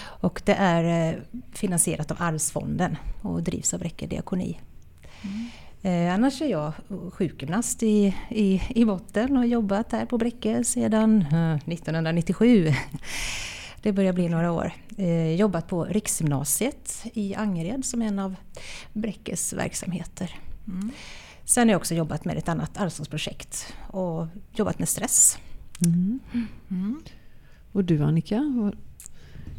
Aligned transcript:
Och 0.00 0.42
det 0.44 0.54
är 0.54 1.12
eh, 1.12 1.20
finansierat 1.52 2.10
av 2.10 2.16
Arvsfonden 2.20 2.96
och 3.22 3.42
drivs 3.42 3.74
av 3.74 3.82
Räcke 3.82 4.06
diakoni. 4.06 4.60
Eh, 5.84 6.14
annars 6.14 6.42
är 6.42 6.46
jag 6.46 6.72
sjukgymnast 7.12 7.82
i, 7.82 8.16
i, 8.28 8.62
i 8.68 8.84
botten 8.84 9.30
och 9.30 9.38
har 9.38 9.44
jobbat 9.44 9.92
här 9.92 10.06
på 10.06 10.18
Bräcke 10.18 10.64
sedan 10.64 11.22
eh, 11.32 11.54
1997. 11.54 12.72
Det 13.82 13.92
börjar 13.92 14.12
bli 14.12 14.28
några 14.28 14.52
år. 14.52 14.72
Eh, 14.96 15.34
jobbat 15.34 15.68
på 15.68 15.84
Riksgymnasiet 15.84 17.06
i 17.12 17.34
Angered 17.34 17.84
som 17.84 18.02
en 18.02 18.18
av 18.18 18.34
Bräckes 18.92 19.52
verksamheter. 19.52 20.38
Mm. 20.68 20.90
Sen 21.44 21.68
har 21.68 21.72
jag 21.72 21.78
också 21.78 21.94
jobbat 21.94 22.24
med 22.24 22.38
ett 22.38 22.48
annat 22.48 22.80
arvsfondsprojekt 22.80 23.74
och 23.86 24.26
jobbat 24.52 24.78
med 24.78 24.88
stress. 24.88 25.38
Mm. 25.86 26.20
Mm. 26.70 27.02
Och 27.72 27.84
du 27.84 28.02
Annika? 28.02 28.72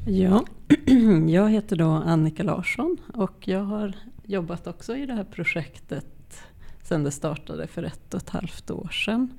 Ja, 0.07 0.46
jag 1.28 1.50
heter 1.50 1.75
då 1.75 1.90
Annika 1.90 2.44
Larsson 2.44 2.97
och 3.13 3.47
jag 3.47 3.63
har 3.63 3.94
jobbat 4.24 4.68
också 4.68 4.96
i 4.96 5.06
det 5.06 5.13
här 5.13 5.24
projektet 5.24 6.15
sedan 6.85 7.03
det 7.03 7.12
startade 7.12 7.68
för 7.68 7.84
ett 7.84 8.13
och 8.13 8.22
ett 8.22 8.29
halvt 8.29 8.72
år 8.72 8.90
sedan. 8.90 9.29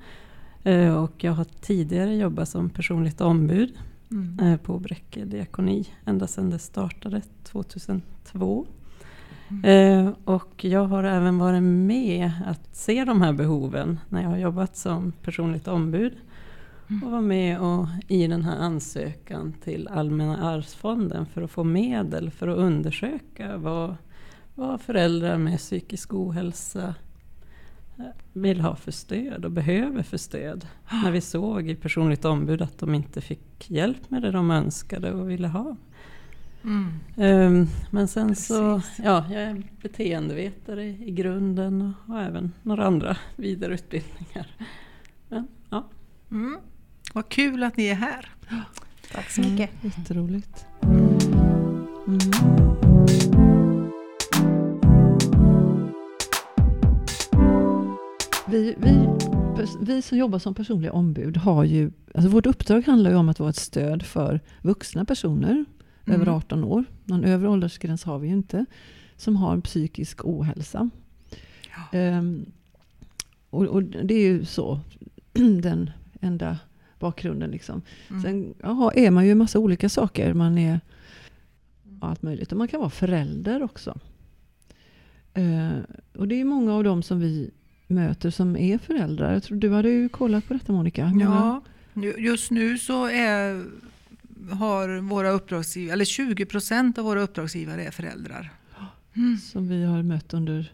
Eh, 0.63 0.95
Och 1.03 1.23
jag 1.23 1.31
har 1.31 1.43
tidigare 1.61 2.15
jobbat 2.15 2.49
som 2.49 2.69
personligt 2.69 3.21
ombud 3.21 3.73
Mm. 4.11 4.39
eh, 4.39 4.57
på 4.59 4.79
Bräcke 4.79 5.25
diakoni 5.25 5.85
ända 6.05 6.27
sedan 6.27 6.49
det 6.49 6.59
startade 6.59 7.21
2002. 7.43 8.65
Eh, 9.63 10.09
Och 10.25 10.65
jag 10.65 10.85
har 10.87 11.03
även 11.03 11.37
varit 11.37 11.63
med 11.63 12.31
att 12.45 12.75
se 12.75 13.05
de 13.05 13.21
här 13.21 13.33
behoven 13.33 13.99
när 14.09 14.21
jag 14.21 14.29
har 14.29 14.37
jobbat 14.37 14.77
som 14.77 15.11
personligt 15.11 15.67
ombud. 15.67 16.13
Och 17.03 17.11
var 17.11 17.21
med 17.21 17.59
och, 17.59 17.87
i 18.07 18.27
den 18.27 18.43
här 18.43 18.57
ansökan 18.57 19.53
till 19.63 19.87
Allmänna 19.87 20.37
arvsfonden 20.51 21.25
för 21.25 21.41
att 21.41 21.51
få 21.51 21.63
medel 21.63 22.31
för 22.31 22.47
att 22.47 22.57
undersöka 22.57 23.57
vad, 23.57 23.95
vad 24.55 24.81
föräldrar 24.81 25.37
med 25.37 25.57
psykisk 25.57 26.13
ohälsa 26.13 26.95
vill 28.33 28.61
ha 28.61 28.75
för 28.75 28.91
stöd 28.91 29.45
och 29.45 29.51
behöver 29.51 30.03
för 30.03 30.17
stöd. 30.17 30.67
När 31.03 31.11
vi 31.11 31.21
såg 31.21 31.69
i 31.69 31.75
personligt 31.75 32.25
ombud 32.25 32.61
att 32.61 32.77
de 32.79 32.95
inte 32.95 33.21
fick 33.21 33.71
hjälp 33.71 34.09
med 34.09 34.21
det 34.21 34.31
de 34.31 34.51
önskade 34.51 35.13
och 35.13 35.29
ville 35.29 35.47
ha. 35.47 35.75
Mm. 36.63 36.93
Ehm, 37.17 37.67
Men 37.91 38.07
sen 38.07 38.35
så, 38.35 38.75
Precis. 38.75 39.05
ja, 39.05 39.25
jag 39.31 39.41
är 39.41 39.63
beteendevetare 39.81 40.85
i 40.85 41.11
grunden 41.11 41.81
och 41.81 42.13
har 42.13 42.21
även 42.21 42.51
några 42.63 42.85
andra 42.85 43.17
vidareutbildningar. 43.35 44.55
Men, 45.29 45.47
ja. 45.69 45.87
Mm. 46.31 46.57
Vad 47.13 47.29
kul 47.29 47.63
att 47.63 47.77
ni 47.77 47.87
är 47.87 47.95
här. 47.95 48.29
Tack 49.11 49.29
så 49.29 49.41
mycket. 49.41 49.83
Mm, 49.83 49.93
jätteroligt. 49.97 50.65
Vi, 58.49 58.75
vi, 58.77 59.07
vi 59.81 60.01
som 60.01 60.17
jobbar 60.17 60.39
som 60.39 60.53
personliga 60.55 60.91
ombud 60.91 61.37
har 61.37 61.63
ju, 61.63 61.91
alltså 62.13 62.29
vårt 62.29 62.45
uppdrag 62.45 62.85
handlar 62.85 63.09
ju 63.11 63.15
om 63.17 63.29
att 63.29 63.39
vara 63.39 63.49
ett 63.49 63.55
stöd 63.55 64.03
för 64.03 64.39
vuxna 64.61 65.05
personer 65.05 65.65
Mm. 66.05 66.21
över 66.21 66.31
18 66.31 66.63
år. 66.63 66.85
Någon 67.05 67.23
övre 67.23 67.49
åldersgräns 67.49 68.03
har 68.03 68.19
vi 68.19 68.27
ju 68.27 68.33
inte. 68.33 68.65
Som 69.15 69.35
har 69.35 69.53
en 69.53 69.61
psykisk 69.61 70.25
ohälsa. 70.25 70.89
Ja. 71.75 71.97
Ehm, 71.99 72.45
och, 73.49 73.65
och 73.65 73.83
det 73.83 74.13
är 74.13 74.27
ju 74.27 74.45
så, 74.45 74.79
den 75.61 75.89
enda 76.21 76.57
bakgrunden. 76.99 77.51
Liksom. 77.51 77.81
Mm. 78.09 78.21
Sen 78.21 78.53
jaha, 78.61 78.91
är 78.95 79.11
man 79.11 79.25
ju 79.25 79.31
en 79.31 79.37
massa 79.37 79.59
olika 79.59 79.89
saker. 79.89 80.33
Man 80.33 80.57
är 80.57 80.79
allt 82.01 82.21
möjligt. 82.21 82.51
Och 82.51 82.57
man 82.57 82.67
kan 82.67 82.79
vara 82.79 82.89
förälder 82.89 83.63
också. 83.63 83.99
Eh, 85.33 85.77
och 86.17 86.27
det 86.27 86.35
är 86.41 86.45
många 86.45 86.73
av 86.73 86.83
dem 86.83 87.03
som 87.03 87.19
vi 87.19 87.51
möter 87.87 88.29
som 88.29 88.55
är 88.57 88.77
föräldrar. 88.77 89.33
Jag 89.33 89.43
tror 89.43 89.57
du 89.57 89.71
hade 89.73 89.89
ju 89.89 90.09
kollat 90.09 90.47
på 90.47 90.53
detta 90.53 90.71
Monica. 90.73 91.11
Ja, 91.19 91.61
ju- 91.93 92.15
just 92.17 92.51
nu 92.51 92.77
så 92.77 93.05
är, 93.05 93.63
har 94.51 94.99
våra 95.01 95.29
uppdragsgivare, 95.29 95.93
eller 95.93 96.05
20 96.05 96.45
procent 96.45 96.97
av 96.97 97.05
våra 97.05 97.21
uppdragsgivare 97.21 97.83
är 97.85 97.91
föräldrar. 97.91 98.51
Mm. 99.15 99.37
Som 99.37 99.67
vi 99.67 99.83
har 99.83 100.03
mött 100.03 100.33
under 100.33 100.71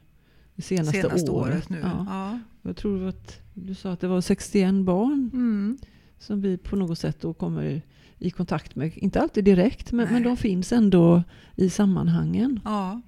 det 0.56 0.62
senaste, 0.62 1.02
Senaste 1.02 1.32
året, 1.32 1.54
året. 1.54 1.70
nu. 1.70 1.80
Ja. 1.84 2.06
Ja. 2.10 2.40
Jag 2.62 2.76
tror 2.78 3.08
att 3.08 3.40
du 3.54 3.76
sa 3.76 3.92
att 3.92 4.00
det 4.00 4.08
var 4.08 4.22
61 4.22 4.74
barn 4.86 5.30
Mm. 5.34 5.78
som 6.20 6.42
vi 6.42 6.58
på 6.58 6.76
något 6.76 7.00
sätt 7.00 7.22
då 7.22 7.34
kommer 7.34 7.82
i 8.20 8.30
kontakt 8.32 8.76
med. 8.76 8.92
Inte 8.98 9.22
alltid 9.22 9.46
direkt, 9.46 9.92
men, 9.92 10.08
men 10.14 10.24
de 10.24 10.38
finns 10.38 10.72
ändå 10.74 11.24
i 11.56 11.70
sammanhangen. 11.70 12.60
ja. 12.66 13.02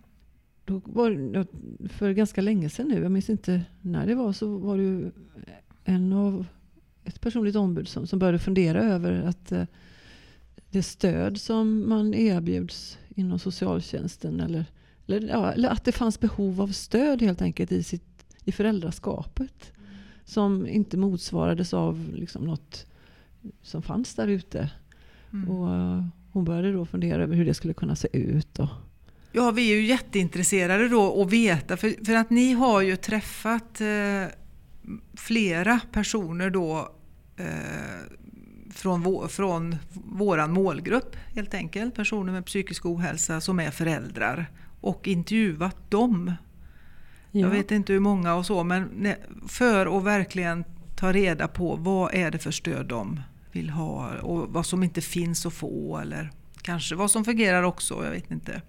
Då 0.65 0.81
var, 0.85 1.45
för 1.87 2.11
ganska 2.11 2.41
länge 2.41 2.69
sedan 2.69 2.87
nu, 2.87 3.01
jag 3.01 3.11
minns 3.11 3.29
inte 3.29 3.61
när 3.81 4.07
det 4.07 4.15
var, 4.15 4.33
så 4.33 4.57
var 4.57 4.77
det 4.77 4.83
ju 4.83 5.11
en 5.83 6.13
av 6.13 6.45
ett 7.03 7.21
personligt 7.21 7.55
ombud 7.55 7.87
som, 7.87 8.07
som 8.07 8.19
började 8.19 8.39
fundera 8.39 8.83
över 8.83 9.21
att 9.21 9.51
eh, 9.51 9.63
det 10.69 10.83
stöd 10.83 11.41
som 11.41 11.89
man 11.89 12.13
erbjuds 12.13 12.97
inom 13.15 13.39
socialtjänsten 13.39 14.39
eller, 14.39 14.65
eller, 15.07 15.27
ja, 15.27 15.51
eller 15.51 15.69
att 15.69 15.85
det 15.85 15.91
fanns 15.91 16.19
behov 16.19 16.61
av 16.61 16.67
stöd 16.67 17.21
helt 17.21 17.41
enkelt 17.41 17.71
i, 17.71 17.83
sitt, 17.83 18.25
i 18.43 18.51
föräldraskapet 18.51 19.71
som 20.25 20.67
inte 20.67 20.97
motsvarades 20.97 21.73
av 21.73 22.09
liksom 22.13 22.43
något 22.43 22.85
som 23.61 23.81
fanns 23.81 24.15
där 24.15 24.27
ute. 24.27 24.71
Mm. 25.33 25.49
Och, 25.49 25.75
eh, 25.75 26.05
hon 26.31 26.45
började 26.45 26.71
då 26.71 26.85
fundera 26.85 27.23
över 27.23 27.35
hur 27.35 27.45
det 27.45 27.53
skulle 27.53 27.73
kunna 27.73 27.95
se 27.95 28.07
ut. 28.17 28.59
Och, 28.59 28.69
Ja, 29.35 29.51
vi 29.51 29.71
är 29.71 29.75
ju 29.75 29.85
jätteintresserade 29.85 30.89
då 30.89 31.21
att 31.21 31.31
veta, 31.31 31.77
för, 31.77 32.05
för 32.05 32.15
att 32.15 32.29
ni 32.29 32.53
har 32.53 32.81
ju 32.81 32.95
träffat 32.95 33.81
eh, 33.81 34.25
flera 35.13 35.79
personer 35.91 36.49
då 36.49 36.89
eh, 37.37 37.45
från, 38.73 39.01
vå, 39.01 39.27
från 39.27 39.75
våran 39.93 40.51
målgrupp 40.51 41.15
helt 41.35 41.53
enkelt, 41.53 41.95
personer 41.95 42.33
med 42.33 42.45
psykisk 42.45 42.85
ohälsa 42.85 43.41
som 43.41 43.59
är 43.59 43.71
föräldrar 43.71 44.45
och 44.81 45.07
intervjuat 45.07 45.91
dem. 45.91 46.31
Jag 47.31 47.41
Ja. 47.41 47.49
vet 47.49 47.71
inte 47.71 47.93
hur 47.93 47.99
många 47.99 48.33
och 48.35 48.45
så, 48.45 48.63
men 48.63 49.13
för 49.47 49.97
att 49.97 50.03
verkligen 50.03 50.63
ta 50.95 51.11
reda 51.13 51.47
på 51.47 51.75
vad 51.75 52.13
är 52.13 52.31
det 52.31 52.37
för 52.39 52.51
stöd 52.51 52.85
de 52.85 53.19
vill 53.51 53.69
ha 53.69 54.17
och 54.21 54.53
vad 54.53 54.65
som 54.65 54.83
inte 54.83 55.01
finns 55.01 55.45
att 55.45 55.53
få 55.53 55.97
eller 55.97 56.31
kanske 56.61 56.95
vad 56.95 57.11
som 57.11 57.25
fungerar 57.25 57.63
också, 57.63 58.03
jag 58.05 58.11
vet 58.11 58.31
inte. 58.31 58.61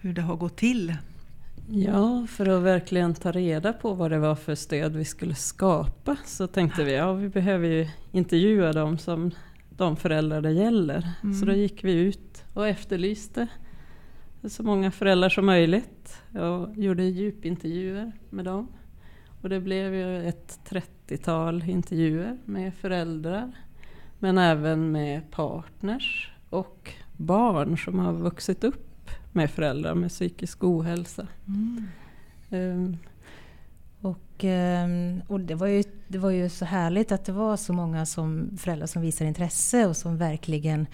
Hur 0.00 0.12
det 0.12 0.22
har 0.22 0.36
gått 0.36 0.56
till. 0.56 0.94
Ja, 1.70 2.26
för 2.28 2.48
att 2.48 2.62
verkligen 2.62 3.14
ta 3.14 3.32
reda 3.32 3.72
på 3.72 3.94
vad 3.94 4.10
det 4.10 4.18
var 4.18 4.34
för 4.34 4.54
stöd 4.54 4.96
vi 4.96 5.04
skulle 5.04 5.34
skapa 5.34 6.16
så 6.24 6.46
tänkte 6.46 6.84
vi 6.84 6.94
ja, 6.94 7.12
vi 7.12 7.28
behöver 7.28 7.68
ju 7.68 7.88
intervjua 8.12 8.72
dem 8.72 8.98
som 8.98 9.30
de 9.70 9.96
föräldrar 9.96 10.40
det 10.40 10.52
gäller. 10.52 11.12
Mm. 11.22 11.34
Så 11.34 11.46
då 11.46 11.52
gick 11.52 11.84
vi 11.84 11.92
ut 11.92 12.44
och 12.54 12.68
efterlyste 12.68 13.46
så 14.44 14.62
många 14.62 14.90
föräldrar 14.90 15.28
som 15.28 15.46
möjligt 15.46 16.22
och 16.32 16.76
gjorde 16.76 17.04
djupintervjuer 17.04 18.12
med 18.30 18.44
dem. 18.44 18.68
Och 19.42 19.48
det 19.48 19.60
blev 19.60 19.94
ju 19.94 20.28
ett 20.28 20.60
30-tal 20.68 21.64
intervjuer 21.68 22.38
med 22.44 22.74
föräldrar 22.74 23.52
men 24.18 24.38
även 24.38 24.92
med 24.92 25.30
partners 25.30 26.32
och 26.50 26.92
barn 27.16 27.78
som 27.78 27.98
har 27.98 28.12
vuxit 28.12 28.64
upp 28.64 28.87
med 29.38 29.50
föräldrar 29.50 29.94
med 29.94 30.10
psykisk 30.10 30.64
ohälsa. 30.64 31.26
Mm. 31.46 31.88
Um, 32.50 32.98
och, 34.00 34.44
ehm, 34.44 35.22
och 35.28 35.40
det, 35.40 35.54
var 35.54 35.66
ju, 35.66 35.82
det 36.08 36.18
var 36.18 36.30
ju 36.30 36.48
så 36.48 36.64
härligt 36.64 37.12
att 37.12 37.24
det 37.24 37.32
var 37.32 37.56
så 37.56 37.72
många 37.72 38.06
som, 38.06 38.58
föräldrar 38.58 38.86
som 38.86 39.02
visar 39.02 39.24
intresse 39.26 39.86
och 39.86 39.96
som 39.96 40.16
verkligen 40.16 40.86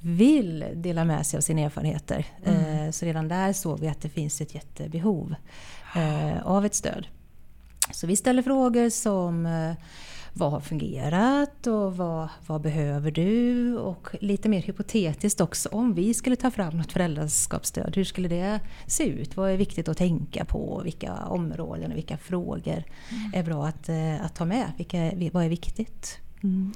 vill 0.00 0.64
dela 0.74 1.04
med 1.04 1.26
sig 1.26 1.36
av 1.36 1.40
sina 1.40 1.60
erfarenheter. 1.60 2.26
Mm. 2.44 2.86
Eh, 2.86 2.90
så 2.90 3.06
redan 3.06 3.28
där 3.28 3.52
såg 3.52 3.80
vi 3.80 3.88
att 3.88 4.00
det 4.00 4.08
finns 4.08 4.40
ett 4.40 4.54
jättebehov 4.54 5.34
eh, 5.96 6.46
av 6.46 6.66
ett 6.66 6.74
stöd. 6.74 7.06
Så 7.92 8.06
vi 8.06 8.16
ställer 8.16 8.42
frågor 8.42 8.90
som 8.90 9.46
eh, 9.46 9.74
vad 10.36 10.50
har 10.50 10.60
fungerat 10.60 11.66
och 11.66 11.96
vad, 11.96 12.28
vad 12.46 12.60
behöver 12.60 13.10
du? 13.10 13.76
Och 13.76 14.08
lite 14.20 14.48
mer 14.48 14.62
hypotetiskt 14.62 15.40
också, 15.40 15.68
om 15.68 15.94
vi 15.94 16.14
skulle 16.14 16.36
ta 16.36 16.50
fram 16.50 16.76
något 16.76 16.92
föräldraskapsstöd, 16.92 17.96
hur 17.96 18.04
skulle 18.04 18.28
det 18.28 18.60
se 18.86 19.04
ut? 19.04 19.36
Vad 19.36 19.50
är 19.50 19.56
viktigt 19.56 19.88
att 19.88 19.96
tänka 19.96 20.44
på? 20.44 20.80
Vilka 20.84 21.14
områden 21.14 21.90
och 21.90 21.96
vilka 21.96 22.16
frågor 22.16 22.84
mm. 23.10 23.32
är 23.34 23.42
bra 23.42 23.66
att, 23.66 23.88
eh, 23.88 24.24
att 24.24 24.34
ta 24.34 24.44
med? 24.44 24.72
Vilka, 24.76 25.12
vad 25.32 25.44
är 25.44 25.48
viktigt? 25.48 26.18
Mm. 26.42 26.72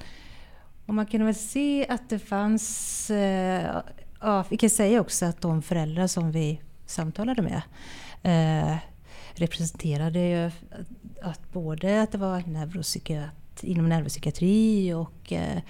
Och 0.86 0.94
man 0.94 1.06
kunde 1.06 1.26
väl 1.26 1.34
se 1.34 1.86
att 1.88 2.10
det 2.10 2.18
fanns, 2.18 3.10
eh, 3.10 3.82
ja, 4.20 4.44
vi 4.50 4.56
kan 4.56 4.70
säga 4.70 5.00
också 5.00 5.26
att 5.26 5.40
de 5.40 5.62
föräldrar 5.62 6.06
som 6.06 6.32
vi 6.32 6.60
samtalade 6.86 7.42
med 7.42 7.62
eh, 8.22 8.76
representerade 9.34 10.18
ju 10.18 10.50
att 11.22 11.52
både 11.52 12.02
att 12.02 12.12
det 12.12 12.18
var 12.18 12.42
neuropsykiatri 12.46 13.28
inom 13.64 13.88
neuropsykiatri 13.88 14.92
och 14.92 15.32
eh, 15.32 15.62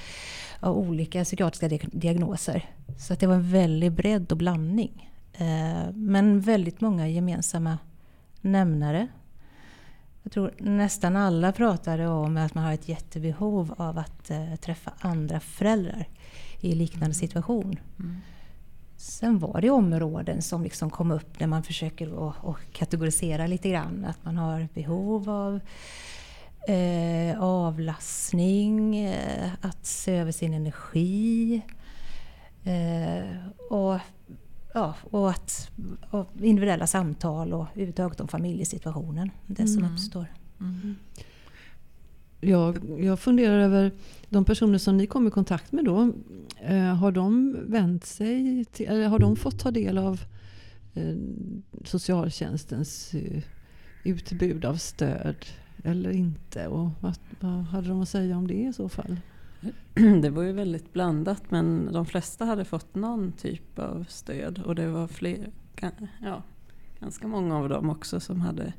olika 0.63 1.25
psykiatriska 1.25 1.69
diagnoser. 1.93 2.65
Så 2.99 3.13
att 3.13 3.21
det 3.21 3.27
var 3.27 3.35
en 3.35 3.51
väldig 3.51 3.93
bredd 3.93 4.33
och 4.33 4.39
blandning. 4.39 5.11
Eh, 5.33 5.93
men 5.95 6.41
väldigt 6.41 6.81
många 6.81 7.09
gemensamma 7.09 7.79
nämnare. 8.41 9.09
Jag 10.23 10.33
tror 10.33 10.53
nästan 10.59 11.17
alla 11.17 11.53
pratade 11.53 12.09
om 12.09 12.37
att 12.37 12.55
man 12.55 12.65
har 12.65 12.73
ett 12.73 12.89
jättebehov 12.89 13.75
av 13.77 13.99
att 13.99 14.31
eh, 14.31 14.55
träffa 14.55 14.93
andra 14.99 15.41
föräldrar 15.41 16.09
i 16.61 16.75
liknande 16.75 17.15
situation. 17.15 17.77
Mm. 17.99 18.17
Sen 18.97 19.39
var 19.39 19.61
det 19.61 19.71
områden 19.71 20.43
som 20.43 20.63
liksom 20.63 20.91
kom 20.91 21.11
upp 21.11 21.41
när 21.41 21.47
man 21.47 21.63
försöker 21.63 22.31
att 22.31 22.57
kategorisera 22.73 23.47
lite 23.47 23.71
grann. 23.71 24.05
Att 24.05 24.25
man 24.25 24.37
har 24.37 24.69
behov 24.75 25.31
av 25.31 25.61
eh, 26.69 27.43
avlastning, 27.43 28.97
eh, 28.97 29.51
att 29.61 29.87
se 29.87 30.17
över 30.17 30.33
sin 30.33 30.55
energi. 30.55 31.63
Eh, 32.65 33.49
och, 33.71 33.99
ja, 34.75 34.95
och, 35.11 35.31
att, 35.31 35.71
och 36.11 36.27
individuella 36.41 36.87
samtal 36.87 37.53
och 37.53 37.67
överhuvudtaget 37.73 38.21
om 38.21 38.29
familjesituationen. 38.29 39.31
Det 39.47 39.67
som 39.67 39.79
mm. 39.79 39.93
uppstår. 39.93 40.27
Mm. 40.61 40.97
Jag, 42.41 43.01
jag 43.01 43.21
funderar 43.21 43.59
över 43.59 43.93
de 44.29 44.45
personer 44.45 44.79
som 44.79 44.97
ni 44.97 45.07
kom 45.07 45.27
i 45.29 45.31
kontakt 45.31 45.73
med 45.73 45.85
då. 45.85 46.13
Eh, 46.61 46.95
har 46.95 47.13
de 47.13 47.57
vänt 47.67 48.05
sig 48.05 48.65
till, 48.65 48.87
eller 48.87 49.09
har 49.09 49.19
de 49.19 49.37
fått 49.37 49.59
ta 49.59 49.71
del 49.71 49.99
av 49.99 50.21
eh, 50.95 51.15
socialtjänstens 51.85 53.15
eh, 53.15 53.43
utbud 54.05 54.65
av 54.65 54.77
stöd? 54.77 55.37
Eller 55.91 56.11
inte? 56.11 56.67
Och 56.67 56.91
vad, 57.01 57.19
vad 57.41 57.53
hade 57.53 57.89
de 57.89 58.03
att 58.03 58.09
säga 58.09 58.37
om 58.37 58.47
det 58.47 58.63
i 58.63 58.73
så 58.73 58.89
fall? 58.89 59.17
Det 60.23 60.31
var 60.31 60.43
ju 60.43 60.53
väldigt 60.53 60.93
blandat 60.93 61.51
men 61.51 61.93
de 61.93 62.07
flesta 62.07 62.45
hade 62.45 62.65
fått 62.65 62.95
någon 62.95 63.33
typ 63.33 63.79
av 63.79 64.05
stöd 64.09 64.59
och 64.59 64.75
det 64.75 64.89
var 64.89 65.07
fler, 65.07 65.51
ja, 66.23 66.43
ganska 67.01 67.27
många 67.27 67.59
av 67.59 67.69
dem 67.69 67.91
också 67.91 68.21
som 68.21 68.41
hade 68.41 68.73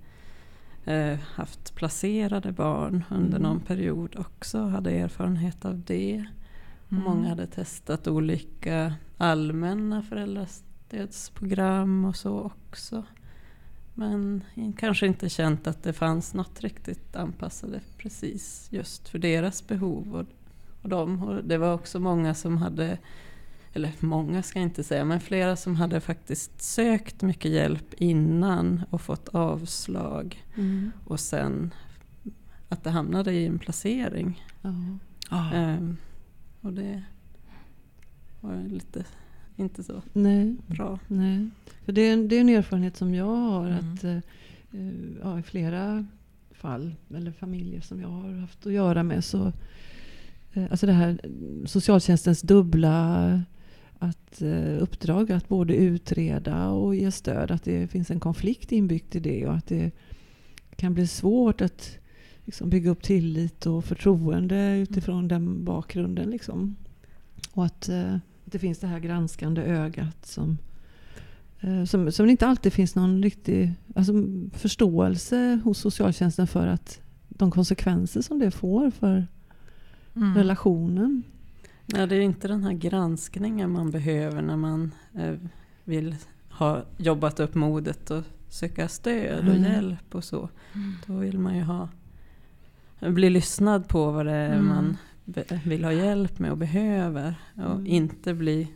eh, 0.86 1.20
haft 1.20 1.76
placerade 1.76 2.52
barn 2.52 3.04
under 3.10 3.38
mm. 3.38 3.42
någon 3.42 3.60
period 3.60 4.16
också, 4.16 4.62
hade 4.62 4.92
erfarenhet 4.92 5.66
av 5.66 5.80
det. 5.80 6.26
Mm. 6.92 7.04
Många 7.04 7.30
hade 7.30 7.48
testat 7.48 8.08
olika 8.08 8.94
allmänna 9.18 10.02
föräldrastödsprogram 10.02 12.06
och 12.06 12.16
så 12.16 12.40
också. 12.40 13.04
Men 14.00 14.44
kanske 14.78 15.08
inte 15.08 15.30
känt 15.30 15.68
att 15.68 15.84
det 15.84 15.94
fanns 15.94 16.34
något 16.34 16.62
riktigt 16.62 17.16
anpassade 17.16 17.82
precis 17.98 18.68
just 18.72 19.10
för 19.10 19.20
deras 19.20 19.68
behov 19.68 20.16
och, 20.16 20.26
och 20.82 20.90
dem. 20.90 21.24
Och 21.24 21.44
det 21.44 21.58
var 21.58 21.74
också 21.74 22.00
många 22.00 22.34
som 22.34 22.58
hade, 22.58 22.98
eller 23.74 23.92
många 24.00 24.44
ska 24.44 24.60
jag 24.60 24.66
inte 24.66 24.84
säga, 24.84 25.06
men 25.06 25.20
flera 25.20 25.56
som 25.56 25.76
hade 25.76 26.02
faktiskt 26.02 26.62
sökt 26.62 27.22
mycket 27.22 27.52
hjälp 27.52 27.94
innan 27.94 28.84
och 28.90 29.02
fått 29.02 29.30
avslag. 29.30 30.44
Mm. 30.56 30.92
Och 31.06 31.20
sen 31.20 31.74
att 32.70 32.84
det 32.84 32.90
hamnade 32.90 33.34
i 33.34 33.46
en 33.46 33.60
placering. 33.60 34.46
Oh. 35.32 35.76
Um, 35.78 35.98
och 36.62 36.74
det 36.74 37.04
var 38.42 38.64
lite 38.64 39.06
inte 39.60 39.84
så 39.84 40.02
Nej. 40.14 40.56
bra. 40.68 41.00
Nej. 41.08 41.50
För 41.86 41.92
det, 41.92 42.02
är, 42.02 42.18
det 42.18 42.36
är 42.36 42.42
en 42.42 42.50
erfarenhet 42.50 42.98
som 42.98 43.16
jag 43.16 43.26
har. 43.26 43.66
Mm. 43.66 43.94
att 43.94 44.04
uh, 44.04 44.20
ja, 45.22 45.40
I 45.40 45.44
flera 45.44 46.06
fall, 46.52 46.96
eller 47.16 47.32
familjer 47.32 47.82
som 47.82 48.02
jag 48.02 48.08
har 48.08 48.34
haft 48.34 48.66
att 48.66 48.74
göra 48.74 49.04
med. 49.04 49.24
så 49.24 49.54
uh, 50.58 50.68
Alltså 50.72 50.86
det 50.86 50.94
här 50.94 51.20
socialtjänstens 51.66 52.42
dubbla 52.42 53.42
att, 54.00 54.42
uh, 54.42 54.82
uppdrag 54.82 55.32
att 55.32 55.48
både 55.48 55.76
utreda 55.76 56.68
och 56.68 56.96
ge 56.96 57.12
stöd. 57.12 57.52
Att 57.52 57.64
det 57.64 57.88
finns 57.88 58.12
en 58.12 58.20
konflikt 58.20 58.72
inbyggt 58.72 59.16
i 59.16 59.20
det 59.20 59.48
och 59.48 59.54
att 59.54 59.68
det 59.68 59.92
kan 60.76 60.94
bli 60.94 61.08
svårt 61.08 61.62
att 61.62 61.98
liksom, 62.46 62.70
bygga 62.70 62.90
upp 62.90 63.04
tillit 63.04 63.66
och 63.66 63.86
förtroende 63.86 64.78
utifrån 64.78 65.28
den 65.28 65.64
bakgrunden. 65.64 66.30
Liksom. 66.30 66.76
Och 67.54 67.66
att 67.66 67.90
att 67.90 68.29
det 68.52 68.60
finns 68.60 68.80
det 68.80 68.88
här 68.88 69.00
granskande 69.00 69.62
ögat 69.62 70.26
som, 70.26 70.58
eh, 71.60 71.84
som, 71.84 72.12
som 72.12 72.26
det 72.26 72.32
inte 72.32 72.48
alltid 72.48 72.74
finns 72.74 72.96
någon 72.96 73.24
riktig 73.24 73.74
alltså, 73.96 74.14
förståelse 74.54 75.60
hos 75.64 75.78
socialtjänsten 75.78 76.48
för 76.48 76.68
att 76.68 77.02
de 77.28 77.52
konsekvenser 77.52 78.22
som 78.22 78.40
det 78.40 78.52
får 78.52 78.92
för 78.92 79.28
mm. 80.16 80.36
relationen. 80.36 81.24
Nej, 81.86 82.08
det 82.08 82.16
är 82.16 82.22
inte 82.22 82.48
den 82.48 82.64
här 82.64 82.74
granskningen 82.74 83.72
man 83.72 83.92
behöver 83.92 84.42
när 84.42 84.58
man 84.58 84.92
eh, 85.16 85.36
vill 85.84 86.16
ha 86.50 86.84
jobbat 86.98 87.40
upp 87.40 87.56
modet 87.56 88.12
och 88.12 88.24
söka 88.50 88.88
stöd 88.88 89.48
och 89.48 89.56
mm. 89.56 89.72
hjälp 89.72 90.16
och 90.16 90.24
så. 90.24 90.50
Mm. 90.74 90.94
Då 91.08 91.14
vill 91.14 91.40
man 91.40 91.58
ju 91.58 91.64
ha 91.64 91.90
bli 93.00 93.30
lyssnad 93.30 93.88
på 93.88 94.12
vad 94.12 94.26
det 94.26 94.32
är 94.32 94.54
mm. 94.54 94.68
man 94.68 94.98
vill 95.64 95.84
ha 95.84 95.92
hjälp 95.92 96.40
med 96.40 96.52
och 96.52 96.58
behöver. 96.58 97.36
Och 97.56 97.76
mm. 97.76 97.88
inte 97.88 98.34
bli 98.34 98.68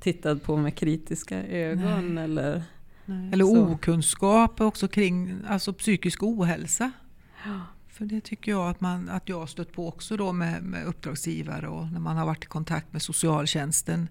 tittad 0.00 0.42
på 0.42 0.56
med 0.56 0.74
kritiska 0.74 1.44
ögon. 1.44 2.14
Nej. 2.14 2.24
Eller, 2.24 2.62
Nej. 3.04 3.30
eller 3.32 3.44
okunskap 3.44 4.60
också 4.60 4.88
kring 4.88 5.34
alltså 5.48 5.72
psykisk 5.72 6.22
ohälsa. 6.22 6.92
Ja. 7.44 7.60
För 7.88 8.04
det 8.04 8.20
tycker 8.20 8.50
jag 8.50 8.70
att, 8.70 8.80
man, 8.80 9.08
att 9.08 9.28
jag 9.28 9.38
har 9.38 9.46
stött 9.46 9.72
på 9.72 9.88
också 9.88 10.16
då 10.16 10.32
med, 10.32 10.62
med 10.62 10.86
uppdragsgivare 10.86 11.68
och 11.68 11.86
när 11.92 12.00
man 12.00 12.16
har 12.16 12.26
varit 12.26 12.44
i 12.44 12.46
kontakt 12.46 12.92
med 12.92 13.02
socialtjänsten 13.02 14.08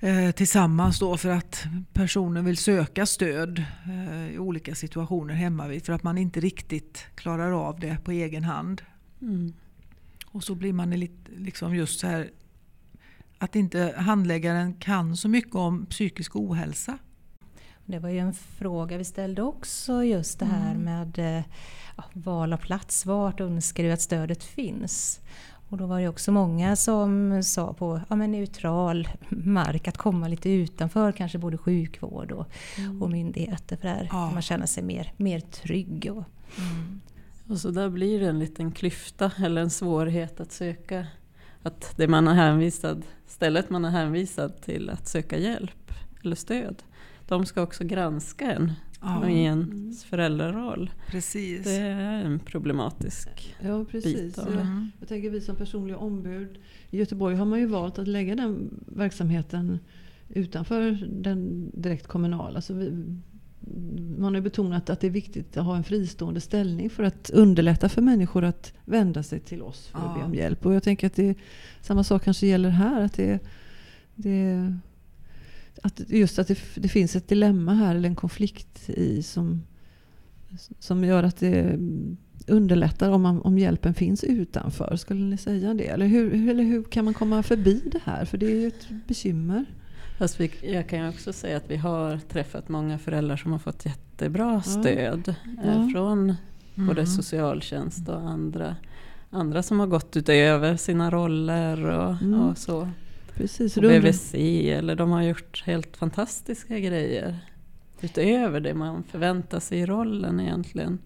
eh, 0.00 0.30
tillsammans 0.30 0.98
då 0.98 1.16
för 1.16 1.28
att 1.28 1.64
personen 1.92 2.44
vill 2.44 2.56
söka 2.56 3.06
stöd 3.06 3.64
eh, 3.86 4.34
i 4.34 4.38
olika 4.38 4.74
situationer 4.74 5.34
hemma 5.34 5.68
vid 5.68 5.84
för 5.84 5.92
att 5.92 6.02
man 6.02 6.18
inte 6.18 6.40
riktigt 6.40 7.06
klarar 7.14 7.68
av 7.68 7.80
det 7.80 7.96
på 8.04 8.10
egen 8.10 8.44
hand. 8.44 8.82
Mm. 9.22 9.52
Och 10.32 10.44
så 10.44 10.54
blir 10.54 10.72
man 10.72 10.90
lite, 10.90 11.30
liksom 11.36 11.74
just 11.74 12.00
så 12.00 12.06
här 12.06 12.30
att 13.38 13.56
inte 13.56 13.94
handläggaren 13.96 14.74
kan 14.74 15.16
så 15.16 15.28
mycket 15.28 15.54
om 15.54 15.86
psykisk 15.86 16.36
ohälsa. 16.36 16.98
Det 17.86 17.98
var 17.98 18.08
ju 18.08 18.18
en 18.18 18.34
fråga 18.34 18.98
vi 18.98 19.04
ställde 19.04 19.42
också 19.42 20.04
just 20.04 20.38
det 20.38 20.44
här 20.44 20.70
mm. 20.74 20.82
med 20.84 21.18
eh, 21.38 21.44
ja, 21.96 22.04
val 22.12 22.52
av 22.52 22.56
plats. 22.56 23.06
Vart 23.06 23.40
önskar 23.40 23.84
du 23.84 23.92
att 23.92 24.00
stödet 24.00 24.44
finns? 24.44 25.20
Och 25.68 25.78
då 25.78 25.86
var 25.86 26.00
det 26.00 26.08
också 26.08 26.32
många 26.32 26.76
som 26.76 27.42
sa 27.42 27.72
på 27.72 28.00
ja, 28.08 28.16
men 28.16 28.32
neutral 28.32 29.08
mark 29.28 29.88
att 29.88 29.96
komma 29.96 30.28
lite 30.28 30.50
utanför 30.50 31.12
kanske 31.12 31.38
både 31.38 31.58
sjukvård 31.58 32.32
och, 32.32 32.46
och 33.00 33.10
myndigheter 33.10 33.76
för 33.76 33.88
där 33.88 34.08
Ja. 34.10 34.30
man 34.30 34.42
känna 34.42 34.66
sig 34.66 34.82
mer, 34.82 35.12
mer 35.16 35.40
trygg. 35.40 36.10
Och, 36.12 36.24
Mm. 36.58 37.00
Och 37.46 37.58
så 37.58 37.70
där 37.70 37.88
blir 37.88 38.20
det 38.20 38.26
en 38.28 38.38
liten 38.38 38.72
klyfta 38.72 39.32
eller 39.38 39.62
en 39.62 39.70
svårighet 39.70 40.40
att 40.40 40.52
söka. 40.52 41.06
Att 41.62 41.94
det 41.96 42.08
man 42.08 42.28
är 42.28 42.34
hänvisad, 42.34 43.02
stället 43.26 43.70
man 43.70 43.84
är 43.84 43.90
hänvisad 43.90 44.60
till 44.60 44.90
att 44.90 45.08
söka 45.08 45.38
hjälp 45.38 45.92
eller 46.22 46.36
stöd. 46.36 46.82
De 47.28 47.46
ska 47.46 47.62
också 47.62 47.84
granska 47.84 48.52
en 48.52 48.72
Ja, 49.04 49.28
i 49.28 49.42
ens 49.42 50.04
föräldraroll. 50.04 50.90
precis. 51.06 51.64
Det 51.64 51.76
är 51.76 52.24
en 52.24 52.38
problematisk 52.38 53.56
Ja, 53.60 53.84
precis. 53.84 54.20
bit 54.20 54.38
av 54.38 54.46
Jag, 54.48 54.56
det. 54.56 54.60
Mm. 54.62 54.90
jag 55.00 55.08
tänker 55.08 55.30
vi 55.30 55.40
som 55.40 55.56
personliga 55.56 55.96
ombud. 55.96 56.58
I 56.90 56.98
Göteborg 56.98 57.36
har 57.36 57.44
man 57.44 57.58
ju 57.58 57.66
valt 57.66 57.98
att 57.98 58.08
lägga 58.08 58.34
den 58.34 58.84
verksamheten 58.86 59.78
utanför 60.28 61.08
den 61.10 61.70
direkt 61.74 62.06
kommunala. 62.06 62.60
Så 62.60 62.74
vi, 62.74 63.04
man 64.18 64.34
har 64.34 64.40
betonat 64.40 64.90
att 64.90 65.00
det 65.00 65.06
är 65.06 65.10
viktigt 65.10 65.56
att 65.56 65.64
ha 65.64 65.76
en 65.76 65.84
fristående 65.84 66.40
ställning 66.40 66.90
för 66.90 67.02
att 67.02 67.30
underlätta 67.30 67.88
för 67.88 68.02
människor 68.02 68.44
att 68.44 68.72
vända 68.84 69.22
sig 69.22 69.40
till 69.40 69.62
oss 69.62 69.86
för 69.86 69.98
att 69.98 70.04
Ja. 70.04 70.14
be 70.18 70.24
om 70.24 70.34
hjälp. 70.34 70.66
Och 70.66 70.74
jag 70.74 70.82
tänker 70.82 71.06
att 71.06 71.14
det, 71.14 71.34
samma 71.80 72.04
sak 72.04 72.24
kanske 72.24 72.46
gäller 72.46 72.68
här. 72.70 73.00
Att 73.02 73.12
det, 73.14 73.38
det, 74.14 74.74
att 75.82 76.00
just 76.10 76.38
att 76.38 76.48
det, 76.48 76.58
det 76.74 76.88
finns 76.88 77.16
ett 77.16 77.28
dilemma 77.28 77.74
här, 77.74 77.94
eller 77.94 78.08
en 78.08 78.16
konflikt 78.16 78.88
i 78.90 79.22
som, 79.22 79.62
som 80.78 81.04
gör 81.04 81.22
att 81.22 81.36
det 81.36 81.78
underlättar 82.46 83.10
om, 83.10 83.22
man, 83.22 83.40
om 83.42 83.58
hjälpen 83.58 83.94
finns 83.94 84.24
utanför. 84.24 84.96
Skulle 84.96 85.24
ni 85.24 85.36
säga 85.36 85.74
det? 85.74 85.86
Eller 85.86 86.06
hur, 86.06 86.48
eller 86.48 86.64
hur 86.64 86.82
kan 86.82 87.04
man 87.04 87.14
komma 87.14 87.42
förbi 87.42 87.82
det 87.92 88.00
här? 88.04 88.24
För 88.24 88.38
det 88.38 88.46
är 88.46 88.60
ju 88.60 88.66
ett 88.66 88.88
bekymmer. 89.08 89.64
Fast 90.18 90.40
vi, 90.40 90.50
jag 90.62 90.88
kan 90.88 90.98
ju 90.98 91.08
också 91.08 91.32
säga 91.32 91.56
att 91.56 91.70
vi 91.70 91.76
har 91.76 92.18
träffat 92.18 92.68
många 92.68 92.98
föräldrar 92.98 93.36
som 93.36 93.52
har 93.52 93.58
fått 93.58 93.86
jättebra 93.86 94.62
stöd 94.62 95.34
Ja. 95.64 95.88
från 95.92 96.34
både 96.74 97.00
Mm. 97.00 97.06
socialtjänst 97.06 98.08
och 98.08 98.20
andra, 98.20 98.76
andra 99.30 99.62
som 99.62 99.80
har 99.80 99.86
gått 99.86 100.16
utöver 100.16 100.76
sina 100.76 101.10
roller 101.10 101.84
och, 101.90 102.22
Mm. 102.22 102.40
och 102.40 102.58
så. 102.58 102.88
Precis. 103.34 103.76
Och 103.76 103.82
BVC 103.82 104.34
eller 104.70 104.96
de 104.96 105.10
har 105.10 105.22
gjort 105.22 105.62
helt 105.66 105.96
fantastiska 105.96 106.78
grejer. 106.78 107.38
Utöver 108.00 108.60
det 108.60 108.74
man 108.74 109.02
förväntar 109.02 109.60
sig 109.60 109.78
i 109.78 109.86
rollen 109.86 110.40
egentligen. 110.40 110.98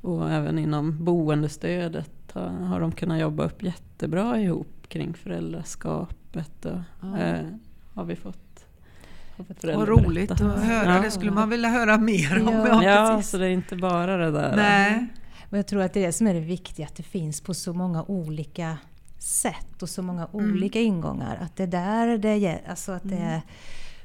Och 0.00 0.30
även 0.30 0.58
inom 0.58 1.04
boendestödet 1.04 2.10
har, 2.32 2.48
har 2.48 2.80
de 2.80 2.92
kunnat 2.92 3.20
jobba 3.20 3.44
upp 3.44 3.62
jättebra 3.62 4.40
ihop 4.40 4.88
kring 4.88 5.14
föräldraskapet. 5.14 6.64
Och, 6.66 6.78
Ja. 7.02 7.18
eh, 7.18 7.40
har 7.94 8.04
vi 8.04 8.16
fått 8.16 8.66
har 9.36 9.44
fått 9.44 9.64
Vad 9.64 9.88
roligt 9.88 10.28
berätta. 10.28 10.46
att 10.52 10.64
höra. 10.64 10.96
Ja. 10.96 11.02
Det 11.02 11.10
skulle 11.10 11.30
man 11.30 11.50
vilja 11.50 11.68
höra 11.68 11.98
mer 11.98 12.48
om. 12.48 12.54
Ja. 12.54 12.82
Ja, 12.84 13.22
så 13.22 13.38
det 13.38 13.46
är 13.46 13.50
inte 13.50 13.76
bara 13.76 14.16
det 14.16 14.30
där. 14.30 14.56
Nej. 14.56 15.06
och 15.50 15.58
jag 15.58 15.66
tror 15.66 15.82
att 15.82 15.92
det 15.92 16.00
är 16.02 16.06
det 16.06 16.12
som 16.12 16.26
är 16.26 16.34
det 16.34 16.40
viktiga, 16.40 16.86
att 16.86 16.94
det 16.96 17.02
finns 17.02 17.40
på 17.40 17.54
så 17.54 17.72
många 17.72 18.02
olika 18.02 18.78
sätt 19.18 19.82
och 19.82 19.88
så 19.88 20.02
många 20.02 20.28
olika 20.32 20.80
ingångar. 20.80 21.38
Att 21.40 21.56
det 21.56 21.66
där 21.66 22.18
det 22.18 22.28
är, 22.28 22.60
alltså 22.70 22.92
att 22.92 23.02
det 23.08 23.16
är, 23.16 23.40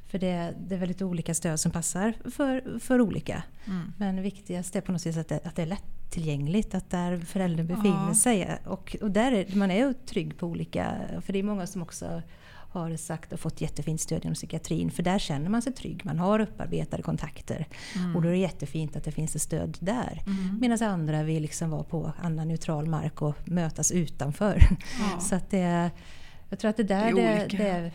för 0.07 0.19
det, 0.19 0.53
det 0.67 0.75
är 0.75 0.79
väldigt 0.79 1.01
olika 1.01 1.33
stöd 1.33 1.59
som 1.59 1.71
passar 1.71 2.13
för, 2.31 2.79
för 2.79 3.01
olika. 3.01 3.43
Mm. 3.67 3.93
Men 3.97 4.15
det 4.15 4.21
viktigaste 4.21 4.77
är 4.77 4.81
på 4.81 4.91
något 4.91 5.01
sätt 5.01 5.17
att 5.17 5.27
det, 5.27 5.39
att 5.43 5.55
det 5.55 5.61
är 5.61 5.65
lättillgängligt, 5.65 6.75
att 6.75 6.89
där 6.89 7.17
föräldern 7.19 7.67
befinner 7.67 8.07
Ja. 8.07 8.15
sig. 8.15 8.57
Och, 8.65 8.95
och 9.01 9.11
där 9.11 9.31
är, 9.31 9.55
man 9.55 9.71
är 9.71 9.87
ju 9.87 9.93
trygg 9.93 10.37
på 10.37 10.47
olika, 10.47 10.95
för 11.21 11.33
det 11.33 11.39
är 11.39 11.43
många 11.43 11.67
som 11.67 11.81
också 11.81 12.21
har 12.69 12.95
sagt 12.97 13.33
och 13.33 13.39
fått 13.39 13.61
jättefint 13.61 14.01
stöd 14.01 14.25
inom 14.25 14.35
psykiatrin. 14.35 14.91
För 14.91 15.03
där 15.03 15.19
känner 15.19 15.49
man 15.49 15.61
sig 15.61 15.73
trygg, 15.73 16.05
man 16.05 16.19
har 16.19 16.39
upparbetade 16.39 17.03
kontakter. 17.03 17.67
Och 18.15 18.21
då 18.21 18.27
är 18.27 18.31
det 18.31 18.37
jättefint 18.37 18.95
att 18.95 19.03
det 19.03 19.11
finns 19.11 19.35
ett 19.35 19.41
stöd 19.41 19.77
där. 19.79 20.23
Mm. 20.25 20.57
Medan 20.61 20.89
andra 20.89 21.23
vill 21.23 21.41
liksom 21.41 21.69
vara 21.69 21.83
på 21.83 22.13
annan 22.21 22.47
neutral 22.47 22.85
mark 22.85 23.21
och 23.21 23.35
mötas 23.45 23.91
utanför. 23.91 24.61
Ja. 24.99 25.19
Så 25.21 25.35
att 25.35 25.49
det, 25.49 25.91
jag 26.49 26.59
tror 26.59 26.69
att 26.69 26.77
det 26.77 26.83
där 26.83 27.13
Det 27.13 27.21
är 27.21 27.47
det, 27.49 27.57
det, 27.57 27.67
är, 27.67 27.91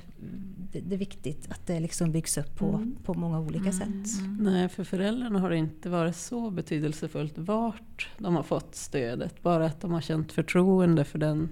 det, 0.82 0.94
är 0.94 0.98
viktigt 0.98 1.50
att 1.50 1.66
det 1.66 1.80
liksom 1.80 2.12
byggs 2.12 2.38
upp 2.38 2.56
på, 2.56 2.68
Mm. 2.68 2.96
på 3.04 3.14
många 3.14 3.40
olika 3.40 3.72
sätt. 3.72 4.18
Mm. 4.18 4.38
Nej, 4.40 4.68
för 4.68 4.84
föräldrarna 4.84 5.38
har 5.38 5.50
det 5.50 5.56
inte 5.56 5.88
varit 5.88 6.16
så 6.16 6.50
betydelsefullt 6.50 7.38
vart 7.38 8.08
de 8.18 8.36
har 8.36 8.42
fått 8.42 8.74
stödet. 8.74 9.42
Bara 9.42 9.66
att 9.66 9.80
de 9.80 9.92
har 9.92 10.00
känt 10.00 10.32
förtroende 10.32 11.04
för 11.04 11.18
den. 11.18 11.48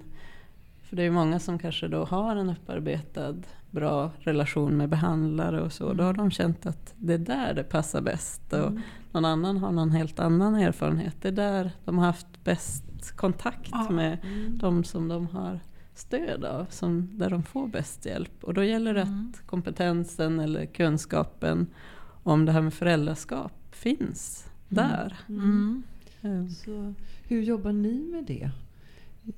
För 0.93 0.97
det 0.97 1.03
är 1.03 1.11
många 1.11 1.39
som 1.39 1.59
kanske 1.59 1.87
då 1.87 2.05
har 2.05 2.35
en 2.35 2.49
upparbetad 2.49 3.35
bra 3.71 4.11
relation 4.19 4.77
med 4.77 4.89
behandlare 4.89 5.61
och 5.61 5.73
så. 5.73 5.93
Då 5.93 6.03
har 6.03 6.13
de 6.13 6.31
känt 6.31 6.65
att 6.65 6.93
det 6.97 7.13
är 7.13 7.17
där 7.17 7.53
det 7.53 7.63
passar 7.63 8.01
bäst. 8.01 8.53
Och 8.53 8.71
någon 9.11 9.25
annan 9.25 9.57
har 9.57 9.71
någon 9.71 9.91
helt 9.91 10.19
annan 10.19 10.55
erfarenhet. 10.55 11.15
Det 11.21 11.27
är 11.27 11.31
där 11.31 11.71
de 11.85 11.97
har 11.97 12.05
haft 12.05 12.43
bäst 12.43 13.11
kontakt 13.15 13.69
Ja. 13.71 13.89
med 13.89 14.17
de 14.49 14.83
som 14.83 15.07
de 15.07 15.27
har 15.27 15.59
stöd 15.95 16.45
av. 16.45 16.65
Som, 16.69 17.09
där 17.11 17.29
de 17.29 17.43
får 17.43 17.67
bäst 17.67 18.05
hjälp. 18.05 18.43
Och 18.43 18.53
då 18.53 18.63
gäller 18.63 18.93
det 18.93 19.01
att 19.01 19.47
kompetensen 19.47 20.39
eller 20.39 20.65
kunskapen 20.65 21.67
om 22.23 22.45
det 22.45 22.51
här 22.51 22.61
med 22.61 22.73
föräldraskap 22.73 23.53
finns 23.71 24.45
där. 24.69 25.17
Mm. 25.29 25.83
Så, 26.65 26.93
hur 27.27 27.41
jobbar 27.41 27.71
ni 27.71 28.09
med 28.11 28.23
det? 28.25 28.51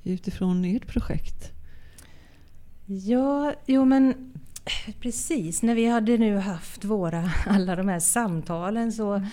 Utifrån 0.04 0.64
ert 0.64 0.86
projekt? 0.86 1.52
Ja, 2.86 3.54
jo 3.66 3.84
men 3.84 4.32
precis. 5.00 5.62
När 5.62 5.74
vi 5.74 5.86
hade 5.86 6.18
nu 6.18 6.36
haft 6.36 6.84
våra, 6.84 7.30
alla 7.46 7.76
de 7.76 7.88
här 7.88 8.00
samtalen 8.00 8.92
så 8.92 9.26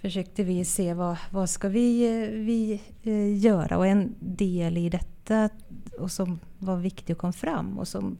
försökte 0.00 0.44
vi 0.44 0.64
se 0.64 0.94
vad, 0.94 1.16
vad 1.30 1.50
ska 1.50 1.68
vi, 1.68 2.22
eh, 2.22 2.28
vi 2.30 2.80
eh, 3.02 3.38
göra. 3.38 3.78
Och 3.78 3.86
en 3.86 4.14
del 4.20 4.76
i 4.78 4.88
detta 4.88 5.48
och 5.98 6.10
som 6.12 6.38
var 6.58 6.76
viktig 6.76 7.16
och 7.16 7.20
kom 7.20 7.32
fram 7.32 7.78
och 7.78 7.88
som 7.88 8.18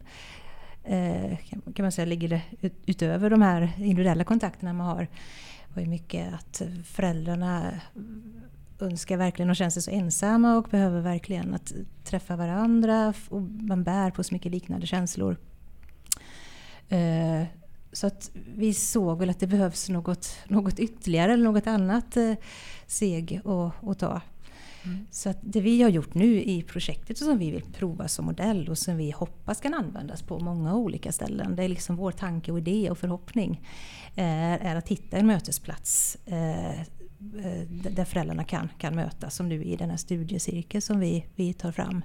eh, 0.85 1.39
kan- 1.49 1.85
man 1.85 1.93
säga 1.93 2.07
ligger 2.07 2.41
utöver 2.87 3.31
de 3.31 3.43
här 3.43 3.73
individuella 3.79 4.25
kontakterna 4.25 4.73
man 4.73 4.87
har 4.87 5.07
var 5.75 5.83
ju 5.83 5.89
mycket 5.89 6.35
att 6.35 6.63
föräldrarna 6.85 7.71
önskar 8.83 9.17
verkligen 9.17 9.51
och 9.51 9.57
känner 9.57 9.71
sig 9.71 9.83
så 9.83 9.91
ensamma 9.91 10.57
och 10.57 10.69
behöver 10.71 11.01
verkligen 11.01 11.55
att 11.55 11.73
träffa 12.05 12.37
varandra 12.37 13.15
och 13.29 13.43
man 13.43 13.85
bär 13.85 14.11
på 14.11 14.25
så 14.25 14.35
mycket 14.35 14.53
liknande 14.53 14.87
känslor. 14.87 15.37
Eh, 16.89 17.45
Så 17.93 18.07
att 18.07 18.31
vi 18.57 18.75
såg 18.75 19.19
väl 19.19 19.31
att 19.31 19.41
det 19.41 19.47
behövs 19.47 19.89
något, 19.89 20.37
något 20.49 20.79
ytterligare 20.79 21.33
eller 21.33 21.45
något 21.45 21.67
annat 21.67 22.17
eh, 22.17 22.35
steg 22.87 23.41
att, 23.45 23.89
att 23.89 23.99
ta. 23.99 24.21
Så 25.11 25.29
att 25.31 25.39
det 25.41 25.61
vi 25.61 25.83
har 25.83 25.91
gjort 25.91 26.15
nu 26.15 26.43
i 26.43 26.63
projektet 26.63 27.21
och 27.21 27.27
som 27.27 27.39
vi 27.39 27.51
vill 27.51 27.63
prova 27.63 28.09
som 28.09 28.25
modell 28.25 28.69
och 28.69 28.79
som 28.79 28.97
vi 28.97 29.11
hoppas 29.11 29.61
kan 29.61 29.75
användas 29.75 30.23
på 30.23 30.39
många 30.39 30.75
olika 30.75 31.13
ställen. 31.13 31.57
Det 31.57 31.65
är 31.65 31.69
liksom 31.69 31.97
vår 31.97 32.13
tanke 32.13 32.53
och 32.53 32.59
idé 32.59 32.91
och 32.91 32.99
förhoppning. 32.99 33.61
Är, 34.17 34.59
är 34.59 34.77
att 34.77 34.89
hitta 34.89 35.17
en 35.17 35.27
mötesplats 35.27 36.17
eh, 36.27 36.71
eh, 36.71 36.81
där 37.91 38.05
föräldrarna 38.05 38.45
kan, 38.45 38.69
kan 38.79 38.95
mötas. 38.95 39.35
Som 39.35 39.49
nu 39.49 39.65
i 39.65 39.77
den 39.77 39.91
här 39.91 39.97
studiecirkeln 39.97 40.83
som 40.83 41.01
vi, 41.01 41.27
vi 41.37 41.53
tar 41.53 41.73
fram. 41.73 42.03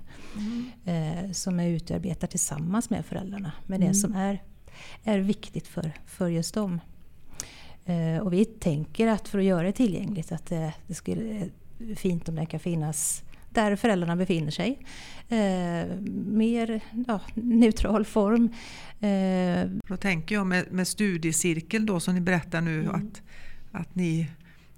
Eh, 0.85 1.31
som 1.31 1.59
är 1.59 1.67
utarbetad 1.67 2.27
tillsammans 2.27 2.89
med 2.89 3.05
föräldrarna. 3.05 3.51
Med 3.65 3.79
det 3.81 3.93
som 3.93 4.13
är, 4.13 4.43
är 5.03 5.19
viktigt 5.19 5.67
för, 5.67 5.91
för 6.05 6.27
just 6.27 6.53
dem. 6.53 6.79
Eh, 7.85 8.17
och 8.23 8.33
vi 8.33 8.45
tänker 8.45 9.07
att 9.07 9.27
för 9.27 9.39
att 9.39 9.45
göra 9.45 9.63
det 9.63 9.71
tillgängligt 9.71 10.31
att 10.31 10.45
det, 10.45 10.73
det 10.87 10.93
skulle 10.93 11.37
eh, 11.79 11.95
fint 11.95 12.29
om 12.29 12.35
det 12.35 12.45
kan 12.45 12.59
finnas 12.59 13.23
där 13.49 13.75
föräldrarna 13.75 14.15
befinner 14.15 14.51
sig. 14.51 14.79
Eh, 15.29 15.99
mer 16.25 16.81
ja, 17.07 17.19
neutral 17.35 18.05
form. 18.05 18.49
Eh, 18.99 19.69
Då 19.87 19.97
tänker 19.97 20.35
jag 20.35 20.47
med, 20.47 20.65
med 20.71 20.87
studiecirkel 20.87 21.85
då 21.85 21.99
som 21.99 22.15
ni 22.15 22.21
berättar 22.21 22.61
nu 22.61 22.79
Mm. 22.79 22.95
att, 22.95 23.21
att, 23.71 23.95
ni, 23.95 24.27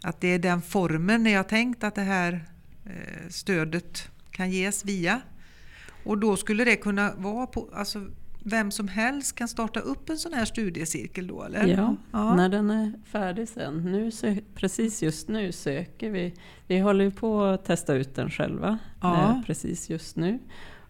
att 0.04 0.22
det 0.22 0.28
är 0.28 0.40
den 0.40 0.62
formen 0.62 1.24
ni 1.24 1.34
har 1.34 1.44
tänkt 1.44 1.84
att 1.84 1.96
det 1.96 2.02
här 2.02 2.46
eh, 2.86 3.30
stödet 3.30 4.10
kan 4.32 4.52
ges 4.52 4.86
via. 4.86 5.22
Och 6.04 6.18
då 6.18 6.36
skulle 6.38 6.66
det 6.66 6.76
kunna 6.76 7.12
vara 7.18 7.48
på, 7.48 7.70
alltså 7.74 8.06
vem 8.44 8.72
som 8.72 8.88
helst 8.88 9.36
kan 9.36 9.48
starta 9.48 9.80
upp 9.80 10.10
en 10.10 10.18
sån 10.18 10.34
här 10.34 10.46
studiecirkel 10.46 11.28
då 11.28 11.44
eller? 11.44 11.68
Ja, 11.68 11.96
Ja. 12.12 12.36
när 12.36 12.50
den 12.50 12.70
är 12.70 12.94
färdig 13.06 13.48
sen. 13.50 13.92
Nu 13.92 14.10
sö- 14.10 14.42
precis 14.56 15.04
just 15.04 15.28
nu 15.28 15.52
söker 15.52 16.10
vi. 16.12 16.34
Vi 16.68 16.80
håller 16.80 17.06
ju 17.06 17.12
på 17.12 17.44
att 17.44 17.66
testa 17.66 17.94
ut 17.94 18.16
den 18.16 18.30
själva 18.30 18.78
Ja. 19.02 19.22
eh, 19.32 19.42
precis 19.46 19.90
just 19.90 20.16
nu. 20.16 20.40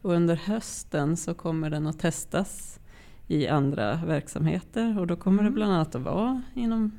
Och 0.01 0.11
under 0.13 0.35
hösten 0.35 1.17
så 1.17 1.33
kommer 1.33 1.69
den 1.69 1.87
att 1.87 1.99
testas 1.99 2.79
i 3.27 3.47
andra 3.47 3.95
verksamheter 4.05 4.99
och 4.99 5.07
då 5.07 5.15
kommer 5.15 5.39
Mm. 5.39 5.51
det 5.51 5.55
bland 5.55 5.73
annat 5.73 5.95
att 5.95 6.01
vara 6.01 6.41
inom 6.55 6.91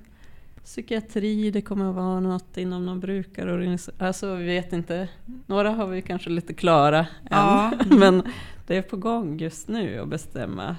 psykiatri, 0.69 1.51
det 1.51 1.61
kommer 1.63 1.89
att 1.91 1.95
vara 1.95 2.21
något 2.21 2.57
inom 2.57 2.87
någon 2.87 3.01
brukarorganisation. 3.01 4.07
Alltså 4.07 4.35
vi 4.35 4.45
vet 4.47 4.73
inte. 4.73 5.09
Några 5.47 5.71
har 5.71 5.87
vi 5.87 6.03
kanske 6.03 6.31
lite 6.31 6.55
klara 6.55 6.99
än. 6.99 7.07
Ja. 7.31 7.73
Men 7.99 8.23
det 8.67 8.77
är 8.77 8.83
på 8.83 8.97
gång 8.97 9.39
just 9.39 9.69
nu 9.69 9.99
att 9.99 10.09
bestämma. 10.09 10.77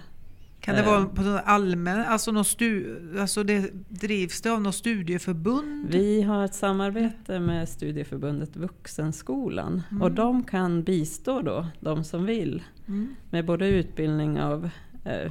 Kan 0.60 0.76
det 0.76 0.82
Eh. 0.82 0.88
vara 0.88 1.06
på 1.06 1.22
någon 1.22 1.40
allmän, 1.46 2.00
alltså, 2.08 2.32
någon 2.32 2.46
stu, 2.46 2.98
alltså 3.20 3.44
det 3.44 3.72
drivs 3.90 4.42
det 4.42 4.50
av 4.50 4.62
något 4.62 4.76
studieförbund? 4.76 5.88
Vi 5.90 6.22
har 6.22 6.46
ett 6.46 6.54
samarbete 6.56 7.40
med 7.40 7.70
studieförbundet 7.70 8.56
Vuxenskolan 8.56 9.82
Mm. 9.92 10.02
och 10.02 10.12
de 10.12 10.44
kan 10.44 10.84
bistå 10.84 11.42
då 11.42 11.66
de 11.80 12.04
som 12.04 12.26
vill 12.26 12.64
Mm. 12.88 13.16
med 13.30 13.46
både 13.46 13.68
utbildning 13.68 14.42
av 14.42 14.66
eh, 14.66 14.70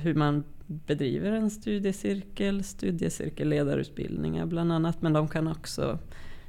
hur 0.00 0.14
man 0.14 0.44
bedriver 0.66 1.32
en 1.32 1.50
studiecirkel, 1.50 2.64
studiecirkelledarutbildningar 2.64 4.46
bland 4.46 4.72
annat, 4.72 5.02
men 5.02 5.12
de 5.12 5.28
kan 5.28 5.48
också 5.48 5.98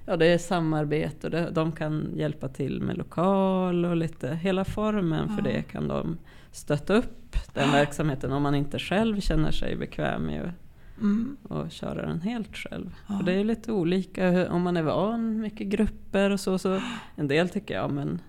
Ja, 0.05 0.17
det 0.17 0.25
är 0.25 0.37
samarbete 0.37 1.27
och 1.27 1.31
det, 1.31 1.49
de 1.51 1.71
kan 1.71 2.09
hjälpa 2.15 2.47
till 2.49 2.81
med 2.81 2.97
lokal 2.97 3.85
och 3.85 3.95
lite, 3.95 4.35
hela 4.35 4.65
formen 4.65 5.27
för 5.29 5.37
Ja. 5.49 5.55
det 5.55 5.61
kan 5.61 5.87
de 5.87 6.17
stötta 6.51 6.93
upp 6.93 7.35
den 7.53 7.71
verksamheten 7.71 8.31
om 8.31 8.43
man 8.43 8.55
inte 8.55 8.79
själv 8.79 9.19
känner 9.19 9.51
sig 9.51 9.75
bekväm 9.75 10.25
med 10.25 10.41
att 10.43 10.49
Mm. 11.01 11.37
och 11.43 11.71
köra 11.71 12.07
den 12.07 12.21
helt 12.21 12.55
själv. 12.55 12.95
Ja. 13.09 13.17
Och 13.17 13.23
det 13.23 13.33
är 13.33 13.43
lite 13.43 13.71
olika 13.71 14.51
om 14.51 14.61
man 14.61 14.77
är 14.77 14.81
van 14.83 15.39
mycket 15.41 15.67
grupper 15.67 16.29
och 16.29 16.39
så. 16.39 16.57
så 16.57 16.81
en 17.15 17.27
del 17.27 17.49
tycker 17.49 17.73
jag 17.75 17.91
men 17.91 18.21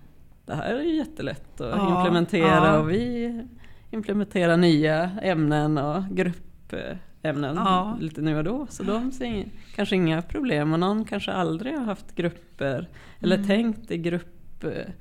det 0.45 0.55
här 0.55 0.75
är 0.75 0.81
ju 0.83 0.95
jättelätt 0.95 1.61
att 1.61 1.77
Ja, 1.77 1.97
implementera 1.97 2.65
ja. 2.65 2.79
och 2.79 2.89
vi 2.89 3.47
implementerar 3.91 4.57
nya 4.57 5.11
ämnen 5.21 5.77
och 5.77 6.03
gruppämnen 6.11 7.55
Ja. 7.55 7.97
lite 7.99 8.21
nu 8.21 8.37
och 8.37 8.43
då. 8.43 8.67
Så 8.69 8.83
de 8.83 9.11
ser 9.11 9.25
ing- 9.25 9.49
kanske 9.75 9.95
inga 9.95 10.21
problem 10.21 10.73
och 10.73 10.79
någon 10.79 11.05
kanske 11.05 11.31
aldrig 11.31 11.73
har 11.77 11.85
haft 11.85 12.15
grupper 12.15 12.87
eller 13.19 13.35
Mm. 13.35 13.47
tänkt 13.47 13.91
i 13.91 13.97
grupp, 13.97 14.63
eh, 14.63 14.91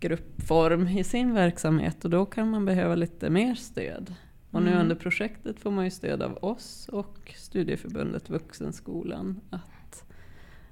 gruppform 0.00 0.88
i 0.88 1.04
sin 1.04 1.34
verksamhet 1.34 2.04
och 2.04 2.10
då 2.10 2.26
kan 2.26 2.50
man 2.50 2.64
behöva 2.64 2.94
lite 2.94 3.30
mer 3.30 3.54
stöd. 3.54 4.14
Och 4.50 4.62
nu 4.62 4.68
Mm. 4.70 4.80
under 4.80 4.94
projektet 4.94 5.60
får 5.60 5.70
man 5.70 5.84
ju 5.84 5.90
stöd 5.90 6.22
av 6.22 6.38
oss 6.44 6.88
och 6.92 7.32
Studieförbundet 7.36 8.30
Vuxenskolan 8.30 9.40
att, 9.50 10.04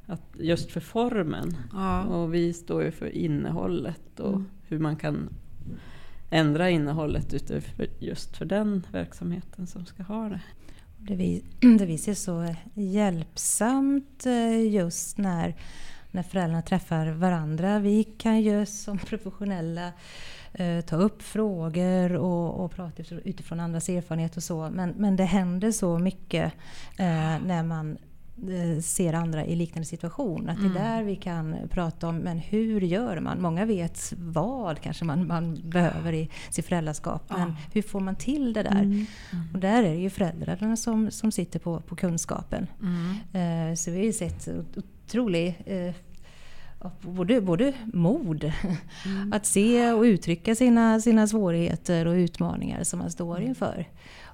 att 0.07 0.23
just 0.39 0.71
för 0.71 0.81
formen. 0.81 1.57
Ja. 1.73 2.03
Och 2.05 2.35
vi 2.35 2.53
står 2.53 2.83
ju 2.85 2.91
för 2.91 3.17
innehållet 3.17 4.21
och 4.21 4.29
Mm. 4.35 4.47
hur 4.69 4.79
man 4.79 4.97
kan 4.97 5.29
ändra 6.33 6.71
innehållet 6.71 7.35
utifrån 7.35 7.87
just 7.99 8.37
för 8.37 8.45
den 8.45 8.87
verksamheten 8.93 9.67
som 9.67 9.87
ska 9.87 10.03
ha 10.03 10.29
det. 10.29 10.41
Det, 10.99 11.15
vi, 11.15 11.45
det 11.79 11.87
vi 11.87 11.99
ser 11.99 12.15
så 12.15 12.55
hjälpsamt 12.75 14.27
eh, 14.27 14.73
just 14.73 15.19
när, 15.19 15.55
när 16.11 16.23
föräldrarna 16.23 16.63
träffar 16.63 17.07
varandra. 17.07 17.79
Vi 17.79 18.05
kan 18.05 18.41
ju 18.41 18.67
som 18.67 18.99
professionella 18.99 19.93
eh, 20.53 20.81
ta 20.81 20.97
upp 20.97 21.23
frågor 21.23 22.17
och, 22.17 22.65
och 22.65 22.71
prata 22.73 23.03
utifrån- 23.25 23.61
andras 23.61 23.89
erfarenhet 23.89 24.37
och 24.37 24.43
så. 24.43 24.71
Men, 24.71 24.91
men 24.91 25.17
det 25.17 25.25
händer 25.25 25.73
så 25.73 25.99
mycket 25.99 26.53
eh, 26.99 27.39
när 27.47 27.63
man 27.63 27.99
ser 28.83 29.13
andra 29.13 29.45
i 29.47 29.57
liknande 29.57 29.85
situation. 29.87 30.49
Att 30.49 30.57
det 30.57 30.67
Mm. 30.67 30.77
är 30.77 30.81
där 30.97 31.03
vi 31.03 31.17
kan 31.17 31.57
prata 31.71 32.09
om, 32.09 32.17
men 32.17 32.39
hur 32.39 32.81
gör 32.81 33.21
man? 33.21 33.43
Många 33.43 33.65
vet 33.65 34.13
vad 34.17 34.81
kanske 34.81 35.05
man, 35.05 35.27
man 35.27 35.61
behöver 35.71 36.13
i 36.13 36.29
sitt 36.51 36.67
föräldraskap. 36.67 37.23
Men 37.29 37.41
Ja. 37.49 37.55
hur 37.73 37.83
får 37.83 38.01
man 38.01 38.17
till 38.17 38.53
det 38.53 38.63
där? 38.63 38.83
Mm. 38.83 39.07
Och 39.55 39.59
där 39.61 39.83
är 39.83 39.91
det 39.95 40.01
ju 40.01 40.11
föräldrarna 40.11 40.77
som, 40.77 41.11
som 41.11 41.33
sitter 41.33 41.59
på, 41.59 41.81
på 41.81 41.97
kunskapen. 41.97 42.67
Mm. 42.83 43.71
Eh, 43.71 43.75
så 43.75 43.91
vi 43.91 43.97
har 43.97 44.05
ju 44.05 44.13
sett 44.13 44.49
otrolig 44.77 45.63
eh, 45.67 45.95
både, 47.01 47.41
både 47.41 47.73
mod 47.93 48.53
Mm. 49.07 49.33
att 49.33 49.47
se 49.47 49.93
och 49.93 50.03
uttrycka 50.03 50.55
sina, 50.55 51.01
sina 51.01 51.27
svårigheter 51.27 52.07
och 52.07 52.13
utmaningar 52.15 52.85
som 52.85 52.99
man 52.99 53.11
står 53.11 53.37
Mm. 53.37 53.49
inför. 53.49 53.89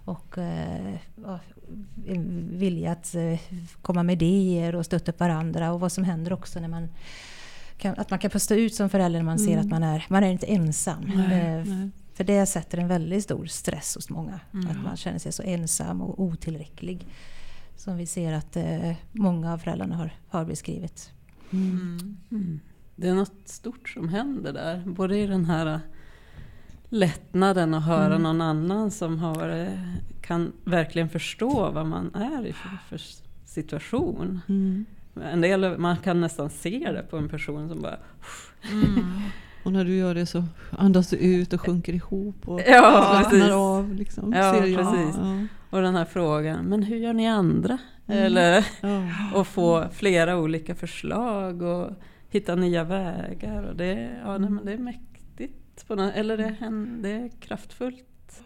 Och 0.05 0.39
eh, 0.39 0.95
vilja 2.51 2.93
att 2.93 3.15
eh, 3.15 3.41
komma 3.83 4.03
med 4.03 4.23
idéer 4.23 4.75
och 4.75 4.87
stötta 4.87 5.13
upp 5.13 5.21
varandra 5.21 5.73
och 5.73 5.81
vad 5.81 5.93
som 5.93 6.05
händer 6.05 6.33
också 6.33 6.61
när 6.61 6.69
man 6.69 6.89
kan, 7.79 7.95
att 7.99 8.11
man 8.11 8.19
kan 8.19 8.31
pusta 8.31 8.55
ut 8.55 8.75
som 8.75 8.89
förälder 8.91 9.19
när 9.19 9.25
man 9.27 9.39
ser 9.39 9.53
Mm. 9.53 9.61
att 9.65 9.71
man 9.71 9.83
är, 9.83 10.07
man 10.09 10.25
är 10.25 10.31
inte 10.31 10.47
ensam. 10.47 11.05
Nej, 11.17 11.41
Eh, 11.59 11.65
nej. 11.67 11.91
för 12.15 12.25
det 12.25 12.47
sätter 12.47 12.79
en 12.79 12.89
väldigt 12.89 13.25
stor 13.25 13.47
stress 13.47 13.95
hos 13.95 14.11
många. 14.11 14.41
Mm. 14.55 14.69
Att 14.71 14.83
man 14.83 14.97
känner 14.97 15.19
sig 15.19 15.33
så 15.33 15.43
ensam 15.43 16.01
och 16.03 16.21
otillräcklig. 16.23 17.07
Som 17.77 17.97
vi 17.97 18.07
ser 18.07 18.33
att 18.33 18.57
eh, 18.57 18.93
många 19.13 19.53
av 19.53 19.59
föräldrarna 19.59 19.97
har, 19.97 20.11
har 20.29 20.45
beskrivit. 20.45 21.13
Mm. 21.53 22.17
Mm. 22.31 22.61
Det 22.97 23.09
är 23.09 23.15
något 23.15 23.41
stort 23.49 23.89
som 23.89 24.09
händer 24.09 24.53
där. 24.53 24.83
Både 24.87 25.19
i 25.19 25.27
den 25.27 25.45
här 25.45 25.81
lättnaden 26.89 27.75
att 27.75 27.85
höra 27.85 28.07
Mm. 28.07 28.23
någon 28.23 28.41
annan 28.41 28.91
som 28.91 29.19
har, 29.19 29.49
eh, 29.49 29.79
kan 30.21 30.53
verkligen 30.65 31.09
förstå 31.09 31.71
vad 31.71 31.87
man 31.87 32.15
är 32.15 32.47
i 32.47 32.53
för, 32.53 32.69
för 32.89 33.01
situation. 33.45 34.41
Mm. 34.49 34.85
En 35.33 35.41
del, 35.41 35.79
man 35.79 35.97
kan 35.97 36.21
nästan 36.21 36.51
se 36.51 36.79
det 36.93 37.03
på 37.11 37.17
en 37.17 37.29
person 37.29 37.69
som 37.69 37.83
bara 37.83 37.97
Mm. 38.73 39.05
Och 39.65 39.73
när 39.73 39.85
du 39.85 39.97
gör 39.97 40.15
det 40.15 40.27
så 40.27 40.45
andas 40.71 41.09
du 41.11 41.17
ut 41.17 41.53
och 41.53 41.61
sjunker 41.61 41.93
ihop 41.93 42.49
och 42.49 42.61
Ja, 42.67 43.23
slappnar 43.29 43.51
av. 43.79 43.95
Liksom, 43.95 44.33
Ja, 44.33 44.53
ser 44.55 44.61
precis. 44.61 45.17
Ja, 45.23 45.47
Och 45.71 45.83
den 45.83 45.95
här 45.95 46.05
frågan, 46.05 46.65
men 46.65 46.83
hur 46.83 46.97
gör 46.97 47.13
ni 47.13 47.29
andra? 47.29 47.79
Mm. 48.07 48.25
Eller, 48.25 48.67
och 49.35 49.47
få 49.47 49.85
flera 49.93 50.37
olika 50.39 50.75
förslag 50.75 51.63
och 51.63 51.91
hitta 52.29 52.55
nya 52.55 52.85
vägar. 52.85 53.63
Och 53.63 53.77
det, 53.77 54.11
ja, 54.25 54.39
nej, 54.39 54.51
men 54.51 54.65
det 54.65 54.73
är 54.73 54.79
På 55.87 55.95
något, 55.95 56.15
eller 56.15 56.37
det, 56.37 56.45
är 56.45 56.57
en- 56.61 57.03
det 57.03 57.11
är 57.11 57.29
kraftfullt. 57.41 58.43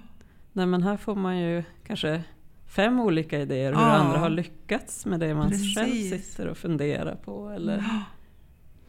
Nej, 0.53 0.67
men 0.67 0.83
här 0.83 0.97
får 0.97 1.15
man 1.17 1.39
ju 1.39 1.63
kanske 1.87 2.23
fem 2.67 3.01
olika 3.01 3.41
idéer 3.41 3.73
hur 3.73 3.81
Ja. 3.81 3.93
andra 3.93 4.19
har 4.19 4.31
lyckats 4.31 5.07
med 5.07 5.21
det 5.21 5.35
man 5.35 5.49
Precis. 5.51 5.77
själv 5.79 5.91
sitter 6.19 6.47
och 6.49 6.57
funderar 6.57 7.15
på. 7.15 7.49
Eller, 7.49 7.85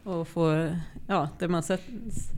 och 0.03 0.27
få, 0.27 0.69
ja, 1.07 1.29
det 1.39 1.47
man 1.47 1.63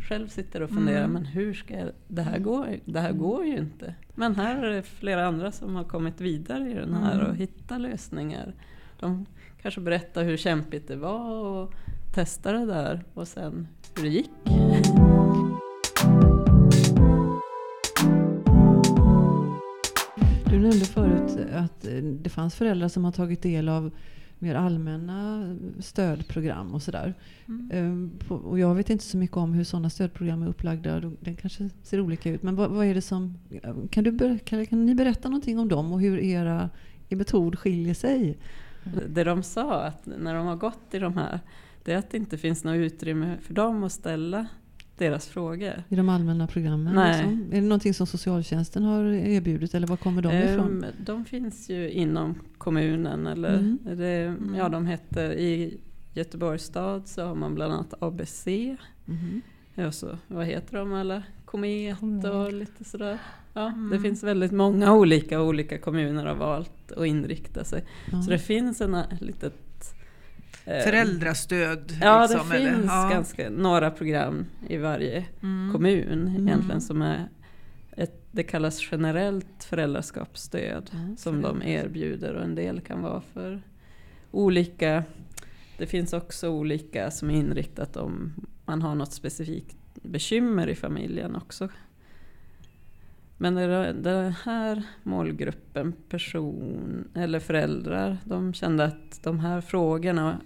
själv 0.10 0.28
sitter 0.28 0.62
och 0.62 0.70
funderar, 0.70 1.00
Mm. 1.00 1.12
men 1.12 1.26
hur 1.26 1.54
ska 1.54 1.74
jag, 1.80 1.90
det 2.08 2.22
här 2.22 2.40
gå? 2.40 2.66
Det 2.86 3.00
här 3.00 3.12
går 3.12 3.46
ju 3.46 3.58
inte. 3.58 3.96
Men 4.16 4.36
här 4.36 4.64
är 4.64 4.70
det 4.70 4.84
flera 4.84 5.28
andra 5.28 5.52
som 5.52 5.76
har 5.76 5.84
kommit 5.84 6.22
vidare 6.22 6.72
i 6.72 6.74
den 6.74 6.94
här 6.94 7.16
Mm. 7.16 7.28
och 7.28 7.36
hittat 7.36 7.82
lösningar. 7.82 8.54
De 9.00 9.26
kanske 9.62 9.82
berättar 9.82 10.24
hur 10.24 10.38
kämpigt 10.38 10.88
det 10.88 10.96
var 10.96 11.32
och 11.46 11.74
testa 12.14 12.52
det 12.52 12.66
där 12.66 13.04
och 13.14 13.28
sen 13.28 13.68
hur 13.96 14.04
det 14.04 14.10
gick. 14.10 14.30
Nämnde 20.66 20.86
förut 20.86 21.38
att 21.54 21.86
eh, 21.88 21.94
det 22.04 22.30
fanns 22.30 22.56
föräldrar 22.56 22.88
som 22.88 23.04
har 23.06 23.12
tagit 23.12 23.42
del 23.42 23.70
av 23.70 23.92
mer 24.40 24.56
allmänna 24.56 25.56
stödprogram 25.80 26.74
och 26.74 26.82
sådär. 26.82 27.14
Mm. 27.48 27.70
Ehm, 27.74 28.12
Och 28.30 28.60
jag 28.60 28.76
vet 28.76 28.90
inte 28.90 29.04
så 29.04 29.18
mycket 29.18 29.38
om 29.38 29.54
hur 29.54 29.64
sådana 29.64 29.90
stödprogram 29.90 30.42
är 30.44 30.48
upplagda. 30.48 31.00
De- 31.00 31.18
Det 31.20 31.34
kanske 31.36 31.70
ser 31.84 32.00
olika 32.02 32.30
ut. 32.30 32.44
Men 32.44 32.56
vad, 32.56 32.70
vad 32.72 32.86
är 32.86 32.94
det 32.96 33.02
som... 33.02 33.38
Kan, 33.90 34.04
du, 34.04 34.40
kan, 34.40 34.66
kan 34.66 34.86
ni 34.86 34.96
berätta 34.96 35.30
någonting 35.30 35.60
om 35.60 35.68
dem 35.68 35.92
och 35.92 36.02
hur 36.02 36.20
era 36.20 36.70
er 37.10 37.16
metod 37.16 37.60
skiljer 37.60 37.94
sig? 37.94 38.38
Det 39.10 39.24
de 39.24 39.44
sa 39.44 39.82
att 39.84 40.06
när 40.06 40.34
de 40.36 40.46
har 40.48 40.56
gått 40.56 40.94
i 40.94 41.00
de 41.00 41.18
här, 41.18 41.40
det 41.84 41.94
är 41.94 41.98
att 41.98 42.10
det 42.10 42.18
inte 42.18 42.38
finns 42.38 42.64
något 42.64 42.76
utrymme 42.76 43.38
för 43.42 43.54
dem 43.54 43.84
att 43.84 43.92
ställa 43.92 44.48
deras 44.98 45.28
frågor. 45.28 45.84
I 45.90 45.96
de 45.96 46.10
allmänna 46.10 46.48
programmen? 46.48 46.96
Nej. 46.96 47.14
Liksom? 47.18 47.48
Är 47.52 47.56
det 47.62 47.68
någonting 47.68 47.94
som 47.94 48.08
socialtjänsten 48.08 48.84
har 48.84 49.04
erbjudit 49.14 49.74
eller 49.76 49.88
var 49.88 49.98
kommer 49.98 50.22
de 50.22 50.32
ifrån? 50.34 50.84
Ehm, 50.84 50.92
De 51.06 51.26
finns 51.26 51.70
ju 51.70 51.90
inom 51.92 52.36
kommunen. 52.58 53.28
Eller 53.28 53.58
Mm. 53.58 53.80
det, 53.84 54.36
ja, 54.58 54.70
de 54.70 54.86
heter, 54.86 55.32
I 55.32 55.78
Göteborgs 56.14 56.64
stad 56.64 57.08
så 57.08 57.26
har 57.26 57.36
man 57.36 57.56
bland 57.56 57.74
annat 57.74 57.94
ABC. 58.00 58.48
Mhm. 59.06 59.42
Och 59.88 59.94
så, 59.94 60.18
vad 60.28 60.46
heter 60.46 60.78
de 60.78 60.94
alla? 60.94 61.24
Komet 61.46 61.98
och 62.34 62.54
lite 62.54 62.84
sådär. 62.84 63.18
Ja, 63.54 63.62
Det 63.62 63.68
Mm. 63.68 64.02
finns 64.02 64.24
väldigt 64.24 64.52
många 64.52 64.94
olika 64.94 65.42
olika 65.42 65.78
kommuner 65.78 66.26
har 66.26 66.36
valt 66.36 66.92
att 66.92 67.06
inrikta 67.08 67.64
sig. 67.64 67.84
Så 68.26 68.30
det 68.32 68.40
finns 68.40 68.82
en 68.82 68.94
eh, 68.94 69.04
litet... 69.20 69.54
eh, 70.66 70.84
Föräldrastöd. 70.84 71.94
Ja, 72.02 72.22
liksom, 72.22 72.50
det 72.50 72.58
finns 72.58 72.86
Ja. 72.86 73.10
ganska, 73.12 73.50
några 73.50 73.92
program 73.92 74.46
i 74.68 74.78
varje 74.78 75.26
Mm. 75.44 75.74
kommun 75.74 76.28
Mm. 76.28 76.48
egentligen 76.48 76.82
som 76.82 77.02
är 77.02 77.30
ett, 77.98 78.28
det 78.32 78.44
kallas 78.44 78.88
generellt 78.92 79.64
föräldraskapsstöd 79.64 80.90
Ja, 80.94 81.16
som 81.18 81.42
de 81.42 81.62
erbjuder 81.64 82.34
och 82.34 82.44
en 82.44 82.56
del 82.56 82.82
kan 82.82 83.02
vara 83.02 83.22
för 83.22 83.62
olika. 84.32 85.04
Det 85.78 85.86
finns 85.86 86.14
också 86.14 86.50
olika 86.50 87.12
som 87.12 87.30
är 87.30 87.36
inriktat 87.36 87.98
om 87.98 88.34
man 88.66 88.82
har 88.82 88.96
något 88.96 89.14
specifikt 89.14 89.78
bekymmer 90.04 90.68
i 90.68 90.76
familjen 90.76 91.36
också. 91.36 91.70
Men 93.38 93.56
den 94.04 94.34
här 94.44 94.84
målgruppen 95.04 95.94
person 96.10 97.08
eller 97.16 97.40
föräldrar, 97.40 98.18
de 98.24 98.54
kände 98.54 98.84
att 98.86 99.24
de 99.24 99.40
här 99.40 99.62
frågorna 99.62 100.42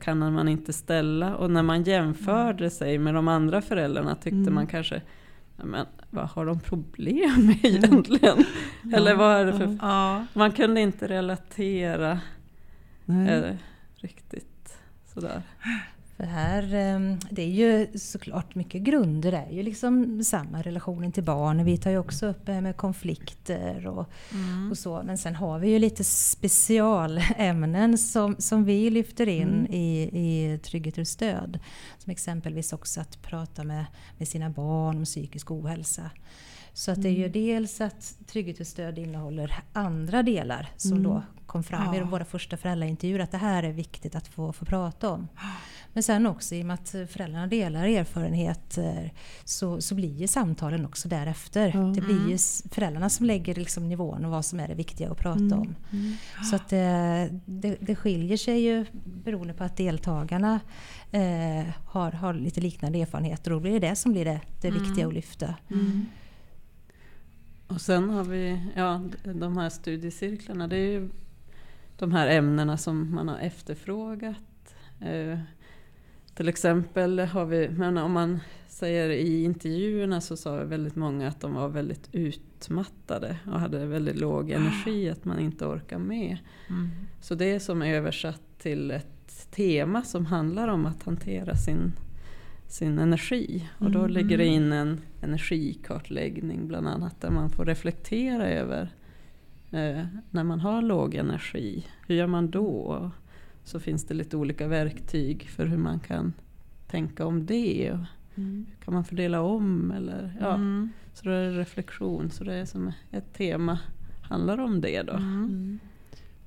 kan 0.00 0.18
man 0.18 0.48
inte 0.48 0.72
ställa. 0.72 1.36
Och 1.36 1.50
när 1.50 1.62
man 1.62 1.82
jämförde 1.82 2.70
sig 2.70 2.98
med 2.98 3.14
de 3.14 3.28
andra 3.28 3.62
föräldrarna 3.62 4.14
tyckte 4.14 4.36
Mm. 4.36 4.54
man 4.54 4.66
kanske, 4.66 5.02
"Ja, 5.56 5.64
men 5.64 5.86
vad 6.10 6.28
har 6.28 6.46
de 6.46 6.60
problem 6.60 7.46
med 7.46 7.64
egentligen? 7.64 8.44
Eller 8.94 9.14
vad 9.14 9.36
är 9.36 9.44
det 9.44 9.52
för... 9.52 9.78
Ja. 9.82 10.26
Man 10.32 10.52
kunde 10.52 10.80
inte 10.80 11.08
relatera 11.08 12.20
eh, 13.08 13.54
riktigt 13.96 14.78
sådär. 15.14 15.42
För 16.18 16.24
här, 16.24 16.62
eh, 16.62 17.16
det 17.30 17.42
är 17.42 17.46
ju 17.50 17.98
såklart 17.98 18.54
mycket 18.54 18.82
grunder. 18.82 19.30
Det 19.32 19.36
är 19.38 19.50
ju 19.52 19.62
liksom 19.62 20.24
samma 20.24 20.62
relationen 20.62 21.12
till 21.12 21.22
barn. 21.24 21.64
Vi 21.64 21.78
tar 21.78 21.90
ju 21.90 21.98
också 21.98 22.26
upp 22.26 22.46
det 22.46 22.52
här 22.52 22.60
med 22.60 22.76
konflikter 22.76 23.86
och, 23.86 24.10
Mm. 24.32 24.70
och 24.70 24.78
så. 24.78 25.02
Men 25.04 25.18
sen 25.18 25.34
har 25.36 25.58
vi 25.58 25.70
ju 25.70 25.78
lite 25.78 26.04
specialämnen 26.04 27.98
som, 27.98 28.36
som 28.38 28.64
vi 28.64 28.90
lyfter 28.90 29.26
in 29.28 29.48
Mm. 29.48 29.66
i, 29.72 30.02
i 30.02 30.58
trygghet 30.58 30.98
och 30.98 31.06
stöd. 31.08 31.58
Som 31.98 32.10
exempelvis 32.10 32.72
också 32.72 33.00
att 33.00 33.22
prata 33.22 33.64
med, 33.64 33.84
med 34.18 34.28
sina 34.28 34.50
barn 34.50 34.96
om 34.96 35.04
psykisk 35.04 35.50
ohälsa. 35.50 36.10
Så 36.72 36.90
att 36.90 37.02
det 37.02 37.08
är 37.08 37.12
ju 37.12 37.18
Mm. 37.26 37.32
dels 37.32 37.80
att 37.80 38.16
trygghet 38.26 38.60
och 38.60 38.66
stöd 38.66 38.98
innehåller 38.98 39.54
andra 39.72 40.22
delar 40.22 40.70
som 40.76 40.92
Mm. 40.92 41.02
då 41.02 41.22
kom 41.46 41.62
fram 41.64 41.94
i 41.94 41.98
Ja. 41.98 42.04
våra 42.04 42.24
första 42.24 42.56
föräldraintervjuer 42.56 43.18
att 43.20 43.30
det 43.30 43.38
här 43.38 43.62
är 43.62 43.72
viktigt 43.72 44.14
att 44.14 44.28
få, 44.28 44.52
få 44.52 44.64
prata 44.64 45.10
om. 45.10 45.28
Men 45.92 46.02
sen 46.02 46.26
också 46.26 46.54
i 46.54 46.62
och 46.62 46.66
med 46.66 46.74
att 46.74 46.88
föräldrarna 47.10 47.46
delar 47.46 47.84
erfarenheter 47.86 49.12
så, 49.44 49.80
så 49.80 49.94
blir 49.94 50.14
ju 50.14 50.26
samtalen 50.26 50.84
också 50.86 51.08
därefter. 51.08 51.70
Ja. 51.74 51.80
Det 51.80 52.00
blir 52.00 52.14
ju 52.14 52.24
Mm. 52.24 52.38
föräldrarna 52.70 53.10
som 53.10 53.26
lägger 53.26 53.54
liksom 53.54 53.88
nivån 53.88 54.24
och 54.24 54.30
vad 54.30 54.44
som 54.44 54.60
är 54.60 54.68
det 54.68 54.74
viktiga 54.74 55.10
att 55.10 55.18
prata 55.18 55.38
Mm. 55.40 55.58
om. 55.60 55.74
Mm. 55.92 56.12
Så 56.50 56.56
att 56.56 56.68
det, 56.68 57.28
det, 57.46 57.76
det 57.80 57.96
skiljer 57.96 58.36
sig 58.36 58.60
ju 58.60 58.86
beroende 59.04 59.54
på 59.54 59.64
att 59.64 59.76
deltagarna 59.76 60.60
eh, 61.10 61.64
har, 61.86 62.12
har 62.12 62.34
lite 62.34 62.60
liknande 62.60 63.00
erfarenheter. 63.00 63.50
Och 63.52 63.56
då 63.56 63.60
blir 63.62 63.80
det 63.80 63.88
det 63.88 63.96
som 63.96 64.12
blir 64.12 64.24
det, 64.24 64.40
det 64.60 64.68
Mm. 64.68 64.82
viktiga 64.82 65.06
att 65.06 65.14
lyfta. 65.14 65.54
Mm. 65.70 66.06
Och 67.66 67.80
sen 67.80 68.10
har 68.10 68.24
vi 68.24 68.60
ja, 68.76 69.02
de 69.24 69.56
här 69.56 69.68
studiecirklarna. 69.70 70.68
Det 70.68 70.76
är 70.76 70.90
ju 70.90 71.10
de 71.98 72.12
här 72.12 72.26
ämnena 72.28 72.76
som 72.76 73.14
man 73.14 73.28
har 73.28 73.38
efterfrågat. 73.38 74.36
Till 76.38 76.48
exempel 76.48 77.18
har 77.20 77.44
vi, 77.44 77.68
men 77.68 77.98
om 77.98 78.12
man 78.12 78.38
säger 78.68 79.10
i 79.10 79.44
intervjuerna 79.44 80.20
så 80.20 80.36
sa 80.36 80.64
väldigt 80.64 80.96
många 80.96 81.28
att 81.28 81.40
de 81.40 81.54
var 81.54 81.68
väldigt 81.68 82.08
utmattade 82.12 83.36
och 83.46 83.60
hade 83.60 83.86
väldigt 83.86 84.16
låg 84.16 84.50
energi, 84.50 85.10
att 85.10 85.24
man 85.24 85.38
inte 85.38 85.64
orkar 85.66 85.98
med. 85.98 86.38
Mm. 86.68 86.90
Så 87.20 87.34
det 87.34 87.44
är 87.44 87.58
som 87.58 87.82
översatt 87.82 88.42
till 88.58 88.90
ett 88.90 89.50
tema 89.50 90.02
som 90.02 90.26
handlar 90.26 90.68
om 90.68 90.86
att 90.86 91.02
hantera 91.02 91.56
sin, 91.56 91.92
sin 92.68 92.98
energi. 92.98 93.68
Och 93.78 93.90
då 93.90 93.98
Mm. 93.98 94.10
ligger 94.10 94.38
det 94.38 94.46
in 94.46 94.72
en 94.72 95.00
energikartläggning 95.22 96.68
bland 96.68 96.88
annat 96.88 97.20
där 97.20 97.30
man 97.30 97.50
får 97.50 97.64
reflektera 97.64 98.48
över 98.48 98.82
eh, 99.70 100.04
när 100.30 100.44
man 100.44 100.60
har 100.60 100.82
låg 100.82 101.14
energi. 101.14 101.86
Hur 102.06 102.14
gör 102.14 102.26
man 102.26 102.50
då? 102.50 103.10
Så 103.68 103.80
finns 103.80 104.04
det 104.04 104.14
lite 104.14 104.36
olika 104.36 104.66
verktyg 104.68 105.48
för 105.48 105.66
hur 105.66 105.76
man 105.78 106.00
kan 106.00 106.32
tänka 106.86 107.26
om 107.26 107.46
det. 107.46 107.92
Och 107.92 107.98
Mm. 108.34 108.66
Kan 108.84 108.94
man 108.94 109.04
fördela 109.04 109.40
om? 109.40 109.90
Eller, 109.90 110.36
ja. 110.40 110.54
Mm. 110.54 110.90
Så 111.14 111.24
då 111.24 111.30
är 111.30 111.40
det 111.44 111.58
reflektion. 111.58 112.30
Så 112.30 112.44
det 112.44 112.54
är 112.54 112.64
som 112.64 112.92
ett 113.10 113.32
tema 113.34 113.78
handlar 114.22 114.58
om 114.58 114.80
det 114.80 115.02
då. 115.02 115.12
Mm. 115.12 115.44
Mm. 115.44 115.78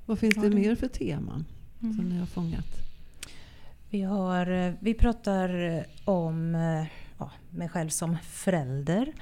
Vad 0.06 0.20
finns 0.20 0.36
det 0.36 0.50
det- 0.50 0.56
mer 0.56 0.76
för 0.76 0.88
teman 0.88 1.46
Mm. 1.82 1.94
som 1.94 2.10
ni 2.10 2.18
har 2.20 2.26
fångat? 2.26 2.66
Vi, 3.90 4.02
har, 4.02 4.52
eh, 4.52 4.74
vi 4.80 4.94
pratar 4.94 5.84
om 6.06 6.56
eh, 6.56 6.86
ja, 7.18 7.32
mig 7.50 7.70
själv 7.70 7.90
som 7.90 8.18
förälder. 8.24 9.14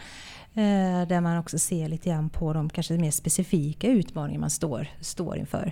Eh, 0.53 1.07
där 1.07 1.21
man 1.21 1.37
också 1.37 1.59
ser 1.59 1.87
lite 1.87 2.09
grann 2.09 2.29
på 2.29 2.53
de 2.53 2.69
kanske 2.69 2.93
mer 2.93 3.11
specifika 3.11 3.87
utmaningar 3.87 4.39
man 4.39 4.49
står, 4.49 4.87
står 5.01 5.37
inför. 5.37 5.71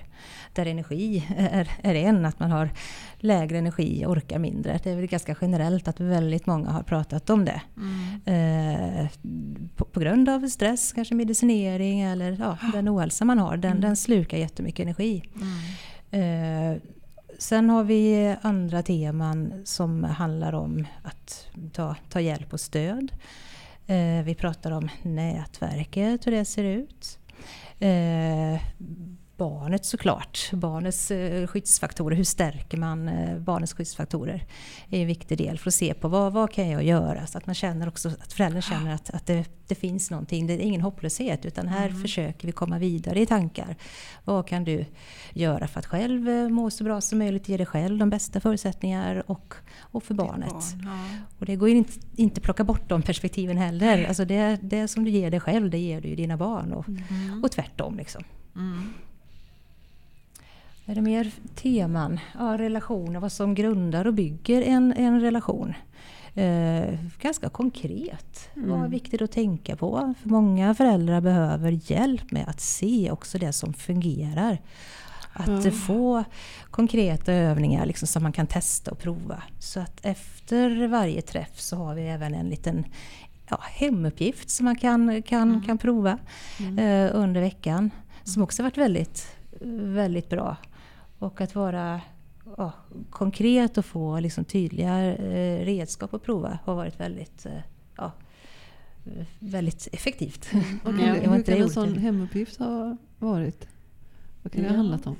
Där 0.53 0.65
energi 0.65 1.27
är, 1.37 1.69
är 1.81 1.95
en, 1.95 2.25
att 2.25 2.39
man 2.39 2.51
har 2.51 2.69
lägre 3.17 3.57
energi, 3.57 4.05
orkar 4.05 4.39
mindre. 4.39 4.79
Det 4.83 4.91
är 4.91 4.95
väl 4.95 5.07
ganska 5.07 5.35
generellt 5.41 5.87
att 5.87 5.99
väldigt 5.99 6.45
många 6.45 6.69
har 6.71 6.83
pratat 6.83 7.29
om 7.29 7.45
det. 7.45 7.61
Mm. 7.77 9.01
Eh, 9.01 9.07
på, 9.75 9.85
på 9.85 9.99
grund 9.99 10.29
av 10.29 10.47
stress, 10.47 10.93
kanske 10.93 11.15
medicinering 11.15 12.01
eller 12.01 12.37
ja, 12.39 12.57
den 12.73 12.89
ohälsa 12.89 13.25
man 13.25 13.39
har. 13.39 13.57
Den, 13.57 13.71
Mm. 13.71 13.81
den 13.81 13.95
slukar 13.95 14.37
jättemycket 14.37 14.83
energi. 14.83 15.23
Mm. 16.11 16.73
Eh, 16.75 16.81
sen 17.39 17.69
har 17.69 17.83
vi 17.83 18.35
andra 18.41 18.83
teman 18.83 19.61
som 19.65 20.03
handlar 20.03 20.53
om 20.53 20.87
att 21.03 21.47
ta, 21.73 21.95
ta 22.09 22.19
hjälp 22.21 22.53
och 22.53 22.59
stöd. 22.59 23.11
Eh, 23.87 24.23
vi 24.23 24.35
pratar 24.35 24.71
om 24.71 24.89
nätverket, 25.03 26.27
hur 26.27 26.31
det 26.31 26.45
ser 26.45 26.63
ut. 26.63 27.19
Eh, 27.79 28.61
Barnet 29.37 29.85
såklart, 29.85 30.49
barnets 30.53 31.11
eh, 31.11 31.47
skyddsfaktorer. 31.47 32.15
Hur 32.15 32.23
stärker 32.23 32.77
man 32.77 33.07
eh, 33.07 33.37
barnets 33.39 33.73
skyddsfaktorer? 33.73 34.43
är 34.89 35.01
en 35.01 35.07
viktig 35.07 35.37
del 35.37 35.59
för 35.59 35.69
att 35.69 35.73
se 35.73 35.93
på 35.93 36.07
vad, 36.07 36.33
vad 36.33 36.51
kan 36.51 36.69
jag 36.69 36.83
göra? 36.83 37.27
Så 37.27 37.37
att 37.37 37.45
man 37.45 37.55
känner 37.55 37.87
också 37.87 38.09
att 38.09 38.33
föräldern 38.33 38.61
känner 38.61 38.93
att, 38.95 39.09
att 39.09 39.25
det, 39.25 39.45
det 39.67 39.75
finns 39.75 40.11
någonting. 40.11 40.47
Det 40.47 40.53
är 40.53 40.59
ingen 40.59 40.81
hopplöshet 40.81 41.45
utan 41.45 41.67
här 41.67 41.87
Mm. 41.89 42.01
försöker 42.01 42.45
vi 42.47 42.51
komma 42.51 42.79
vidare 42.79 43.21
i 43.21 43.25
tankar. 43.25 43.75
Vad 44.25 44.47
kan 44.47 44.63
du 44.63 44.85
göra 45.33 45.67
för 45.67 45.79
att 45.79 45.85
själv 45.85 46.29
eh, 46.29 46.49
må 46.49 46.69
så 46.69 46.83
bra 46.83 47.01
som 47.01 47.19
möjligt? 47.19 47.49
Ge 47.49 47.57
dig 47.57 47.65
själv 47.65 47.97
de 47.97 48.09
bästa 48.09 48.39
förutsättningar 48.39 49.23
och, 49.31 49.53
och 49.79 50.03
för 50.03 50.13
barnet. 50.13 50.49
Barn, 50.49 50.81
ja. 50.83 51.19
Och 51.39 51.45
det 51.45 51.55
går 51.55 51.69
inte, 51.69 51.93
inte 52.15 52.41
plocka 52.41 52.63
bort 52.63 52.89
de 52.89 53.01
perspektiven 53.01 53.57
heller. 53.57 54.05
Alltså 54.07 54.25
det, 54.25 54.59
det 54.61 54.87
som 54.87 55.03
du 55.05 55.11
ger 55.11 55.31
dig 55.31 55.39
själv, 55.39 55.69
det 55.69 55.77
ger 55.79 56.01
du 56.01 56.07
ju 56.09 56.15
dina 56.15 56.37
barn. 56.37 56.73
Och, 56.73 56.87
Mm. 57.09 57.43
och 57.43 57.51
tvärtom. 57.51 57.97
Liksom. 57.97 58.23
Mm. 58.55 58.93
Är 60.89 60.95
det 60.95 61.01
mer 61.01 61.31
teman? 61.55 62.19
Ja, 62.39 62.57
relationer, 62.57 63.19
vad 63.19 63.31
som 63.31 63.55
grundar 63.55 64.07
och 64.07 64.13
bygger 64.13 64.61
en, 64.61 64.93
en 64.93 65.21
relation. 65.21 65.73
Eh, 66.35 66.99
ganska 67.21 67.49
konkret. 67.49 68.49
Vad 68.53 68.69
är 68.71 68.75
Mm. 68.75 68.91
viktigt 68.91 69.21
att 69.21 69.31
tänka 69.31 69.75
på? 69.75 70.13
För 70.21 70.29
många 70.29 70.75
föräldrar 70.75 71.21
behöver 71.21 71.91
hjälp 71.91 72.31
med 72.31 72.47
att 72.47 72.59
se 72.61 73.11
också 73.11 73.37
det 73.37 73.53
som 73.53 73.73
fungerar. 73.73 74.57
Att 75.33 75.65
Ja. 75.65 75.71
få 75.71 76.23
konkreta 76.71 77.33
övningar 77.33 77.85
liksom, 77.85 78.07
som 78.07 78.23
man 78.23 78.31
kan 78.31 78.47
testa 78.47 78.91
och 78.91 78.99
prova. 78.99 79.43
Så 79.59 79.79
att 79.79 80.05
efter 80.05 80.87
varje 80.87 81.21
träff 81.21 81.59
så 81.59 81.75
har 81.75 81.95
vi 81.95 82.07
även 82.07 82.33
en 82.33 82.49
liten 82.49 82.85
ja, 83.49 83.59
hemuppgift 83.71 84.49
som 84.49 84.65
man 84.65 84.75
kan, 84.75 85.21
kan, 85.23 85.49
Mm. 85.49 85.61
kan 85.63 85.77
prova 85.77 86.17
Mm. 86.59 86.79
eh, 86.79 87.11
under 87.15 87.41
veckan. 87.41 87.91
Som 88.23 88.43
också 88.43 88.63
varit 88.63 88.77
väldigt, 88.77 89.27
väldigt 89.83 90.29
bra. 90.29 90.55
Och 91.19 91.41
att 91.41 91.55
vara 91.55 92.01
ja, 92.57 92.71
konkret 93.09 93.77
och 93.77 93.85
få 93.85 94.19
liksom 94.19 94.45
tydliga 94.45 95.15
eh, 95.15 95.65
redskap 95.65 96.13
att 96.13 96.23
prova 96.23 96.59
har 96.63 96.75
varit 96.75 96.99
väldigt, 96.99 97.45
eh, 97.45 97.59
ja, 97.97 98.11
väldigt 99.39 99.87
effektivt. 99.91 100.49
Och 100.83 100.91
Ja. 100.91 100.97
hur, 100.97 101.05
Jag 101.07 101.13
har 101.15 101.27
hur 101.29 101.35
inte 101.35 101.51
kan 101.51 101.61
en 101.61 101.69
sån 101.69 101.93
det. 101.93 101.99
hemuppgift 101.99 102.57
ha 102.59 102.97
varit? 103.19 103.67
Vad 104.43 104.53
kan 104.53 104.61
det 104.61 104.67
Ja. 104.67 104.71
ha 104.73 104.77
handlat 104.77 105.07
om? 105.07 105.15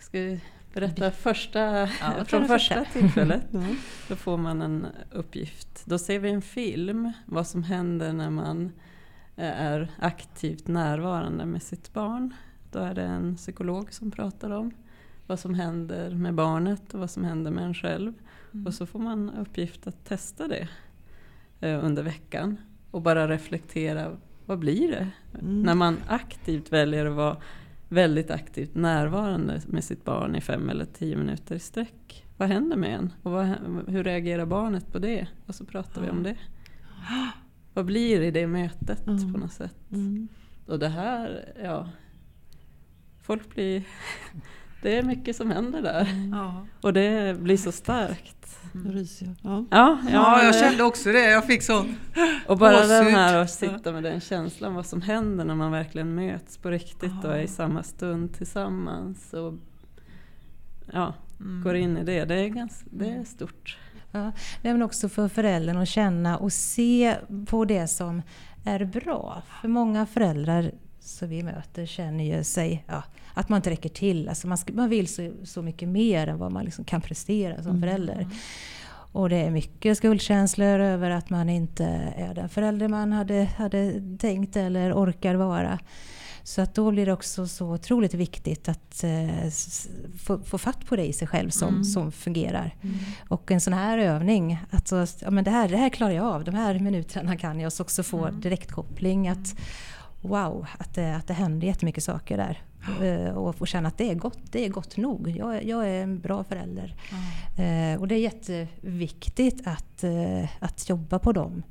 Ska 0.00 0.18
vi 0.18 0.40
berätta 0.74 1.10
första, 1.10 1.60
Ja, 1.60 2.24
från 2.26 2.42
det 2.42 2.48
första 2.48 2.84
tillfället? 2.84 3.42
Då 4.08 4.16
får 4.16 4.36
man 4.36 4.62
en 4.62 4.86
uppgift. 5.12 5.82
Då 5.86 5.98
ser 5.98 6.18
vi 6.18 6.30
en 6.30 6.42
film, 6.42 7.12
vad 7.26 7.46
som 7.46 7.62
händer 7.62 8.12
när 8.12 8.30
man 8.30 8.72
eh, 9.36 9.60
är 9.60 9.88
aktivt 9.98 10.66
närvarande 10.68 11.46
med 11.46 11.62
sitt 11.62 11.92
barn. 11.92 12.34
Då 12.72 12.78
är 12.78 12.94
det 12.94 13.02
en 13.02 13.36
psykolog 13.36 13.92
som 13.92 14.10
pratar 14.10 14.50
om 14.50 14.70
vad 15.30 15.40
som 15.40 15.54
händer 15.54 16.10
med 16.10 16.34
barnet 16.34 16.94
och 16.94 17.00
vad 17.00 17.10
som 17.10 17.24
händer 17.24 17.50
med 17.50 17.64
en 17.64 17.74
själv. 17.74 18.12
Mm. 18.52 18.66
Och 18.66 18.74
så 18.74 18.86
får 18.86 18.98
man 18.98 19.30
uppgift 19.30 19.86
att 19.86 20.04
testa 20.04 20.48
det 20.48 20.68
eh, 21.60 21.84
under 21.84 22.02
veckan. 22.02 22.56
Och 22.90 23.02
bara 23.02 23.28
reflektera, 23.28 24.16
vad 24.46 24.58
blir 24.58 24.88
det? 24.88 25.08
Mm. 25.40 25.62
När 25.62 25.74
man 25.74 25.96
aktivt 26.08 26.72
väljer 26.72 27.06
att 27.06 27.16
vara 27.16 27.36
väldigt 27.88 28.30
aktivt 28.30 28.74
närvarande 28.74 29.60
med 29.66 29.84
sitt 29.84 30.04
barn 30.04 30.36
i 30.36 30.40
fem 30.40 30.70
eller 30.70 30.84
tio 30.84 31.16
minuter 31.16 31.54
i 31.54 31.58
sträck. 31.58 32.26
Vad 32.36 32.48
händer 32.48 32.76
med 32.76 32.94
en? 32.94 33.12
Och 33.22 33.32
vad, 33.32 33.46
hur 33.88 34.04
reagerar 34.04 34.46
barnet 34.46 34.92
på 34.92 34.98
det? 34.98 35.26
Och 35.46 35.54
så 35.54 35.64
pratar 35.64 36.02
vi 36.02 36.10
om 36.10 36.22
det. 36.22 36.36
Vad 37.74 37.86
blir 37.86 38.20
i 38.20 38.30
det 38.30 38.46
mötet 38.46 39.06
Mm. 39.06 39.32
på 39.32 39.38
något 39.38 39.52
sätt? 39.52 39.76
Mm. 39.92 40.28
Och 40.66 40.78
det 40.78 40.88
här, 40.88 41.52
ja. 41.62 41.88
Folk 43.22 43.54
blir 43.54 43.84
det 44.82 44.98
är 44.98 45.02
mycket 45.02 45.36
som 45.36 45.50
händer 45.50 45.82
där. 45.82 46.08
Ja. 46.32 46.66
Och 46.80 46.92
det 46.92 47.38
blir 47.40 47.56
så 47.56 47.72
starkt. 47.72 48.36
Jag. 48.84 49.06
Ja. 49.42 49.64
Ja, 49.70 49.98
Ja, 50.12 50.42
jag 50.44 50.54
kände 50.54 50.82
också 50.84 51.12
det. 51.12 51.30
Jag 51.30 51.46
fick 51.46 51.62
så... 51.62 51.84
Och 52.46 52.58
bara 52.58 52.72
Gåshud. 52.72 52.88
den 52.90 53.06
här 53.14 53.36
att 53.36 53.50
sitta 53.50 53.92
med 53.92 54.02
den 54.02 54.20
känslan 54.20 54.74
vad 54.74 54.86
som 54.86 55.02
händer 55.02 55.44
när 55.44 55.54
man 55.54 55.72
verkligen 55.72 56.14
möts 56.14 56.58
på 56.58 56.70
riktigt 56.70 57.24
och 57.24 57.30
Ja. 57.30 57.36
är 57.36 57.40
i 57.42 57.48
samma 57.48 57.82
stund 57.82 58.34
tillsammans. 58.36 59.32
Och 59.32 59.54
ja, 60.92 61.14
Mm. 61.40 61.62
går 61.64 61.76
in 61.76 61.96
i 61.96 62.04
det. 62.04 62.24
Det 62.24 62.34
är, 62.34 62.48
ganska, 62.48 62.86
det 62.92 63.08
är 63.10 63.24
stort. 63.24 63.78
Ja, 64.12 64.32
men 64.62 64.82
också 64.82 65.08
för 65.08 65.28
föräldern 65.28 65.76
att 65.76 65.88
känna 65.88 66.36
och 66.38 66.52
se 66.52 67.16
på 67.46 67.64
det 67.64 67.86
som 67.88 68.22
är 68.64 68.84
bra. 68.84 69.42
För 69.60 69.68
många 69.68 70.06
föräldrar 70.06 70.72
som 71.00 71.28
vi 71.28 71.42
möter 71.42 71.86
känner 71.86 72.24
ju 72.24 72.44
sig 72.44 72.84
ja, 72.86 73.04
att 73.34 73.48
man 73.48 73.56
inte 73.56 73.70
räcker 73.70 73.88
till. 73.88 74.28
Alltså 74.28 74.48
man, 74.48 74.58
ska, 74.58 74.72
man 74.72 74.88
vill 74.88 75.08
så, 75.08 75.30
så 75.44 75.62
mycket 75.62 75.88
mer 75.88 76.26
än 76.26 76.38
vad 76.38 76.52
man 76.52 76.64
liksom 76.64 76.84
kan 76.84 77.00
prestera 77.00 77.62
som 77.62 77.80
förälder. 77.80 78.28
Och 79.12 79.28
det 79.28 79.36
är 79.36 79.50
mycket 79.50 79.96
skuldkänslor 79.96 80.80
över 80.80 81.10
att 81.10 81.30
man 81.30 81.48
inte 81.48 81.84
är 82.16 82.34
den 82.34 82.48
förälder 82.48 82.88
man 82.88 83.12
hade, 83.12 83.44
hade 83.44 84.02
tänkt 84.18 84.56
eller 84.56 84.92
orkar 84.92 85.34
vara. 85.34 85.78
Så 86.42 86.62
att 86.62 86.74
då 86.74 86.90
blir 86.90 87.06
det 87.06 87.12
också 87.12 87.46
så 87.46 87.74
otroligt 87.74 88.14
viktigt 88.14 88.68
att 88.68 89.04
eh, 89.04 89.50
få, 90.18 90.38
få 90.42 90.58
fatt 90.58 90.86
på 90.86 90.96
det 90.96 91.06
i 91.06 91.12
sig 91.12 91.28
själv 91.28 91.50
som, 91.50 91.84
som 91.84 92.12
fungerar. 92.12 92.74
Och 93.28 93.50
en 93.50 93.60
sån 93.60 93.72
här 93.72 93.98
övning, 93.98 94.58
att 94.70 94.88
så, 94.88 95.06
ja, 95.20 95.30
men 95.30 95.44
det, 95.44 95.50
här, 95.50 95.68
det 95.68 95.76
här 95.76 95.88
klarar 95.88 96.12
jag 96.12 96.26
av, 96.26 96.44
de 96.44 96.54
här 96.54 96.78
minuterna 96.78 97.36
kan 97.36 97.60
jag 97.60 97.66
och 97.66 97.72
så 97.72 97.82
också 97.82 98.02
få 98.02 98.30
direktkoppling. 98.30 99.28
Att, 99.28 99.54
wow, 100.20 100.66
att 100.78 100.94
det, 100.94 101.16
att 101.16 101.26
det 101.26 101.34
händer 101.34 101.66
jättemycket 101.66 102.04
saker 102.04 102.36
där. 102.36 102.62
Eh, 103.02 103.34
och 103.34 103.56
få 103.56 103.66
känna 103.66 103.88
att 103.88 103.98
det 103.98 104.10
är 104.10 104.14
gott, 104.14 104.38
det 104.50 104.64
är 104.64 104.68
gott 104.68 104.96
nog. 104.96 105.28
Jag, 105.28 105.64
jag 105.64 105.88
är 105.88 106.02
en 106.02 106.20
bra 106.20 106.44
förälder. 106.44 106.94
Eh, 107.58 108.00
och 108.00 108.08
det 108.08 108.14
är 108.14 108.20
jätteviktigt 108.20 109.66
att, 109.66 110.04
eh, 110.04 110.48
att 110.60 110.88
jobba 110.88 111.18
på 111.18 111.32
dem 111.32 111.62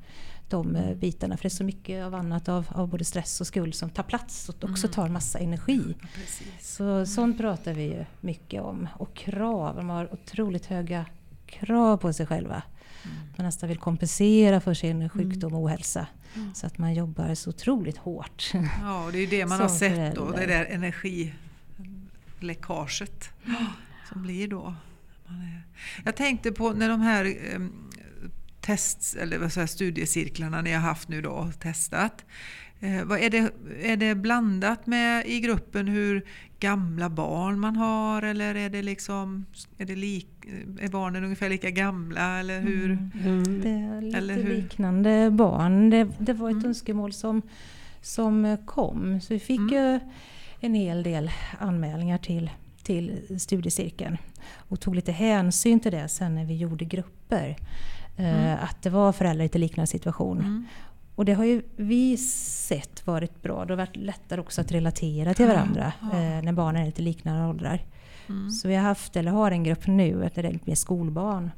de 0.49 0.75
eh, 0.75 0.95
bitarna. 0.95 1.37
För 1.37 1.43
det 1.43 1.47
är 1.47 1.49
så 1.49 1.63
mycket 1.63 2.05
av 2.05 2.15
annat 2.15 2.49
av, 2.49 2.67
av 2.71 2.87
både 2.87 3.05
stress 3.05 3.41
och 3.41 3.47
skuld 3.47 3.75
som 3.75 3.89
tar 3.89 4.03
plats 4.03 4.49
och 4.49 4.63
också 4.63 4.87
tar 4.87 5.09
massa 5.09 5.39
energi. 5.39 5.95
Precis. 6.15 6.75
Så 6.75 7.05
sånt 7.05 7.37
pratar 7.37 7.73
vi 7.73 7.83
ju 7.83 8.05
mycket 8.21 8.61
om. 8.61 8.87
Och 8.97 9.15
krav, 9.15 9.75
de 9.75 9.89
har 9.89 10.13
otroligt 10.13 10.65
höga 10.65 11.05
krav 11.45 11.97
på 11.97 12.13
sig 12.13 12.25
själva. 12.25 12.63
Man 13.39 13.45
nästan 13.45 13.69
vill 13.69 13.77
kompensera 13.77 14.61
för 14.61 14.73
sin 14.73 15.09
sjukdom 15.09 15.53
och 15.53 15.61
ohälsa. 15.61 16.07
Så 16.53 16.67
att 16.67 16.77
man 16.77 16.93
jobbar 16.93 17.35
så 17.35 17.49
otroligt 17.49 17.97
hårt. 17.97 18.51
Ja, 18.81 19.05
och 19.05 19.11
det 19.11 19.19
är 19.19 19.27
det 19.27 19.45
man 19.45 19.59
har 19.59 19.69
sett 19.69 20.15
då. 20.15 20.25
Det 20.25 20.33
förälder. 20.33 20.57
där 20.57 20.65
energiläckaget 20.65 23.29
som 24.09 24.21
blir 24.21 24.47
då. 24.47 24.75
Jag 26.05 26.15
tänkte 26.15 26.51
på 26.51 26.73
när 26.73 26.89
de 26.89 27.01
här 27.01 27.25
eh, 27.25 27.59
tests, 28.61 29.15
eller 29.15 29.37
vad 29.37 29.53
säger, 29.53 29.67
studiecirklarna 29.67 30.61
ni 30.61 30.71
har 30.71 30.81
haft 30.81 31.09
nu 31.09 31.21
då 31.21 31.51
testat. 31.59 32.25
Eh, 32.79 33.03
vad 33.03 33.19
är, 33.19 33.29
det, 33.29 33.51
är 33.81 33.97
det 33.97 34.15
blandat 34.15 34.87
med 34.87 35.27
i 35.27 35.39
gruppen 35.39 35.87
hur 35.87 36.25
gamla 36.59 37.09
barn 37.09 37.59
man 37.59 37.75
har 37.75 38.21
eller 38.21 38.55
är 38.55 38.69
det 38.69 38.81
liksom 38.81 39.45
är, 39.77 39.85
det 39.85 39.95
lik, 39.95 40.27
är 40.81 40.89
barnen 40.89 41.23
ungefär 41.23 41.49
lika 41.49 41.69
gamla 41.69 42.39
eller 42.39 42.59
hur? 42.59 42.91
Mm. 43.23 43.61
Det 43.61 43.69
är 43.69 44.01
lite 44.01 44.17
Eller 44.17 44.35
hur? 44.35 44.55
liknande 44.55 45.31
barn. 45.31 45.89
Det, 45.89 46.07
det 46.17 46.33
var 46.33 46.49
ett 46.49 46.65
önskemål 46.65 47.13
som, 47.13 47.41
som 48.01 48.57
kom. 48.65 49.21
Så 49.21 49.33
vi 49.33 49.39
fick 49.39 49.71
ju 49.71 49.99
en 50.59 50.73
hel 50.73 51.03
del 51.03 51.31
anmälningar 51.59 52.17
till, 52.17 52.49
till 52.83 53.39
studiecirkeln. 53.39 54.17
Och 54.55 54.79
tog 54.79 54.95
lite 54.95 55.11
hänsyn 55.11 55.79
till 55.79 55.91
det 55.91 56.07
sen 56.07 56.35
när 56.35 56.45
vi 56.45 56.57
gjorde 56.57 56.85
grupper. 56.85 57.57
Eh, 58.17 58.63
att 58.63 58.81
det 58.81 58.89
var 58.89 59.11
föräldrar 59.11 59.43
i 59.43 59.45
lite 59.45 59.57
liknande 59.57 59.87
situation. 59.87 60.39
Mm. 60.39 60.65
Och 61.19 61.25
det 61.25 61.33
har 61.33 61.45
ju 61.45 61.61
vi 61.75 62.17
sett 62.17 63.07
varit 63.07 63.41
bra. 63.41 63.65
Det 63.65 63.71
har 63.73 63.77
varit 63.77 63.95
lättare 63.95 64.41
också 64.41 64.61
att 64.61 64.71
relatera 64.71 65.33
till 65.33 65.47
varandra 65.47 65.93
ja. 66.01 66.07
eh, 66.07 66.41
när 66.43 66.53
barnen 66.53 66.81
är 66.81 66.85
lite 66.85 67.01
liknande 67.01 67.45
åldrar. 67.49 67.81
Mm. 68.29 68.49
Så 68.51 68.67
vi 68.67 68.75
har 68.75 68.83
haft, 68.83 69.15
eller 69.15 69.31
har 69.31 69.51
en 69.51 69.63
grupp 69.63 69.87
nu, 69.87 70.25
ett 70.25 70.37
är 70.37 70.59
med 70.65 70.77
skolbarn. 70.77 71.51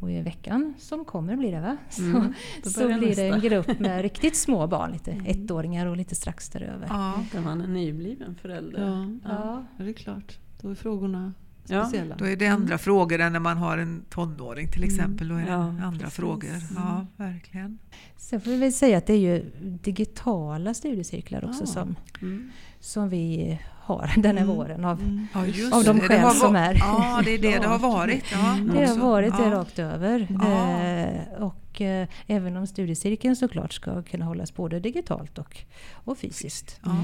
Och 0.00 0.10
i 0.10 0.22
veckan 0.22 0.74
som 0.78 1.04
kommer 1.04 1.36
blir 1.36 1.52
det 1.52 1.60
va? 1.60 1.76
Så, 1.90 2.02
Mm, 2.02 2.34
så 2.64 2.86
blir 2.86 3.16
det 3.16 3.26
en 3.26 3.30
nästa. 3.34 3.48
grupp 3.48 3.78
med 3.80 4.02
riktigt 4.02 4.36
små 4.36 4.66
barn, 4.66 4.92
lite 4.92 5.10
ettåringar 5.26 5.86
och 5.86 5.96
lite 5.96 6.14
strax 6.14 6.48
däröver. 6.48 6.86
Ja, 6.90 7.24
Där 7.32 7.40
man 7.40 7.60
är 7.60 7.66
nybliven 7.68 8.34
förälder. 8.34 8.80
Ja, 8.86 9.30
Ja. 9.32 9.64
ja, 9.78 9.84
det 9.84 9.90
är 9.90 9.94
klart. 9.94 10.38
Då 10.60 10.70
är 10.70 10.74
frågorna 10.74 11.32
speciella. 11.68 12.16
då 12.16 12.24
är 12.26 12.36
det 12.36 12.46
andra 12.46 12.78
frågor 12.78 13.18
än 13.20 13.32
när 13.32 13.40
man 13.40 13.56
har 13.56 13.78
en 13.78 14.02
tonåring 14.10 14.68
till 14.68 14.84
exempel. 14.84 15.28
Då 15.28 15.34
är 15.34 15.40
det 15.42 15.46
Ja, 15.50 15.56
andra 15.82 15.90
precis. 16.00 16.14
frågor. 16.14 16.50
Ja, 16.76 17.06
verkligen. 17.16 17.78
Sen 18.16 18.40
får 18.40 18.50
vi 18.50 18.56
väl 18.56 18.72
säga 18.72 18.98
att 18.98 19.06
det 19.06 19.12
är 19.12 19.18
ju 19.18 19.50
digitala 19.82 20.74
studiecirklar 20.74 21.44
också 21.44 21.62
Ja. 21.62 21.66
som, 21.66 21.96
Mm. 22.22 22.50
som 22.80 23.08
vi 23.08 23.58
har 23.88 24.12
den 24.22 24.36
här 24.38 24.44
våren. 24.44 24.84
Av, 24.84 24.98
Mm. 25.00 25.26
Ja, 25.34 25.46
just 25.46 25.72
Av 25.72 25.84
de 25.84 25.96
det. 25.96 26.02
Det 26.02 26.08
skäl 26.08 26.30
som 26.34 26.56
är. 26.56 26.74
Ja, 26.74 27.22
det 27.24 27.34
är 27.34 27.38
det 27.38 27.58
det 27.58 27.66
har 27.66 27.78
varit. 27.78 28.24
Ja, 28.32 28.58
Det 28.74 28.86
har 28.86 28.96
varit 28.98 29.36
det 29.36 29.50
rakt 29.50 29.78
över. 29.78 30.26
Ja. 30.42 30.80
Eh, 30.82 31.42
och 31.42 31.80
eh, 31.80 32.08
även 32.26 32.56
om 32.56 32.66
studiecirkeln 32.66 33.36
såklart 33.36 33.72
ska 33.72 34.02
kunna 34.02 34.24
hållas 34.24 34.54
både 34.54 34.80
digitalt 34.80 35.38
och, 35.38 35.56
och 35.92 36.18
fysiskt. 36.18 36.80
Ja. 36.84 36.96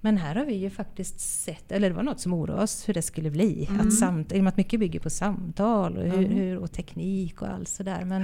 Men 0.00 0.16
här 0.16 0.34
har 0.34 0.44
vi 0.44 0.54
ju 0.54 0.70
faktiskt 0.70 1.20
sett, 1.20 1.72
eller 1.72 1.88
det 1.90 1.96
var 1.96 2.02
något 2.02 2.20
som 2.20 2.32
oroade 2.32 2.62
oss 2.62 2.88
hur 2.88 2.94
det 2.94 3.02
skulle 3.02 3.30
bli. 3.30 3.66
Mm. 3.70 3.86
Att 3.86 3.94
samt, 3.94 4.32
I 4.32 4.38
och 4.40 4.44
med 4.44 4.50
att 4.50 4.56
mycket 4.56 4.80
bygger 4.80 5.00
på 5.00 5.10
samtal 5.10 5.96
och, 5.96 6.04
hur, 6.04 6.12
Mm. 6.24 6.30
hur, 6.32 6.56
och 6.58 6.72
teknik 6.72 7.42
och 7.42 7.48
allt 7.48 7.68
sådär. 7.68 8.04
Men 8.04 8.20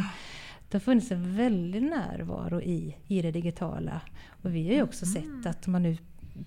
det 0.68 0.74
har 0.74 0.80
funnits 0.80 1.10
en 1.10 1.36
väldig 1.36 1.82
närvaro 1.82 2.60
i, 2.60 2.96
i 3.06 3.22
det 3.22 3.30
digitala. 3.30 4.00
Och 4.42 4.54
vi 4.54 4.68
har 4.68 4.74
ju 4.74 4.82
också 4.82 5.04
Mm. 5.06 5.42
sett 5.42 5.50
att 5.50 5.66
man 5.66 5.82
nu 5.82 5.96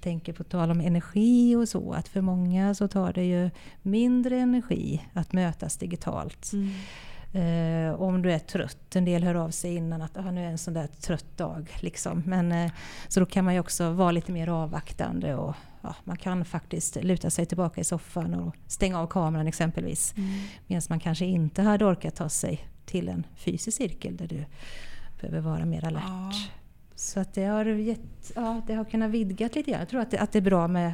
tänker 0.02 0.34
på 0.34 0.43
tal 0.43 0.71
om 0.71 0.82
energi 0.82 1.56
och 1.56 1.69
så, 1.69 1.93
att 1.93 2.08
för 2.08 2.21
många 2.21 2.74
så 2.74 2.88
tar 2.88 3.13
det 3.13 3.24
ju 3.24 3.50
mindre 3.82 4.38
energi 4.38 5.02
att 5.13 5.34
mötas 5.34 5.78
digitalt. 5.78 6.52
Mm. 6.54 6.71
Eh, 7.36 8.02
om 8.02 8.21
du 8.21 8.32
är 8.32 8.39
trött, 8.39 8.95
en 8.95 9.06
del 9.06 9.24
hör 9.24 9.36
av 9.36 9.50
sig 9.50 9.76
innan 9.76 10.02
att 10.02 10.17
ah, 10.17 10.32
nu 10.32 10.45
är 10.45 10.50
en 10.50 10.58
sån 10.58 10.74
där 10.74 10.88
trött 10.88 11.38
dag. 11.38 11.78
Liksom. 11.80 12.24
Men, 12.26 12.52
eh, 12.52 12.71
så 13.08 13.19
då 13.19 13.26
kan 13.26 13.45
man 13.45 13.54
ju 13.54 13.60
också 13.60 13.91
vara 13.91 14.12
lite 14.12 14.32
mer 14.32 14.48
avvaktande 14.48 15.36
och 15.36 15.56
ja, 15.82 15.95
man 16.04 16.17
kan 16.17 16.45
faktiskt 16.45 17.04
luta 17.04 17.30
sig 17.30 17.45
tillbaka 17.45 17.82
i 17.82 17.84
soffan 17.84 18.34
och 18.34 18.56
stänga 18.67 19.00
av 19.00 19.08
kameran 19.08 19.48
exempelvis. 19.48 20.13
Mm. 20.17 20.30
Medan 20.67 20.82
man 20.89 21.00
kanske 21.00 21.26
inte 21.26 21.62
hade 21.62 21.86
orkat 21.86 22.15
ta 22.15 22.30
sig 22.30 22.67
till 22.86 23.10
en 23.10 23.28
fysisk 23.36 23.78
cirkel 23.78 24.17
där 24.17 24.28
du 24.28 24.45
behöver 25.21 25.39
vara 25.39 25.65
mer 25.65 25.86
alert. 25.86 26.04
Ja. 26.08 26.32
Så 26.95 27.19
att 27.19 27.34
det 27.34 27.45
har, 27.45 27.65
gett, 27.65 28.31
ja, 28.36 28.62
det 28.67 28.73
har 28.73 28.86
kunnat 28.86 29.12
vidgat 29.12 29.55
lite 29.55 29.71
grann. 29.71 29.79
Jag 29.79 29.89
tror 29.89 30.01
att 30.01 30.12
det, 30.12 30.17
att 30.17 30.31
det 30.31 30.39
är 30.39 30.41
bra 30.41 30.67
med 30.67 30.93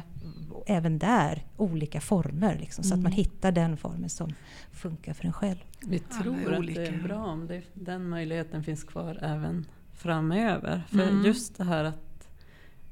även 0.66 0.98
där 0.98 1.46
olika 1.56 2.00
former. 2.00 2.58
Liksom, 2.60 2.84
Så 2.84 2.94
att 2.94 3.00
man 3.00 3.12
hittar 3.12 3.52
den 3.52 3.76
formen 3.76 4.08
som 4.10 4.34
funkar 4.72 5.12
för 5.12 5.24
en 5.26 5.32
själv. 5.32 5.56
Vi 5.86 5.98
tror 5.98 6.54
att 6.54 6.66
det 6.66 6.86
är 6.86 7.02
bra 7.02 7.24
om 7.26 7.46
det, 7.46 7.62
den 7.74 8.08
möjligheten 8.08 8.62
finns 8.64 8.84
kvar 8.84 9.18
även 9.22 9.66
framöver. 9.94 10.82
För 10.88 11.02
Mm. 11.02 11.24
just 11.24 11.58
det 11.58 11.64
här 11.64 11.84
att 11.84 12.28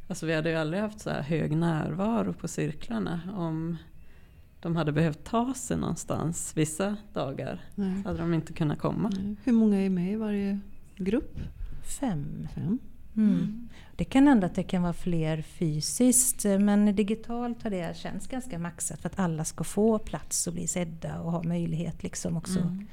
alltså 0.09 0.27
vi 0.27 0.35
hade 0.35 0.51
ju 0.51 0.57
aldrig 0.57 0.83
haft 0.83 1.01
så 1.01 1.11
här 1.11 1.23
hög 1.23 1.57
närvaro 1.57 2.33
på 2.33 2.49
cirklarna 2.49 3.20
om 3.37 3.77
de 4.61 4.77
hade 4.77 4.92
behövt 4.92 5.25
ta 5.25 5.55
sig 5.55 5.77
någonstans 5.77 6.53
vissa 6.57 6.96
dagar. 7.12 7.61
Nej. 7.75 8.03
Så 8.03 8.09
hade 8.09 8.20
de 8.20 8.35
inte 8.35 8.53
kunnat 8.53 8.79
komma. 8.79 9.11
Nej. 9.16 9.37
Hur 9.44 9.53
många 9.53 9.81
är 9.81 9.90
med 9.90 10.12
i 10.12 10.16
varje 10.16 10.61
grupp? 10.96 11.38
Fem. 12.01 12.49
Fem. 12.55 12.79
Mm. 13.16 13.68
Det 13.96 14.05
kan 14.05 14.27
hända 14.27 14.46
att 14.46 14.55
det 14.55 14.62
kan 14.62 14.83
vara 14.83 14.92
fler 14.92 15.42
fysiskt 15.42 16.44
men 16.44 16.96
digitalt 16.96 17.62
har 17.62 17.70
det 17.70 17.96
känts 17.96 18.27
ganska 18.29 18.59
maxat 18.59 19.01
för 19.01 19.09
att 19.09 19.18
alla 19.18 19.44
ska 19.44 19.64
få 19.64 19.99
plats 19.99 20.46
och 20.46 20.53
bli 20.53 20.66
sedda 20.66 21.20
och 21.20 21.33
ha 21.33 21.42
möjlighet 21.42 22.03
liksom 22.03 22.37
också 22.37 22.59
Mm. 22.61 22.87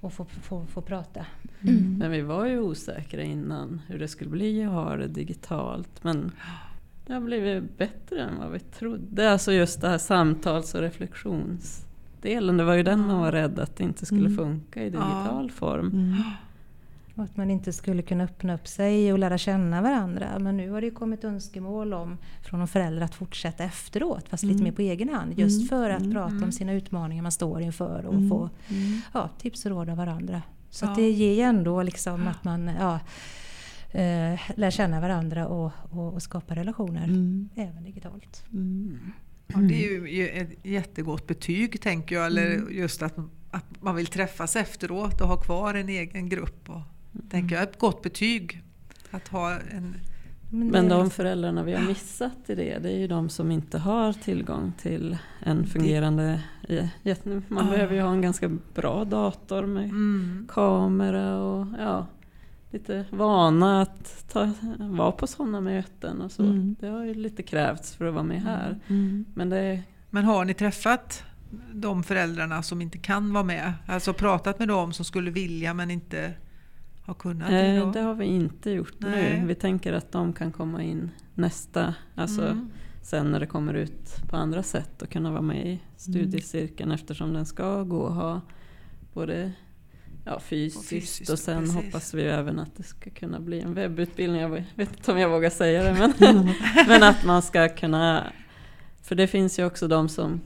att 0.00 0.12
få, 0.12 0.24
få, 0.24 0.66
få 0.66 0.80
prata. 0.80 1.26
Men 1.98 2.10
vi 2.10 2.20
var 2.20 2.46
ju 2.46 2.58
osäkra 2.60 3.22
innan 3.22 3.80
hur 3.86 3.98
det 3.98 4.08
skulle 4.08 4.30
bli 4.30 4.64
att 4.64 4.70
ha 4.72 4.96
det 4.96 5.08
digitalt. 5.08 6.04
Men 6.04 6.32
det 7.06 7.12
har 7.12 7.20
blivit 7.20 7.78
bättre 7.78 8.20
än 8.22 8.38
vad 8.38 8.50
vi 8.52 8.58
trodde. 8.60 9.32
Alltså 9.32 9.52
just 9.52 9.80
det 9.80 9.88
här 9.88 9.98
samtals 9.98 10.74
och 10.74 10.80
reflektionsdelen. 10.80 12.56
Det 12.56 12.64
var 12.64 12.74
ju 12.74 12.82
den 12.82 13.06
man 13.06 13.18
var 13.20 13.32
rädd 13.32 13.58
att 13.58 13.76
det 13.76 13.84
inte 13.84 14.06
skulle 14.06 14.26
Mm. 14.26 14.36
funka 14.36 14.80
i 14.82 14.90
digital 14.90 15.50
form. 15.50 16.16
Mm. 17.14 17.24
Och 17.24 17.24
att 17.30 17.36
man 17.36 17.50
inte 17.50 17.72
skulle 17.72 18.02
kunna 18.02 18.24
öppna 18.24 18.54
upp 18.54 18.68
sig 18.68 19.12
och 19.12 19.18
lära 19.18 19.38
känna 19.38 19.82
varandra. 19.82 20.38
Men 20.38 20.56
nu 20.56 20.70
har 20.70 20.80
det 20.80 20.84
ju 20.86 20.90
kommit 20.94 21.24
önskemål 21.24 21.94
om 21.94 22.18
från 22.42 22.60
de 22.60 22.68
föräldrar 22.68 23.04
att 23.04 23.14
fortsätta 23.14 23.64
efteråt 23.64 24.28
fast 24.28 24.42
lite 24.42 24.54
Mm. 24.54 24.64
mer 24.64 24.72
på 24.72 24.82
egen 24.82 25.08
hand. 25.08 25.38
Just 25.38 25.56
Mm. 25.58 25.68
för 25.68 25.90
att 25.90 26.00
Mm. 26.00 26.12
prata 26.12 26.30
Mm. 26.32 26.44
om 26.44 26.52
sina 26.52 26.72
utmaningar 26.72 27.22
man 27.22 27.32
står 27.32 27.60
inför 27.62 28.06
och 28.06 28.14
Mm. 28.14 28.28
få 28.28 28.50
Mm. 28.68 29.00
ja, 29.14 29.30
tips 29.38 29.64
och 29.64 29.70
råd 29.70 29.88
av 29.90 29.96
varandra. 29.96 30.42
Så 30.70 30.84
Ja. 30.84 30.90
att 30.90 30.96
det 30.96 31.10
ger 31.10 31.34
ju 31.34 31.40
ändå 31.42 31.82
liksom 31.82 32.28
att 32.28 32.44
man 32.44 32.66
ja, 32.80 33.00
eh, 33.90 34.40
lär 34.56 34.70
känna 34.70 35.00
varandra 35.00 35.46
och, 35.46 35.72
och, 35.90 36.12
och 36.14 36.22
skapa 36.22 36.54
relationer 36.54 37.04
Mm. 37.04 37.48
även 37.54 37.84
digitalt. 37.84 38.44
Mm. 38.52 38.98
Ja, 39.46 39.58
det 39.58 39.84
är 39.84 39.90
ju 39.90 40.28
ett 40.28 40.50
jättegott 40.64 41.26
betyg 41.26 41.80
tänker 41.80 42.14
jag. 42.16 42.26
Eller 42.26 42.54
Mm. 42.54 42.72
just 42.74 43.02
att, 43.02 43.14
att 43.50 43.82
man 43.82 43.94
vill 43.96 44.06
träffas 44.06 44.56
efteråt 44.56 45.20
och 45.20 45.28
ha 45.28 45.36
kvar 45.36 45.74
en 45.74 45.88
egen 45.88 46.28
grupp. 46.28 46.68
Och, 46.70 46.80
tänker 47.30 47.54
jag, 47.54 47.62
ett 47.62 47.78
gott 47.78 48.02
betyg. 48.02 48.62
Att 49.10 49.28
ha 49.28 49.50
en... 49.70 49.96
Men 50.54 50.88
det- 50.88 50.94
de 50.94 51.10
föräldrarna 51.10 51.62
vi 51.62 51.72
har 51.74 51.82
missat 51.82 52.36
i 52.50 52.54
det, 52.54 52.78
det 52.78 52.90
är 52.92 52.98
ju 52.98 53.06
de 53.06 53.28
som 53.28 53.50
inte 53.50 53.78
har 53.78 54.12
tillgång 54.12 54.72
till 54.82 55.16
en 55.40 55.66
fungerande... 55.66 56.40
Man 57.48 57.66
Ah. 57.66 57.70
behöver 57.70 57.94
ju 57.94 58.00
ha 58.02 58.12
en 58.12 58.22
ganska 58.22 58.50
bra 58.74 59.04
dator 59.04 59.66
med 59.66 59.84
Mm. 59.84 60.48
kamera 60.52 61.38
och 61.38 61.66
ja, 61.78 62.06
lite 62.70 63.04
vana 63.10 63.82
att 63.82 64.24
ta, 64.32 64.52
vara 64.78 65.12
på 65.12 65.26
sådana 65.26 65.60
möten 65.60 66.20
och 66.20 66.32
så. 66.32 66.42
Mm. 66.42 66.76
Det 66.80 66.86
har 66.88 67.04
ju 67.04 67.14
lite 67.14 67.42
krävts 67.42 67.94
för 67.94 68.04
att 68.04 68.14
vara 68.14 68.24
med 68.24 68.42
här. 68.42 68.78
Mm. 68.88 69.24
Men 69.34 69.48
det, 69.50 69.82
Men 70.10 70.24
har 70.24 70.44
ni 70.44 70.54
träffat 70.54 71.22
de 71.72 72.02
föräldrarna 72.02 72.62
som 72.62 72.82
inte 72.82 72.98
kan 72.98 73.32
vara 73.32 73.44
med? 73.44 73.72
Alltså 73.86 74.12
pratat 74.12 74.58
med 74.58 74.68
dem 74.68 74.92
som 74.92 75.04
skulle 75.04 75.30
vilja 75.30 75.74
men 75.74 75.90
inte 75.90 76.32
har 77.06 77.14
kunnat? 77.14 77.50
det 77.50 77.66
eh, 77.66 77.86
då? 77.86 77.92
det 77.92 78.00
har 78.00 78.14
vi 78.14 78.24
inte 78.24 78.70
gjort 78.70 78.94
Nej. 78.98 79.40
nu. 79.40 79.46
Vi 79.46 79.54
tänker 79.54 79.92
att 79.92 80.12
de 80.12 80.32
kan 80.32 80.52
komma 80.52 80.82
in 80.82 81.10
nästa, 81.34 81.94
alltså 82.14 82.42
Mm. 82.42 82.70
sen 83.02 83.30
när 83.30 83.40
det 83.40 83.46
kommer 83.46 83.74
ut 83.74 84.16
på 84.28 84.36
andra 84.36 84.62
sätt 84.62 85.02
och 85.02 85.10
kunna 85.10 85.30
vara 85.30 85.42
med 85.42 85.66
i 85.66 85.80
studiecirkeln 85.96 86.92
eftersom 86.92 87.32
den 87.32 87.46
ska 87.46 87.82
gå 87.82 87.98
och 87.98 88.14
ha 88.14 88.40
både 89.12 89.52
ja, 90.24 90.40
fysiskt, 90.40 90.88
fysiskt, 90.88 91.30
och 91.30 91.38
sen 91.38 91.60
precis. 91.60 91.74
hoppas 91.76 92.14
vi 92.14 92.22
även 92.22 92.58
att 92.58 92.76
det 92.76 92.82
ska 92.82 93.10
kunna 93.10 93.40
bli 93.40 93.60
en 93.60 93.74
webbutbildning. 93.74 94.40
Jag 94.40 94.48
vet 94.48 94.96
inte 94.96 95.12
om 95.12 95.18
jag 95.18 95.28
vågar 95.28 95.50
säga 95.50 95.82
det 95.82 95.92
men, 95.92 96.48
men 96.88 97.02
att 97.02 97.24
man 97.24 97.42
ska 97.42 97.68
kunna 97.68 98.32
för 99.02 99.14
det 99.14 99.26
finns 99.26 99.58
ju 99.58 99.64
också 99.66 99.88
de 99.88 100.08
som 100.08 100.40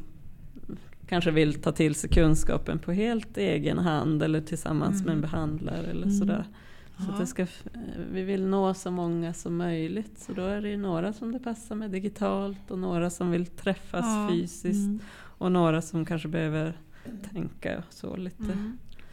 kanske 1.08 1.30
vill 1.30 1.54
ta 1.62 1.72
till 1.72 1.94
sig 1.94 2.10
kunskapen 2.10 2.78
på 2.78 2.92
helt 2.92 3.36
egen 3.38 3.78
hand 3.78 4.22
eller 4.22 4.40
tillsammans 4.40 5.00
med 5.04 5.12
en 5.12 5.18
Mm. 5.18 5.30
behandlare 5.30 5.86
eller 5.86 6.06
Mm. 6.06 6.18
sådär. 6.18 6.44
Så 6.98 7.18
det 7.20 7.26
ska, 7.26 7.42
eh, 7.42 7.48
vi 8.12 8.22
vill 8.22 8.46
nå 8.46 8.74
så 8.74 8.90
många 8.90 9.34
som 9.34 9.56
möjligt. 9.56 10.18
Så 10.18 10.32
då 10.32 10.42
är 10.42 10.60
det 10.62 10.68
ju 10.68 10.76
några 10.76 11.12
som 11.12 11.32
det 11.32 11.38
passar 11.38 11.74
med 11.74 11.90
digitalt 11.90 12.70
och 12.70 12.78
några 12.78 13.10
som 13.10 13.30
vill 13.30 13.46
träffas 13.46 14.04
Ja. 14.04 14.28
fysiskt. 14.30 14.86
Mm. 14.86 14.98
Och 15.16 15.52
några 15.52 15.82
som 15.82 16.04
kanske 16.04 16.28
behöver 16.28 16.72
tänka 17.32 17.82
så 17.90 18.16
lite 18.16 18.52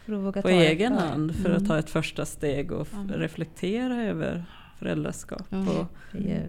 Mm. 0.07 0.31
på 0.41 0.49
egen 0.49 0.93
hand 0.93 1.35
för 1.35 1.49
Mm. 1.49 1.61
att 1.61 1.67
ta 1.67 1.77
ett 1.77 1.89
första 1.89 2.25
steg 2.25 2.71
och 2.71 2.87
reflektera 3.15 4.03
över 4.03 4.45
föräldraskap. 4.83 5.43
Ja. 5.49 5.57
Och, 5.59 5.85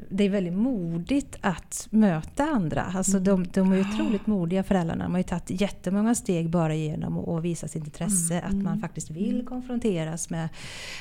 Det 0.08 0.24
är, 0.26 0.30
väldigt 0.30 0.52
modigt 0.54 1.36
att 1.40 1.86
möta 1.90 2.44
andra. 2.44 2.82
Alltså 2.82 3.16
Mm. 3.16 3.24
de, 3.24 3.44
de 3.52 3.72
är 3.72 3.76
ju 3.76 3.80
otroligt 3.82 4.26
modiga 4.26 4.62
föräldrarna. 4.62 5.04
De 5.04 5.12
har 5.12 5.18
ju 5.18 5.22
tagit 5.24 5.60
jättemånga 5.60 6.14
steg 6.14 6.50
bara 6.50 6.74
genom 6.74 7.18
att, 7.28 7.42
visa 7.44 7.68
sitt 7.68 7.84
intresse. 7.84 8.34
Mm. 8.38 8.48
Att 8.58 8.64
man 8.64 8.80
faktiskt 8.80 9.10
vill 9.10 9.44
konfronteras 9.46 10.30
med, 10.30 10.48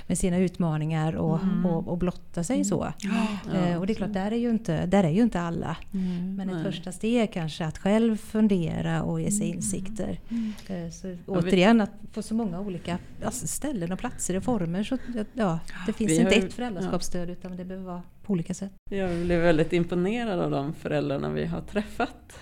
med 0.08 0.17
sina 0.17 0.38
utmaningar 0.38 1.13
och, 1.15 1.39
Mm. 1.43 1.65
och, 1.65 1.88
och 1.88 1.98
blotta 1.98 2.43
sig 2.43 2.65
så. 2.65 2.93
Ja. 3.00 3.28
Eh, 3.60 3.78
och 3.80 3.88
det 3.88 3.93
är 3.93 3.96
klart, 3.96 4.13
där 4.13 4.32
är 4.32 4.36
ju 4.36 4.50
inte, 4.50 4.86
där 4.86 5.04
är 5.04 5.10
ju 5.10 5.22
inte 5.22 5.39
alla. 5.41 5.78
Mm. 5.93 6.36
Men 6.36 6.50
ett 6.50 6.56
Nej. 6.56 6.63
första 6.63 6.91
steg 6.91 7.34
kanske 7.34 7.65
att 7.65 7.78
själv 7.78 8.17
fundera 8.17 9.04
och 9.04 9.22
ge 9.22 9.32
sig 9.32 9.46
Mm. 9.46 9.56
insikter. 9.58 10.19
Mm. 10.30 10.54
Eh, 10.67 10.89
Så 10.91 11.15
återigen, 11.28 11.82
att 11.82 11.91
på 12.13 12.22
så 12.22 12.34
många 12.36 12.60
olika 12.60 12.98
alltså, 13.26 13.48
ställen 13.48 13.91
och 13.91 14.00
platser 14.00 14.38
och 14.38 14.43
former. 14.43 14.84
Så, 14.84 14.98
ja, 15.34 15.60
det 15.86 15.93
finns 15.93 16.12
inte 16.12 16.36
ett 16.36 16.54
föräldraskapsstöd 16.54 17.22
utan 17.29 17.57
det 17.57 17.65
behöver 17.65 17.86
vara 17.86 18.01
på 18.23 18.33
olika 18.33 18.53
sätt. 18.53 18.71
jag 18.89 19.25
blev 19.25 19.41
väldigt 19.41 19.73
imponerad 19.73 20.39
av 20.39 20.51
de 20.51 20.73
föräldrarna 20.73 21.29
vi 21.29 21.45
har 21.45 21.62
träffat. 21.62 22.39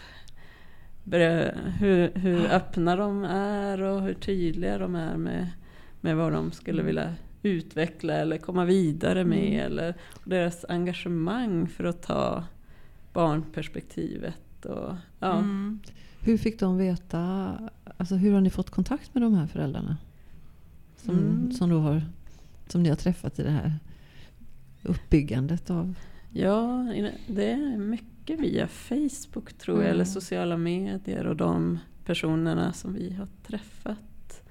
Hur, 1.79 2.11
hur 2.15 2.45
öppna 2.45 2.95
de 2.95 3.23
är 3.23 3.81
och 3.81 4.01
hur 4.01 4.13
tydliga 4.13 4.77
de 4.77 4.95
är 4.95 5.17
med, 5.17 5.47
med 6.01 6.15
vad 6.17 6.33
de 6.33 6.51
skulle 6.51 6.83
vilja 6.83 7.15
utveckla 7.43 8.13
eller 8.13 8.37
komma 8.37 8.65
vidare 8.65 9.25
med. 9.25 9.65
Eller 9.65 9.95
och 10.13 10.29
deras 10.29 10.65
engagemang 10.69 11.67
för 11.67 11.83
att 11.83 12.01
ta 12.03 12.43
barnperspektivet. 13.13 14.65
Och, 14.65 14.95
ja. 15.19 15.37
Mm. 15.37 15.79
Hur 16.21 16.37
fick 16.37 16.59
de 16.59 16.77
veta, 16.77 17.53
alltså 17.97 18.15
hur 18.15 18.33
har 18.33 18.41
ni 18.41 18.49
fått 18.49 18.69
kontakt 18.69 19.13
med 19.13 19.23
de 19.23 19.33
här 19.33 19.47
föräldrarna? 19.47 19.97
Som, 20.97 21.17
Mm. 21.19 21.51
som, 21.51 21.71
har, 21.71 22.01
som 22.67 22.83
ni 22.83 22.89
har 22.89 22.95
träffat 22.95 23.39
i 23.39 23.43
det 23.43 23.49
här 23.51 23.79
uppbyggandet 24.83 25.69
av... 25.69 25.95
Ja, 26.33 26.85
det 27.27 27.51
är 27.51 27.77
mycket 27.77 28.39
via 28.39 28.67
Facebook 28.67 29.53
tror 29.53 29.77
jag, 29.77 29.85
Mm. 29.85 29.93
eller 29.95 30.05
sociala 30.05 30.57
medier 30.57 31.25
och 31.27 31.35
de 31.35 31.79
personerna 32.05 32.73
som 32.73 32.93
vi 32.93 33.13
har 33.13 33.27
träffat. 33.47 34.43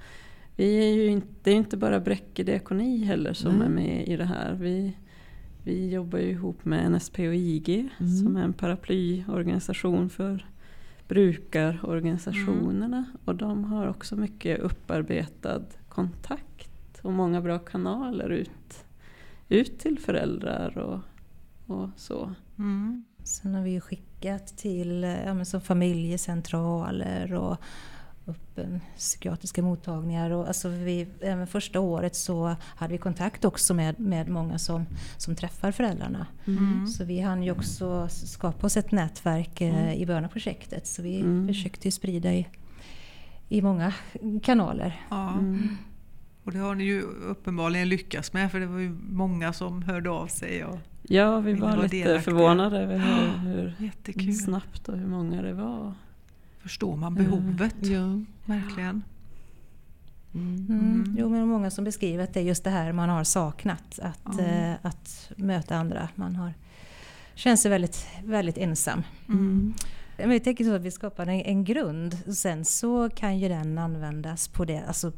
Vi 0.56 0.90
är 0.90 0.94
ju 0.94 1.06
inte, 1.06 1.26
det 1.42 1.50
är 1.50 1.54
inte 1.54 1.76
bara 1.76 2.00
Bräcke 2.00 2.42
diakoni 2.42 3.04
heller 3.04 3.32
som 3.32 3.54
Nej. 3.54 3.66
är 3.66 3.70
med 3.70 4.08
i 4.08 4.16
det 4.16 4.24
här. 4.24 4.52
Vi, 4.54 4.96
vi 5.64 5.90
jobbar 5.92 6.18
ju 6.18 6.30
ihop 6.30 6.64
med 6.64 6.92
NSP 6.92 7.28
och 7.28 7.34
IG 7.34 7.88
Mm. 8.00 8.16
som 8.16 8.36
är 8.36 8.42
en 8.42 8.52
paraplyorganisation 8.52 10.10
för 10.10 10.46
brukarorganisationerna. 11.08 13.04
Och 13.24 13.34
de 13.34 13.64
har 13.64 13.86
också 13.86 14.16
mycket 14.16 14.60
upparbetad 14.60 15.62
kontakt 15.88 16.70
och 17.02 17.12
många 17.12 17.40
bra 17.40 17.58
kanaler 17.58 18.28
ut, 18.30 18.84
ut 19.50 19.78
till 19.78 19.98
föräldrar 19.98 20.78
och, 20.78 21.00
och 21.76 21.88
så. 21.96 22.34
Mm. 22.58 23.04
Sen 23.24 23.54
har 23.54 23.62
vi 23.62 23.70
ju 23.70 23.80
skickat 23.80 24.56
till 24.56 25.02
ja, 25.26 25.34
men 25.34 25.46
som 25.46 25.60
familjecentraler 25.60 27.34
och 27.34 27.56
öppen 28.26 28.80
psykiatriska 28.96 29.62
mottagningar. 29.62 30.30
Och 30.30 30.48
alltså 30.48 30.68
vi, 30.68 31.08
även 31.20 31.46
första 31.46 31.80
året 31.80 32.14
så 32.16 32.56
hade 32.62 32.92
vi 32.92 32.98
kontakt 32.98 33.44
också 33.44 33.74
med, 33.74 34.00
med 34.00 34.28
många 34.28 34.58
som, 34.58 34.86
som 35.16 35.36
träffar 35.36 35.72
föräldrarna. 35.72 36.26
Mm. 36.46 36.86
Så 36.86 37.04
vi 37.04 37.20
hann 37.20 37.42
ju 37.42 37.50
också 37.52 38.08
skapa 38.08 38.66
oss 38.66 38.76
ett 38.76 38.92
nätverk 38.92 39.60
eh, 39.60 39.94
i 39.94 40.06
början 40.06 40.24
av 40.24 40.28
projektet. 40.28 40.86
Så 40.86 41.02
vi 41.02 41.20
Mm. 41.20 41.48
försökte 41.48 41.88
ju 41.88 41.92
sprida 41.92 42.32
i, 42.32 42.46
i 43.48 43.62
många 43.62 43.92
kanaler. 44.42 45.00
Ja. 45.10 45.32
Mm. 45.32 45.76
Och 46.44 46.52
det 46.52 46.58
har 46.58 46.74
ni 46.74 46.84
ju 46.84 47.02
uppenbarligen 47.02 47.88
lyckats 47.88 48.32
med 48.32 48.50
för 48.52 48.60
det 48.60 48.66
var 48.66 48.78
ju 48.78 48.96
många 49.10 49.52
som 49.52 49.82
hörde 49.82 50.10
av 50.10 50.26
sig. 50.26 50.64
Och 50.64 50.78
Ja, 51.02 51.40
vi 51.40 51.52
var 51.54 51.68
vara 51.68 51.82
lite 51.82 51.96
delaktiga. 51.96 52.20
förvånade 52.22 52.78
över 52.78 52.98
hur, 52.98 53.38
hur 53.50 53.74
jättekul. 53.78 54.34
snabbt 54.34 54.88
och 54.88 54.98
hur 54.98 55.06
många 55.06 55.42
det 55.42 55.52
var. 55.52 55.94
Förstår 56.62 56.96
man 56.96 57.14
behovet, 57.14 57.74
Ja. 57.80 58.20
verkligen. 58.44 59.02
Mm. 60.34 60.66
Mm. 60.68 60.80
Mm. 60.80 61.16
Jo, 61.18 61.28
men 61.28 61.48
många 61.48 61.70
som 61.70 61.84
beskriver 61.84 62.24
att 62.24 62.34
det 62.34 62.40
är 62.40 62.44
just 62.44 62.64
det 62.64 62.70
här 62.70 62.92
man 62.92 63.08
har 63.08 63.24
saknat. 63.24 63.98
Att, 64.02 64.20
Ja. 64.38 64.44
eh, 64.44 64.74
att 64.82 65.30
möta 65.36 65.76
andra. 65.76 66.08
Man 66.14 66.36
har 66.36 66.54
känt 67.34 67.60
sig 67.60 67.70
väldigt, 67.70 68.06
väldigt 68.24 68.58
ensam. 68.58 69.02
Mm. 69.28 69.74
Men 70.16 70.30
jag 70.30 70.44
tänker 70.44 70.64
så 70.64 70.74
att 70.74 70.82
vi 70.82 70.90
skapar 70.90 71.26
en, 71.26 71.40
en 71.40 71.64
grund. 71.64 72.16
Och 72.26 72.34
sen 72.34 72.64
så 72.64 73.10
kan 73.10 73.38
ju 73.38 73.48
den 73.48 73.78
användas 73.78 74.48
på 74.48 74.64
det, 74.64 74.82
alltså 74.88 75.12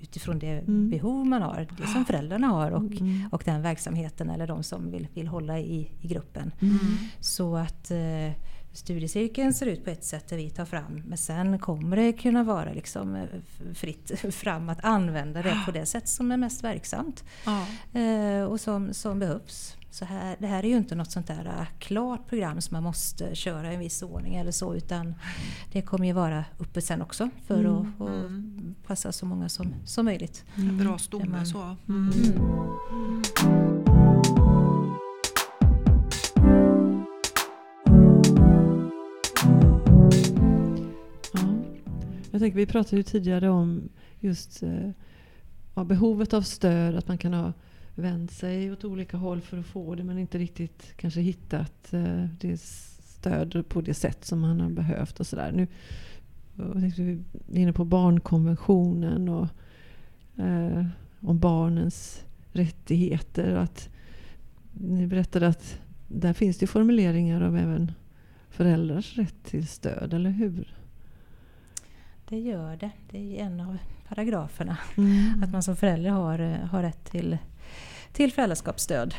utifrån 0.00 0.38
det 0.38 0.46
Mm. 0.58 0.90
behov 0.90 1.26
man 1.26 1.42
har. 1.42 1.66
Det 1.78 1.86
som 1.86 2.04
föräldrarna 2.04 2.46
har 2.46 2.70
och, 2.70 3.00
Mm. 3.00 3.28
och 3.32 3.42
den 3.44 3.62
verksamheten 3.62 4.30
eller 4.30 4.46
de 4.46 4.62
som 4.62 4.90
vill, 4.90 5.08
vill 5.14 5.26
hålla 5.26 5.58
i, 5.58 5.90
i 6.00 6.08
gruppen. 6.08 6.52
Mm. 6.60 6.78
Så 7.20 7.56
att 7.56 7.90
eh, 7.90 8.32
studiecirkeln 8.78 9.54
ser 9.54 9.66
ut 9.66 9.84
på 9.84 9.90
ett 9.90 10.04
sätt 10.04 10.28
där 10.28 10.36
vi 10.36 10.50
tar 10.50 10.64
fram. 10.64 11.02
Men 11.06 11.18
sen 11.18 11.58
kommer 11.58 11.96
det 11.96 12.12
kunna 12.12 12.42
vara 12.44 12.72
liksom 12.72 13.14
eh, 13.14 13.26
fritt 13.74 14.12
fram 14.34 14.68
att 14.68 14.84
använda 14.84 15.42
det 15.42 15.62
på 15.66 15.70
det 15.70 15.86
sätt 15.86 16.08
som 16.08 16.32
är 16.32 16.36
mest 16.36 16.64
verksamt. 16.64 17.24
Ja. 17.46 17.66
Eh, 18.00 18.42
och 18.44 18.60
som, 18.60 18.94
som 18.94 19.18
behövs. 19.18 19.74
Så 19.90 20.04
här, 20.04 20.36
det 20.38 20.46
här 20.46 20.64
är 20.64 20.68
ju 20.68 20.76
inte 20.76 20.94
något 20.94 21.10
sånt 21.10 21.26
där 21.26 21.44
eh, 21.60 21.66
klart 21.78 22.26
program 22.28 22.60
som 22.60 22.74
man 22.74 22.82
måste 22.82 23.34
köra 23.34 23.70
i 23.70 23.74
en 23.74 23.80
viss 23.80 24.02
ordning 24.02 24.34
eller 24.36 24.52
så. 24.52 24.74
Utan 24.74 25.14
det 25.72 25.82
kommer 25.82 26.06
ju 26.06 26.12
vara 26.12 26.44
uppe 26.58 26.80
sen 26.82 27.02
också 27.02 27.30
för 27.46 27.58
Mm. 27.64 27.72
att, 27.78 28.00
att 28.00 28.08
Mm. 28.08 28.74
passa 28.86 29.12
så 29.12 29.26
många 29.26 29.48
som, 29.48 29.74
som 29.84 30.04
möjligt. 30.04 30.44
Mm. 30.56 30.78
Bra 30.78 30.98
stomme 30.98 31.26
man- 31.28 31.46
så. 31.46 31.76
Mm. 31.88 33.77
Jag 42.38 42.42
tänker, 42.42 42.56
vi 42.56 42.66
pratade 42.66 42.96
ju 42.96 43.02
tidigare 43.02 43.48
om 43.48 43.88
just 44.20 44.62
eh, 44.62 44.90
ja, 45.74 45.84
behovet 45.84 46.34
av 46.34 46.42
stöd, 46.42 46.96
att 46.96 47.08
man 47.08 47.18
kan 47.18 47.34
ha 47.34 47.52
vänt 47.94 48.32
sig 48.32 48.72
åt 48.72 48.84
olika 48.84 49.16
håll 49.16 49.40
för 49.40 49.58
att 49.58 49.66
få 49.66 49.94
det 49.94 50.04
men 50.04 50.18
inte 50.18 50.38
riktigt 50.38 50.96
kanske 50.96 51.20
hittat 51.20 51.92
eh, 51.92 52.24
det 52.40 52.60
stöd 52.60 53.64
på 53.68 53.80
det 53.80 53.94
sätt 53.94 54.24
som 54.24 54.40
man 54.40 54.60
har 54.60 54.70
behövt 54.70 55.20
och 55.20 55.26
sådär. 55.26 55.52
Nu 55.52 55.66
jag 56.56 56.72
tänkte, 56.72 57.02
vi 57.02 57.20
är 57.52 57.58
inne 57.62 57.72
på 57.72 57.84
barnkonventionen 57.84 59.28
och 59.28 59.48
eh, 60.44 60.86
om 61.20 61.38
barnens 61.38 62.24
rättigheter. 62.52 63.54
Att 63.54 63.88
ni 64.72 65.06
berättade 65.06 65.48
att 65.48 65.80
där 66.08 66.32
finns 66.32 66.58
det 66.58 66.66
formuleringar 66.66 67.40
om 67.40 67.56
även 67.56 67.92
föräldrars 68.50 69.16
rätt 69.18 69.44
till 69.44 69.66
stöd, 69.66 70.14
eller 70.14 70.30
hur? 70.30 70.77
Det 72.28 72.38
gör 72.38 72.76
det. 72.76 72.90
Det 73.10 73.40
är 73.40 73.44
en 73.44 73.60
av 73.60 73.78
paragraferna. 74.08 74.76
Mm. 74.96 75.42
Att 75.42 75.50
man 75.50 75.62
som 75.62 75.76
förälder 75.76 76.10
har, 76.10 76.38
eh, 76.38 76.68
har 76.70 76.82
rätt 76.82 77.04
till, 77.10 77.38
till 78.12 78.32
föräldraskapsstöd. 78.32 79.14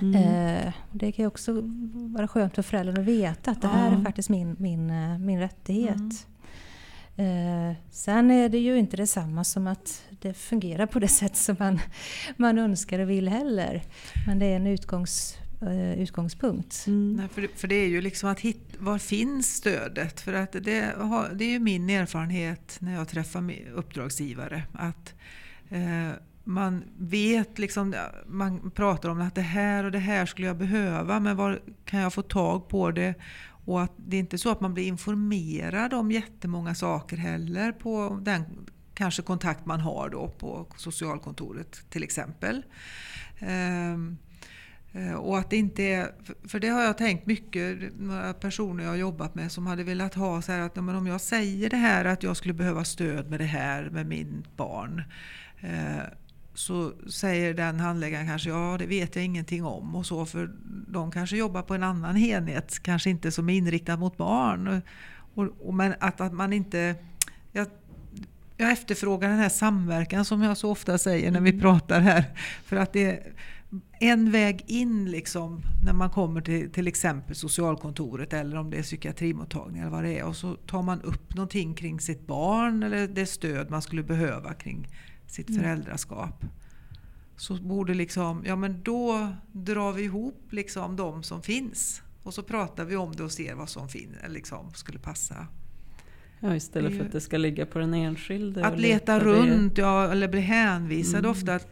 Mm. 0.00 0.14
Eh, 0.14 0.72
det 0.92 1.12
kan 1.12 1.22
ju 1.22 1.26
också 1.26 1.60
vara 1.94 2.28
skönt 2.28 2.54
för 2.54 2.62
föräldern 2.62 2.98
att 3.00 3.04
veta 3.06 3.50
att 3.50 3.62
det 3.62 3.68
här 3.68 3.90
Ja. 3.92 3.98
är 3.98 4.02
faktiskt 4.04 4.28
min, 4.28 4.56
min, 4.58 4.90
eh, 4.90 5.18
min 5.18 5.38
rättighet. 5.40 6.26
Eh, 7.16 7.72
sen 7.90 8.30
är 8.30 8.48
det 8.48 8.58
ju 8.58 8.76
inte 8.78 8.96
detsamma 8.96 9.44
som 9.44 9.66
att 9.66 10.04
det 10.20 10.34
fungerar 10.34 10.86
på 10.86 10.98
det 10.98 11.08
sätt 11.08 11.36
som 11.36 11.56
man, 11.58 11.80
man 12.36 12.58
önskar 12.58 12.98
och 12.98 13.10
vill 13.10 13.28
heller. 13.28 13.82
Men 14.26 14.38
det 14.38 14.46
är 14.46 14.56
en 14.56 14.66
utgångs, 14.66 15.36
utgångspunkt. 15.72 16.84
Mm. 16.86 17.16
Nej, 17.16 17.28
för, 17.28 17.42
det, 17.42 17.48
för 17.56 17.68
det 17.68 17.74
är 17.74 17.88
ju 17.88 18.00
liksom 18.00 18.28
att 18.28 18.40
hitta, 18.40 18.76
var 18.78 18.98
finns 18.98 19.56
stödet? 19.56 20.20
För 20.20 20.32
att 20.32 20.52
det, 20.52 20.94
har, 20.98 21.28
det 21.34 21.44
är 21.44 21.50
ju 21.50 21.58
min 21.58 21.90
erfarenhet 21.90 22.76
när 22.80 22.94
jag 22.94 23.08
träffar 23.08 23.52
uppdragsgivare. 23.74 24.62
Att 24.72 25.14
eh, 25.68 26.10
man 26.44 26.84
vet 26.98 27.58
liksom, 27.58 27.94
man 28.26 28.70
pratar 28.70 29.08
om 29.08 29.20
att 29.20 29.34
det 29.34 29.40
här 29.40 29.84
och 29.84 29.92
det 29.92 29.98
här 29.98 30.26
skulle 30.26 30.46
jag 30.46 30.56
behöva, 30.56 31.20
men 31.20 31.36
var 31.36 31.60
kan 31.84 32.00
jag 32.00 32.12
få 32.12 32.22
tag 32.22 32.68
på 32.68 32.90
det? 32.90 33.14
Och 33.66 33.82
att 33.82 33.92
det 33.96 34.16
är 34.16 34.20
inte 34.20 34.38
så 34.38 34.50
att 34.50 34.60
man 34.60 34.74
blir 34.74 34.86
informerad 34.86 35.94
om 35.94 36.12
jättemånga 36.12 36.74
saker 36.74 37.16
heller 37.16 37.72
på 37.72 38.18
den 38.22 38.44
kanske 38.94 39.22
kontakt 39.22 39.66
man 39.66 39.80
har 39.80 40.08
då 40.08 40.28
på 40.28 40.66
socialkontoret 40.76 41.90
till 41.90 42.02
exempel. 42.02 42.62
Eh, 43.38 43.96
Och 45.18 45.38
att 45.38 45.50
det 45.50 45.56
inte 45.56 45.82
är, 45.82 46.12
för- 46.48 46.60
det 46.60 46.68
har 46.68 46.82
jag 46.82 46.98
tänkt 46.98 47.26
mycket, 47.26 47.78
några 47.98 48.34
personer 48.34 48.84
jag 48.84 48.90
har 48.90 48.96
jobbat 48.96 49.34
med 49.34 49.52
som 49.52 49.66
hade 49.66 49.84
velat 49.84 50.14
ha 50.14 50.42
så 50.42 50.52
här 50.52 50.60
att 50.60 50.76
men 50.76 50.94
om 50.94 51.06
jag 51.06 51.20
säger 51.20 51.70
det 51.70 51.76
här 51.76 52.04
att 52.04 52.22
jag 52.22 52.36
skulle 52.36 52.54
behöva 52.54 52.84
stöd 52.84 53.30
med 53.30 53.40
det 53.40 53.44
här 53.44 53.90
med 53.90 54.06
min 54.06 54.46
barn. 54.56 55.02
Eh, 55.60 56.02
så 56.54 56.92
säger 57.10 57.54
den 57.54 57.80
handläggaren 57.80 58.26
kanske 58.26 58.50
ja 58.50 58.76
det 58.78 58.86
vet 58.86 59.16
jag 59.16 59.24
ingenting 59.24 59.64
om 59.64 59.94
och 59.94 60.06
så 60.06 60.26
för 60.26 60.50
de 60.88 61.10
kanske 61.10 61.36
jobbar 61.36 61.62
på 61.62 61.74
en 61.74 61.82
annan 61.82 62.16
enhet, 62.16 62.78
kanske 62.82 63.10
inte 63.10 63.30
som 63.30 63.48
är 63.48 63.54
inriktad 63.54 63.96
mot 63.96 64.16
barn. 64.16 64.82
Och, 65.34 65.44
och, 65.60 65.74
men 65.74 65.94
att, 66.00 66.20
att 66.20 66.32
man 66.32 66.52
inte... 66.52 66.94
Jag, 67.52 67.66
jag 68.56 68.72
efterfrågar 68.72 69.28
den 69.28 69.38
här 69.38 69.48
samverkan 69.48 70.24
som 70.24 70.42
jag 70.42 70.56
så 70.56 70.70
ofta 70.70 70.98
säger 70.98 71.30
när 71.30 71.40
vi 71.40 71.60
pratar 71.60 72.00
här. 72.00 72.24
För 72.64 72.76
att 72.76 72.92
det 72.92 73.22
en 74.04 74.30
väg 74.30 74.64
in 74.66 75.10
liksom 75.10 75.60
när 75.84 75.92
man 75.92 76.10
kommer 76.10 76.40
till 76.40 76.70
till 76.70 76.86
exempel 76.88 77.34
socialkontoret 77.36 78.32
eller 78.32 78.56
om 78.56 78.70
det 78.70 78.76
är 78.76 78.82
psykiatrimottagning 78.82 79.80
eller 79.80 79.90
vad 79.90 80.04
det 80.04 80.18
är 80.18 80.24
och 80.24 80.36
så 80.36 80.54
tar 80.54 80.82
man 80.82 81.00
upp 81.02 81.34
någonting 81.34 81.74
kring 81.74 82.00
sitt 82.00 82.26
barn 82.26 82.82
eller 82.82 83.08
det 83.08 83.26
stöd 83.26 83.70
man 83.70 83.82
skulle 83.82 84.02
behöva 84.02 84.54
kring 84.54 84.88
sitt 85.26 85.48
Mm. 85.48 85.60
föräldraskap. 85.62 86.44
Så 87.36 87.54
borde 87.54 87.94
liksom, 87.94 88.42
ja 88.46 88.56
men 88.56 88.82
då 88.82 89.32
drar 89.52 89.92
vi 89.92 90.02
ihop 90.02 90.46
liksom 90.50 90.96
de 90.96 91.22
som 91.22 91.42
finns 91.42 92.02
och 92.22 92.34
så 92.34 92.42
pratar 92.42 92.84
vi 92.84 92.96
om 92.96 93.12
det 93.16 93.22
och 93.24 93.32
ser 93.32 93.54
vad 93.54 93.68
som 93.68 93.88
fin, 93.88 94.16
liksom, 94.28 94.70
skulle 94.74 94.98
passa. 94.98 95.46
Ja, 96.40 96.56
istället 96.56 96.96
för 96.98 97.04
att 97.06 97.12
det 97.12 97.20
ska 97.20 97.36
ligga 97.36 97.66
på 97.66 97.78
den 97.78 97.94
enskilde. 97.94 98.66
Att 98.66 98.80
leta 98.80 99.18
det- 99.18 99.24
runt 99.24 99.78
ja, 99.78 100.12
eller 100.12 100.28
bli 100.28 100.40
hänvisad 100.40 101.18
Mm. 101.18 101.30
ofta. 101.30 101.54
Att, 101.54 101.68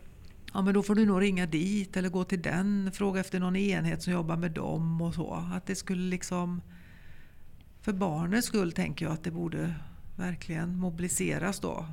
ja, 0.54 0.62
men 0.62 0.74
då 0.74 0.82
får 0.82 0.94
du 0.94 1.06
nog 1.06 1.22
ringa 1.22 1.46
dit 1.46 1.96
eller 1.96 2.08
gå 2.08 2.24
till 2.24 2.42
den, 2.42 2.90
fråga 2.92 3.20
efter 3.20 3.40
någon 3.40 3.56
enhet 3.56 4.02
som 4.02 4.12
jobbar 4.12 4.36
med 4.36 4.50
dem 4.50 5.02
och 5.02 5.14
så. 5.14 5.32
Att 5.54 5.66
det 5.66 5.74
skulle 5.74 6.10
liksom... 6.10 6.60
För 7.80 7.92
barnens 7.92 8.44
skull 8.44 8.72
tänker 8.72 9.04
jag 9.06 9.12
att 9.12 9.24
det 9.24 9.30
borde 9.30 9.74
verkligen 10.16 10.76
mobiliseras 10.78 11.60
då. 11.60 11.86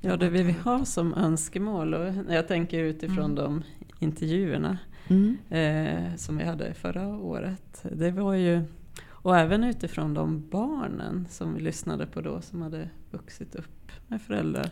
Ja, 0.00 0.16
det 0.16 0.28
vi 0.30 0.42
vill 0.42 0.54
ha 0.60 0.84
som 0.84 1.14
önskemål, 1.14 1.94
och 1.94 2.14
jag 2.28 2.48
tänker 2.48 2.78
utifrån 2.78 3.24
Mm. 3.24 3.34
de 3.34 3.62
intervjuerna 3.98 4.78
Mm. 5.08 5.36
eh, 5.50 6.16
som 6.16 6.36
vi 6.36 6.44
hade 6.44 6.74
förra 6.74 7.06
året. 7.08 7.84
Det 7.92 8.10
var 8.10 8.34
ju, 8.34 8.62
och 9.08 9.36
även 9.38 9.64
utifrån 9.64 10.14
de 10.14 10.48
barnen 10.50 11.26
som 11.30 11.54
vi 11.54 11.60
lyssnade 11.60 12.06
på 12.06 12.20
då 12.20 12.40
som 12.40 12.62
hade 12.62 12.88
vuxit 13.10 13.54
upp 13.54 13.92
med 14.08 14.22
föräldrar. 14.22 14.70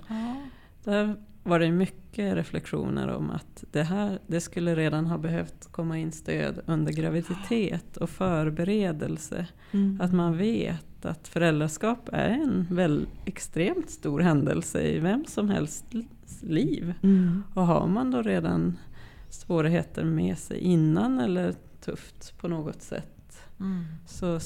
Där 0.84 1.16
var 1.44 1.58
det 1.58 1.70
mycket 1.70 2.34
reflektioner 2.34 3.08
om 3.08 3.30
att 3.30 3.64
det 3.70 3.82
här 3.82 4.18
det 4.26 4.40
skulle 4.40 4.74
redan 4.74 5.06
ha 5.06 5.18
behövt 5.18 5.68
komma 5.70 5.98
in 5.98 6.12
stöd 6.12 6.60
under 6.66 6.92
graviditet 6.92 7.96
och 7.96 8.10
förberedelse. 8.10 9.46
Mm. 9.70 10.00
Att 10.00 10.12
man 10.12 10.36
vet 10.36 11.04
att 11.04 11.28
föräldraskap 11.28 12.08
är 12.12 12.28
en 12.28 12.66
väl 12.70 13.06
extremt 13.24 13.90
stor 13.90 14.20
händelse 14.20 14.82
i 14.82 14.98
vem 14.98 15.24
som 15.24 15.50
helst 15.50 15.84
liv. 16.40 16.94
Mm. 17.02 17.42
Och 17.54 17.66
har 17.66 17.86
man 17.86 18.10
då 18.10 18.22
redan 18.22 18.78
svårigheter 19.30 20.04
med 20.04 20.38
sig 20.38 20.58
innan 20.58 21.20
eller 21.20 21.54
tufft 21.80 22.38
på 22.40 22.48
något 22.48 22.82
sätt 22.82 23.14
Mm. 23.60 23.84
så 24.06 24.40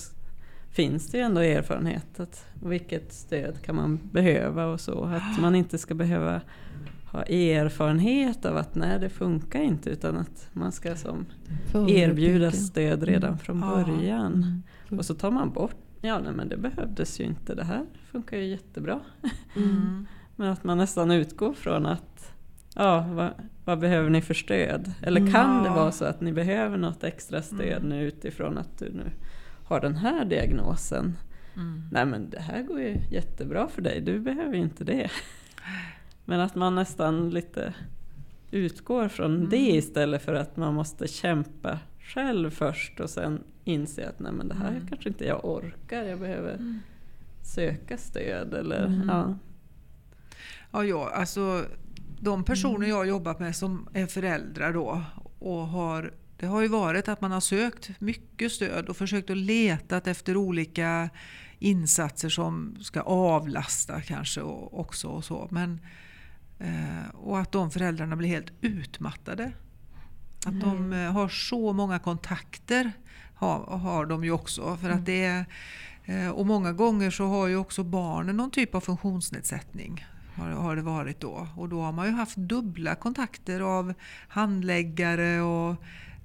finns 0.70 1.11
det 1.11 1.18
ju 1.18 1.24
ändå 1.24 1.40
erfarenhet 1.40 2.20
att 2.20 2.46
vilket 2.62 3.12
stöd 3.12 3.62
kan 3.62 3.76
man 3.76 4.01
behöva 4.12 4.66
och 4.66 4.80
så. 4.80 5.05
Att 5.05 5.40
man 5.40 5.55
inte 5.55 5.78
ska 5.78 5.94
behöva 5.94 6.40
ha 7.12 7.22
erfarenhet 7.22 8.44
av 8.44 8.56
att 8.56 8.74
nej 8.74 8.98
det 9.00 9.09
funkar 9.09 9.61
inte 9.61 9.90
utan 9.90 10.16
att 10.16 10.48
man 10.52 10.72
ska 10.72 10.96
som 10.96 11.26
erbjuda 11.88 12.50
stöd 12.52 13.02
redan 13.02 13.38
från 13.38 13.59
Ja. 13.61 13.66
början. 13.84 14.62
Mm. 14.88 14.98
Och 14.98 15.04
så 15.04 15.14
tar 15.14 15.30
man 15.30 15.50
bort, 15.52 15.76
ja 16.00 16.18
nej 16.18 16.32
men 16.32 16.48
det 16.48 16.56
behövdes 16.56 17.20
ju 17.20 17.24
inte, 17.24 17.54
det 17.54 17.64
här 17.64 17.84
funkar 18.11 18.36
ju 18.36 18.44
jättebra. 18.44 19.00
Mm. 19.56 20.06
Men 20.36 20.48
att 20.52 20.64
man 20.64 20.78
nästan 20.78 21.11
utgår 21.11 21.52
från 21.52 21.86
att 21.86 22.32
ja, 22.74 23.06
vad, 23.12 23.30
vad 23.64 23.78
behöver 23.78 24.11
ni 24.11 24.22
för 24.22 24.34
stöd? 24.34 24.92
Eller 25.02 25.20
Mm. 25.20 25.32
kan 25.32 25.62
det 25.62 25.68
Ja. 25.68 25.74
vara 25.74 25.92
så 25.92 26.04
att 26.04 26.20
ni 26.20 26.32
behöver 26.32 26.76
något 26.76 27.04
extra 27.04 27.42
stöd 27.42 27.76
Mm. 27.84 27.88
nu 27.88 28.02
utifrån 28.02 28.59
att 28.59 28.78
du 28.78 28.92
nu 28.92 29.11
har 29.64 29.80
den 29.80 29.96
här 29.96 30.24
diagnosen? 30.24 31.16
Mm. 31.56 31.82
Nej 31.92 32.06
men 32.06 32.30
det 32.30 32.40
här 32.40 32.62
går 32.62 32.80
ju 32.80 32.96
jättebra 33.11 33.68
för 33.68 33.82
dig, 33.82 34.00
du 34.00 34.20
behöver 34.20 34.54
ju 34.54 34.61
inte 34.62 34.84
det. 34.84 35.11
Men 36.29 36.41
att 36.41 36.55
man 36.55 36.74
nästan 36.74 37.31
lite 37.31 37.74
utgår 38.51 39.09
från 39.09 39.37
Mm. 39.37 39.49
det 39.51 39.57
istället 39.70 40.24
för 40.24 40.35
att 40.35 40.57
man 40.57 40.74
måste 40.74 41.09
kämpa 41.09 41.79
själv 42.01 42.51
först 42.51 43.01
och 43.01 43.11
sen 43.11 43.43
inse 43.64 44.09
att 44.09 44.18
nej 44.20 44.33
men 44.33 44.49
det 44.49 44.55
här 44.55 44.70
Mm. 44.70 44.87
kanske 44.89 45.09
inte 45.09 45.24
jag 45.24 45.45
orkar, 45.45 46.03
jag 46.05 46.20
behöver 46.20 46.55
Mm. 46.55 46.79
söka 47.43 47.97
stöd 47.99 48.55
eller 48.55 48.87
Mm. 48.87 49.09
ja. 49.09 49.35
Ja, 50.72 50.85
ja, 50.85 51.11
alltså 51.14 51.64
de 52.20 52.45
personer 52.45 52.76
Mm. 52.76 52.89
jag 52.89 52.97
har 52.97 53.05
jobbat 53.05 53.41
med 53.41 53.57
som 53.57 53.89
är 53.93 54.07
föräldrar 54.07 54.72
då 54.72 55.03
och 55.39 55.66
har 55.68 56.12
det 56.39 56.47
har 56.47 56.62
ju 56.62 56.68
varit 56.68 57.09
att 57.09 57.20
man 57.20 57.33
har 57.33 57.41
sökt 57.41 58.01
mycket 58.01 58.53
stöd 58.53 58.89
och 58.89 58.97
försökt 58.97 59.31
att 59.31 59.37
leta 59.37 59.97
efter 60.11 60.37
olika 60.37 61.11
insatser 61.59 62.29
som 62.29 62.76
ska 62.81 63.01
avlasta 63.01 64.01
kanske 64.01 64.41
också 64.43 65.09
och 65.09 65.24
så. 65.24 65.49
Men, 65.51 65.81
och 67.12 67.38
att 67.38 67.52
de 67.52 67.70
föräldrarna 67.70 68.16
blir 68.16 68.28
helt 68.28 68.52
utmattade. 68.61 69.52
Att 70.46 70.61
de 70.61 70.92
eh, 70.92 71.12
har 71.12 71.28
så 71.28 71.72
många 71.72 71.98
kontakter 71.98 72.92
har, 73.34 73.78
har 73.78 74.06
de 74.06 74.24
ju 74.24 74.30
också. 74.30 74.76
För 74.76 74.90
att 74.90 75.06
det 75.06 75.24
är, 75.24 75.44
eh, 76.04 76.30
och 76.30 76.46
många 76.46 76.72
gånger 76.72 77.11
så 77.11 77.26
har 77.26 77.46
ju 77.46 77.56
också 77.56 77.84
barnen 77.84 78.36
någon 78.36 78.50
typ 78.50 78.74
av 78.74 78.80
funktionsnedsättning. 78.80 80.06
Har, 80.34 80.50
har 80.50 80.76
det 80.76 80.82
varit 80.82 81.20
då. 81.20 81.48
Och 81.56 81.68
då 81.68 81.80
har 81.80 81.92
man 81.92 82.06
ju 82.06 82.12
haft 82.12 82.36
dubbla 82.36 82.94
kontakter 82.94 83.61
av 83.61 83.94
handläggare 84.28 85.40
och 85.40 85.76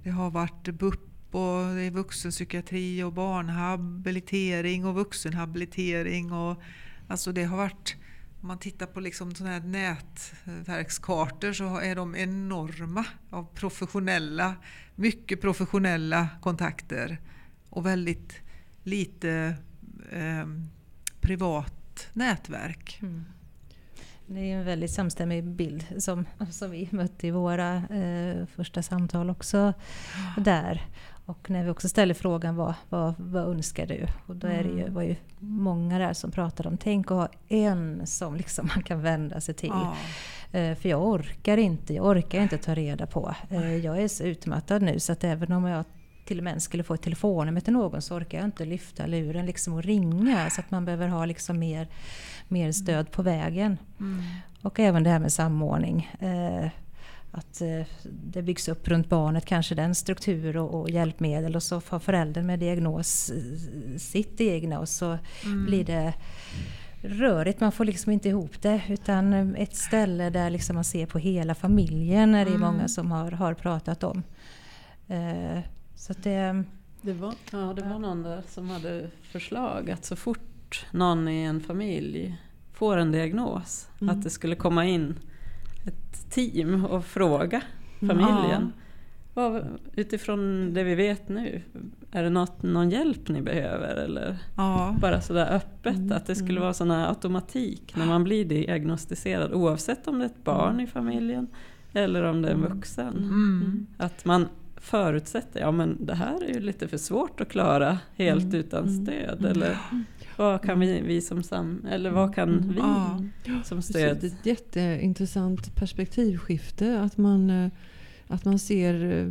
det 0.04 0.10
har 0.10 0.32
varit 0.32 0.64
BUP 0.64 1.00
och 1.36 1.76
det 1.76 1.82
är 1.82 1.92
vuxenpsykiatri 1.92 3.04
och 3.04 3.14
barnhabilitering 3.14 4.86
och 4.86 4.96
vuxenhabilitering. 4.96 6.32
Och, 6.32 6.62
alltså 7.08 7.32
det 7.32 7.44
har 7.44 7.58
varit, 7.58 7.96
om 8.44 8.48
man 8.48 8.58
tittar 8.58 8.86
på 8.86 9.00
liksom 9.00 9.36
sådana 9.36 9.54
här 9.54 9.62
nätverkskartor 9.62 11.54
så 11.54 11.78
är 11.78 11.96
de 11.96 12.16
enorma 12.16 13.06
av 13.30 13.48
professionella, 13.54 14.56
mycket 14.96 15.42
professionella 15.42 16.28
kontakter 16.42 17.22
och 17.70 17.86
väldigt 17.86 18.34
lite 18.84 19.56
eh, 20.12 20.48
privat 21.22 22.08
nätverk. 22.14 23.00
Mm. 23.02 23.26
Det 24.28 24.52
är 24.52 24.58
en 24.58 24.66
väldigt 24.66 24.92
samstämmig 24.92 25.44
bild 25.44 25.86
som, 25.98 26.26
som 26.52 26.72
vi 26.72 26.90
mötte 26.92 27.28
i 27.28 27.32
våra 27.32 27.76
eh, 27.76 28.46
första 28.46 28.84
samtal 28.84 29.30
också 29.30 29.74
där. 30.38 30.86
Och 31.40 31.50
när 31.50 31.64
vi 31.64 31.70
också 31.70 31.90
ställer 31.90 32.14
frågan 32.14 32.56
vad, 32.56 32.74
vad, 32.90 33.14
vad 33.18 33.44
önskar 33.44 33.86
du? 33.88 34.08
Och 34.28 34.36
då 34.36 34.48
är 34.48 34.64
det 34.64 34.70
ju, 34.70 34.82
Mm. 34.82 34.94
var 34.94 35.02
ju 35.02 35.16
många 35.40 36.00
där 36.00 36.14
som 36.14 36.32
pratade 36.32 36.70
om 36.70 36.78
tänk 36.78 37.06
att 37.12 37.18
ha 37.18 37.28
en 37.48 38.08
som 38.08 38.36
liksom 38.36 38.70
man 38.76 38.84
kan 38.84 39.02
vända 39.02 39.42
sig 39.42 39.56
till. 39.56 39.72
Ja. 39.74 39.96
Eh, 40.60 40.76
för 40.76 40.90
jag 40.90 41.08
orkar 41.08 41.58
inte, 41.58 41.94
jag 41.94 42.06
orkar 42.06 42.42
inte 42.42 42.58
ta 42.58 42.74
reda 42.76 43.06
på. 43.08 43.36
Eh, 43.50 43.76
jag 43.76 44.02
är 44.02 44.08
så 44.08 44.24
utmattad 44.24 44.82
nu 44.82 45.00
så 45.00 45.12
att 45.14 45.24
även 45.24 45.52
om 45.52 45.66
jag 45.66 45.86
till 46.26 46.38
och 46.38 46.44
med 46.44 46.62
skulle 46.62 46.84
få 46.84 46.94
ett 46.94 47.02
telefonnummer 47.02 47.62
till 47.62 47.74
någon 47.74 48.02
så 48.02 48.16
orkar 48.16 48.38
jag 48.38 48.48
inte 48.48 48.66
lyfta 48.66 49.06
luren 49.06 49.46
liksom 49.46 49.74
och 49.74 49.84
ringa. 49.84 50.50
Så 50.50 50.62
att 50.62 50.72
man 50.72 50.86
behöver 50.86 51.08
ha 51.08 51.26
liksom 51.26 51.60
mer, 51.60 51.88
mer 52.48 52.72
stöd 52.72 53.12
på 53.12 53.22
vägen. 53.22 53.78
Mm. 54.00 54.22
Och 54.62 54.80
även 54.80 55.04
det 55.04 55.10
här 55.10 55.20
med 55.20 55.34
samordning. 55.34 56.12
Att 57.36 57.62
eh, 57.62 57.82
det 58.04 58.42
byggs 58.42 58.68
upp 58.68 58.88
runt 58.88 59.10
barnet, 59.10 59.46
kanske 59.46 59.76
den 59.76 59.96
struktur 59.96 60.58
och, 60.58 60.82
och 60.82 60.90
hjälpmedel 60.90 61.56
och 61.56 61.64
så 61.64 61.82
får 61.82 62.00
föräldern 62.00 62.46
med 62.46 62.60
diagnos 62.60 63.30
eh, 63.32 63.98
sitt 63.98 64.42
egna 64.42 64.80
och 64.80 64.90
så 64.90 65.18
Mm. 65.46 65.66
blir 65.66 65.84
det 65.86 66.14
rörigt. 67.02 67.60
Man 67.60 67.72
får 67.72 67.86
liksom 67.86 68.12
inte 68.12 68.30
ihop 68.30 68.62
det 68.62 68.82
utan 68.90 69.34
eh, 69.34 69.62
ett 69.64 69.76
ställe 69.76 70.30
där 70.30 70.50
liksom 70.50 70.76
man 70.76 70.84
ser 70.84 71.06
på 71.06 71.18
hela 71.20 71.56
familjen 71.56 72.36
är 72.36 72.46
det 72.46 72.52
Mm. 72.52 72.62
många 72.62 72.88
som 72.88 73.12
har, 73.12 73.32
har 73.32 73.54
pratat 73.54 74.04
om. 74.04 74.24
Eh, 75.08 75.60
så 75.96 76.14
det, 76.24 76.64
Det 77.02 77.14
var, 77.14 77.34
ja, 77.52 77.74
det 77.76 77.82
var 77.82 78.00
någon 78.00 78.24
där 78.24 78.44
som 78.48 78.70
hade 78.70 79.10
förslag 79.22 79.92
att 79.92 80.06
så 80.06 80.16
fort 80.16 80.86
någon 80.92 81.28
i 81.28 81.44
en 81.44 81.62
familj 81.62 82.38
får 82.74 82.98
en 82.98 83.12
diagnos, 83.12 83.88
Mm. 84.02 84.16
att 84.18 84.24
det 84.24 84.30
skulle 84.30 84.56
komma 84.56 84.86
in 84.86 85.16
ett 85.86 86.30
team 86.32 86.86
och 86.86 87.06
fråga 87.06 87.62
Mm. 88.02 88.18
familjen. 88.18 88.74
Vad, 89.34 89.66
utifrån 89.96 90.74
det 90.74 90.84
vi 90.84 90.96
vet 90.96 91.30
nu, 91.30 91.62
är 92.12 92.24
det 92.24 92.30
något, 92.30 92.64
någon 92.64 92.90
hjälp 92.90 93.30
ni 93.30 93.42
behöver? 93.42 93.96
Eller 93.96 94.38
Ja. 94.58 94.96
bara 95.02 95.22
sådär 95.22 95.56
öppet, 95.56 95.96
Mm, 95.96 96.12
att 96.12 96.26
det 96.26 96.36
skulle 96.36 96.52
mm. 96.52 96.62
vara 96.62 96.74
sån 96.74 96.92
här 96.92 97.08
automatik 97.10 97.94
när 97.98 98.06
man 98.06 98.24
blir 98.24 98.46
diagnostiserad 98.46 99.54
oavsett 99.54 100.08
om 100.08 100.20
det 100.20 100.26
är 100.26 100.30
ett 100.30 100.44
barn 100.44 100.80
i 100.80 100.88
familjen 100.88 101.48
eller 101.94 102.24
om 102.24 102.42
det 102.42 102.50
är 102.50 102.54
en 102.54 102.62
vuxen. 102.62 103.18
Mm. 103.18 103.88
Att 103.98 104.26
man 104.26 104.48
förutsätter, 104.78 105.60
ja 105.60 105.72
men 105.72 106.06
det 106.06 106.16
här 106.16 106.44
är 106.44 106.54
ju 106.54 106.60
lite 106.60 106.88
för 106.88 106.98
svårt 106.98 107.42
att 107.42 107.50
klara 107.50 107.98
helt 108.16 108.44
Mm, 108.44 108.56
utan 108.60 108.88
mm, 108.88 109.06
stöd. 109.06 109.40
mm. 109.40 109.52
Eller 109.52 109.78
vad 110.38 110.62
kan 110.62 110.80
vi, 110.80 111.02
vi 111.02 111.22
som 111.22 111.44
sam, 111.44 111.86
eller 111.90 112.10
vad 112.12 112.36
kan 112.36 112.50
Mm. 112.50 112.70
vi 112.70 112.80
Ja. 112.80 113.20
som 113.64 113.78
Precis, 113.78 113.96
stöd? 113.96 114.18
det 114.22 114.28
är 114.28 114.32
ett 114.32 114.46
jätteintressant 114.46 115.76
perspektivskifte. 115.76 117.00
Att 117.02 117.18
man, 117.18 117.50
eh, 117.50 117.72
att 118.28 118.46
man 118.46 118.60
ser 118.60 119.06
eh, 119.06 119.28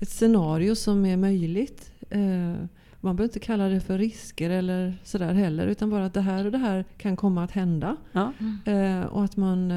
ett 0.00 0.08
scenario 0.08 0.74
som 0.74 1.06
är 1.06 1.16
möjligt. 1.16 1.92
Eh, 2.10 2.54
Man 3.00 3.16
behöver 3.16 3.24
inte 3.34 3.40
kalla 3.46 3.68
det 3.68 3.80
för 3.80 3.98
risker 3.98 4.50
eller 4.50 4.94
sådär 5.04 5.32
heller. 5.34 5.66
Utan 5.66 5.90
bara 5.90 6.04
att 6.06 6.14
det 6.14 6.20
här 6.20 6.44
och 6.44 6.52
det 6.52 6.58
här 6.58 6.84
kan 6.98 7.16
komma 7.16 7.44
att 7.44 7.50
hända. 7.50 7.96
Ja. 8.12 8.32
Eh, 8.72 9.00
Och 9.02 9.24
att 9.24 9.36
man 9.36 9.72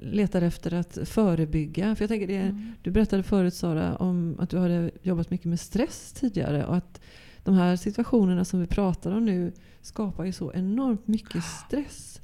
letar 0.00 0.42
efter 0.42 0.74
att 0.74 0.98
förebygga. 1.04 1.94
För 1.94 2.02
jag 2.02 2.08
tänker 2.08 2.26
det, 2.26 2.56
Du 2.82 2.90
berättade 2.90 3.22
förut 3.22 3.54
Sara 3.54 3.96
om 3.96 4.36
att 4.38 4.50
du 4.50 4.58
hade 4.58 4.90
jobbat 5.02 5.30
mycket 5.30 5.46
med 5.46 5.60
stress 5.60 6.12
tidigare. 6.12 6.64
Och 6.66 6.76
att 6.76 7.00
de 7.48 7.54
här 7.54 7.76
situationerna 7.76 8.44
som 8.44 8.60
vi 8.60 8.66
pratar 8.66 9.12
om 9.12 9.24
nu 9.24 9.52
skapar 9.82 10.24
ju 10.24 10.32
så 10.32 10.52
enormt 10.52 11.06
mycket 11.08 11.44
stress. 11.44 12.20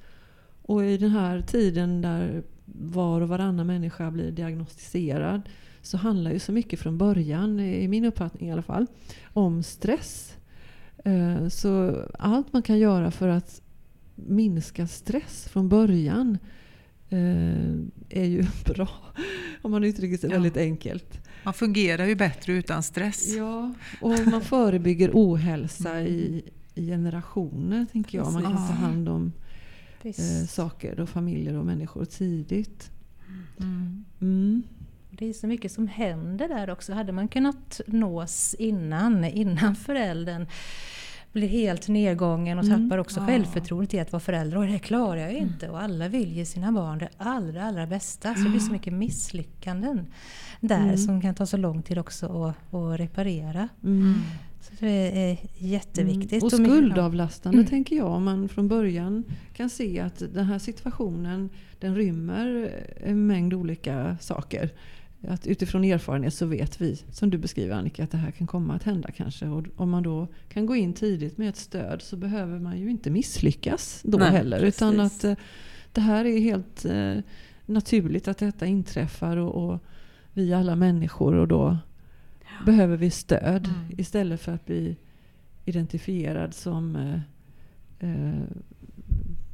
Och 0.63 0.85
i 0.85 0.97
den 0.99 1.11
här 1.11 1.41
tiden 1.41 2.03
där 2.03 2.43
var 2.65 3.21
och 3.21 3.29
varannan 3.29 3.67
människa 3.67 4.11
blir 4.11 4.31
diagnostiserad 4.31 5.43
så 5.83 5.97
handlar 5.97 6.31
ju 6.33 6.39
så 6.39 6.53
mycket 6.53 6.81
från 6.81 6.99
början, 6.99 7.61
i 7.61 7.89
min 7.89 8.05
uppfattning 8.05 8.49
i 8.49 8.53
alla 8.53 8.63
fall, 8.63 8.87
om 9.33 9.63
stress. 9.63 10.37
Eh, 11.05 11.49
Så 11.49 12.03
allt 12.19 12.53
man 12.53 12.63
kan 12.63 12.79
göra 12.79 13.11
för 13.11 13.29
att 13.29 13.63
minska 14.15 14.87
stress 14.87 15.49
från 15.49 15.69
början 15.69 16.39
eh, 17.09 17.75
är 18.09 18.25
ju 18.25 18.45
bra. 18.67 18.89
Om 19.63 19.71
man 19.71 19.85
uttrycker 19.85 20.17
sig 20.19 20.31
Ja. 20.31 20.35
väldigt 20.37 20.57
enkelt. 20.57 21.24
Man 21.45 21.55
fungerar 21.55 22.07
ju 22.07 22.15
bättre 22.15 22.53
utan 22.53 22.83
stress. 22.83 23.35
Ja, 23.37 23.75
och 24.01 24.27
man 24.27 24.41
förebygger 24.41 25.11
ohälsa 25.13 26.03
i, 26.03 26.43
i 26.75 26.87
generationer, 26.87 27.87
tänker 27.93 28.19
jag. 28.19 28.33
Man 28.33 28.43
kan 28.43 28.69
ta 28.69 28.73
hand 28.73 29.09
om 29.09 29.33
eh, 30.03 30.47
saker 30.49 31.01
och 31.01 31.09
familjer 31.09 31.57
och 31.57 31.67
människor 31.67 32.05
tidigt. 32.05 32.91
Mm. 33.61 34.05
Mm. 34.21 34.63
Det 35.11 35.29
är 35.29 35.33
så 35.33 35.47
mycket 35.47 35.73
som 35.73 35.89
händer 35.89 36.49
där 36.49 36.71
också. 36.71 36.93
Hade 36.93 37.13
man 37.13 37.29
kunnat 37.29 37.81
nås 37.87 38.55
innan, 38.59 39.25
innan 39.25 39.77
föräldern 39.77 40.47
blir 41.35 41.49
helt 41.49 41.89
nedgången 41.89 42.59
och 42.59 42.65
Mm. 42.65 42.83
tappar 42.89 42.99
också 42.99 43.21
Ja. 43.21 43.27
självförtroendet 43.27 43.95
i 43.95 44.01
att 44.01 44.13
vara 44.13 44.21
förälder. 44.21 44.57
Och 44.59 44.67
det 44.67 44.79
klarar 44.79 45.17
jag 45.17 45.33
ju 45.33 45.39
inte. 45.39 45.69
Och 45.69 45.83
alla 45.83 46.09
vill 46.09 46.33
ge 46.33 46.45
sina 46.47 46.73
barn 46.73 46.99
det 46.99 47.09
allra, 47.17 47.65
allra 47.65 47.87
bästa. 47.87 48.35
Så 48.35 48.41
det 48.43 48.51
blir 48.51 48.61
så 48.61 48.73
mycket 48.73 48.93
misslyckanden 48.93 50.07
där 50.61 50.83
Mm. 50.83 50.97
som 50.97 51.21
kan 51.21 51.35
ta 51.35 51.47
så 51.47 51.57
lång 51.57 51.83
tid 51.83 51.99
också 51.99 52.27
att, 52.45 52.75
att 52.75 53.01
reparera. 53.01 53.69
Mm. 53.85 54.15
Så 54.61 54.71
det 54.81 55.31
är 55.31 55.39
jätteviktigt. 55.59 56.43
Och 56.43 56.53
mycket- 56.61 56.67
skuldavlastande 56.77 57.59
Mm. 57.59 57.71
tänker 57.71 57.97
jag. 57.97 58.07
Om 58.07 58.25
man 58.25 58.49
från 58.49 58.69
början 58.69 59.25
kan 59.57 59.71
se 59.71 60.01
att 60.01 60.23
den 60.35 60.45
här 60.45 60.59
situationen 60.59 61.51
den 61.81 61.95
rymmer 61.97 62.71
en 63.05 63.27
mängd 63.27 63.55
olika 63.55 64.17
saker. 64.21 64.71
Att 65.29 65.47
utifrån 65.47 65.85
erfarenhet 65.85 66.35
så 66.35 66.47
vet 66.47 66.81
vi, 66.81 66.97
som 67.11 67.31
du 67.31 67.39
beskriver 67.39 67.77
Annika, 67.77 68.05
att 68.05 68.11
det 68.11 68.17
här 68.17 68.31
kan 68.31 68.47
komma 68.47 68.75
att 68.75 68.83
hända 68.83 69.11
kanske. 69.11 69.47
Och 69.47 69.65
om 69.77 69.91
man 69.91 70.03
då 70.03 70.29
kan 70.49 70.67
gå 70.67 70.77
in 70.77 70.93
tidigt 70.93 71.39
med 71.39 71.49
ett 71.49 71.57
stöd 71.57 72.03
så 72.03 72.17
behöver 72.17 72.59
man 72.59 72.81
ju 72.81 72.91
inte 72.91 73.11
misslyckas 73.11 74.01
då 74.05 74.19
Nej, 74.19 74.31
heller. 74.31 74.61
Utan 74.61 74.95
precis. 74.97 75.25
att 75.25 75.25
eh, 75.25 75.45
det 75.93 76.01
här 76.01 76.25
är 76.25 76.41
helt 76.41 76.85
eh, 76.85 77.15
naturligt 77.67 78.29
att 78.29 78.39
detta 78.39 78.67
inträffar 78.67 79.37
och, 79.37 79.65
och 79.65 79.81
vi 80.33 80.53
är 80.53 80.57
alla 80.57 80.77
människor 80.77 81.35
och 81.35 81.49
då 81.49 81.79
behöver 82.67 82.97
vi 82.97 83.11
stöd 83.11 83.67
Mm. 83.67 84.01
istället 84.01 84.41
för 84.41 84.53
att 84.53 84.67
bli 84.67 84.97
identifierad 85.65 86.55
som 86.55 86.97
eh, 86.97 87.21
eh, 88.11 88.43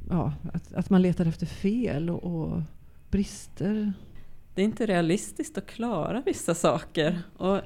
ja, 0.09 0.33
att, 0.53 0.73
att 0.73 0.89
man 0.89 1.01
letar 1.01 1.25
efter 1.25 1.45
fel 1.45 2.09
och, 2.09 2.23
och 2.23 2.61
brister. 3.11 3.93
Det 4.55 4.61
är 4.61 4.65
inte 4.65 4.85
realistiskt 4.85 5.57
att 5.57 5.65
klara 5.67 6.21
vissa 6.25 6.53
saker. 6.55 7.19
Och 7.37 7.55
eh, 7.55 7.61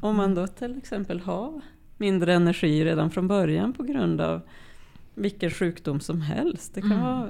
om 0.00 0.16
man 0.16 0.34
då 0.34 0.46
till 0.46 0.78
exempel 0.78 1.20
har 1.20 1.60
mindre 1.96 2.34
energi 2.34 2.84
redan 2.84 3.10
från 3.10 3.28
början 3.28 3.72
på 3.72 3.82
grund 3.82 4.20
av 4.20 4.40
vilken 5.14 5.50
sjukdom 5.50 6.00
som 6.00 6.20
helst. 6.20 6.74
Det 6.74 6.80
kan 6.80 6.92
Mm. 6.92 7.04
vara 7.04 7.28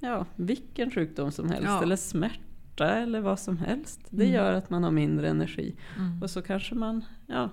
ja, 0.00 0.26
vilken 0.36 0.90
sjukdom 0.90 1.30
som 1.32 1.48
helst 1.50 1.64
Ja. 1.68 1.82
eller 1.82 1.96
smärta 1.96 2.88
eller 2.96 3.20
vad 3.20 3.38
som 3.40 3.58
helst. 3.58 4.00
Det 4.10 4.22
Mm. 4.24 4.34
gör 4.34 4.52
att 4.52 4.70
man 4.70 4.84
har 4.84 4.90
mindre 4.90 5.28
energi. 5.28 5.74
Mm. 5.96 6.22
Och 6.22 6.30
så 6.30 6.42
kanske 6.42 6.74
man 6.74 7.04
ja, 7.26 7.50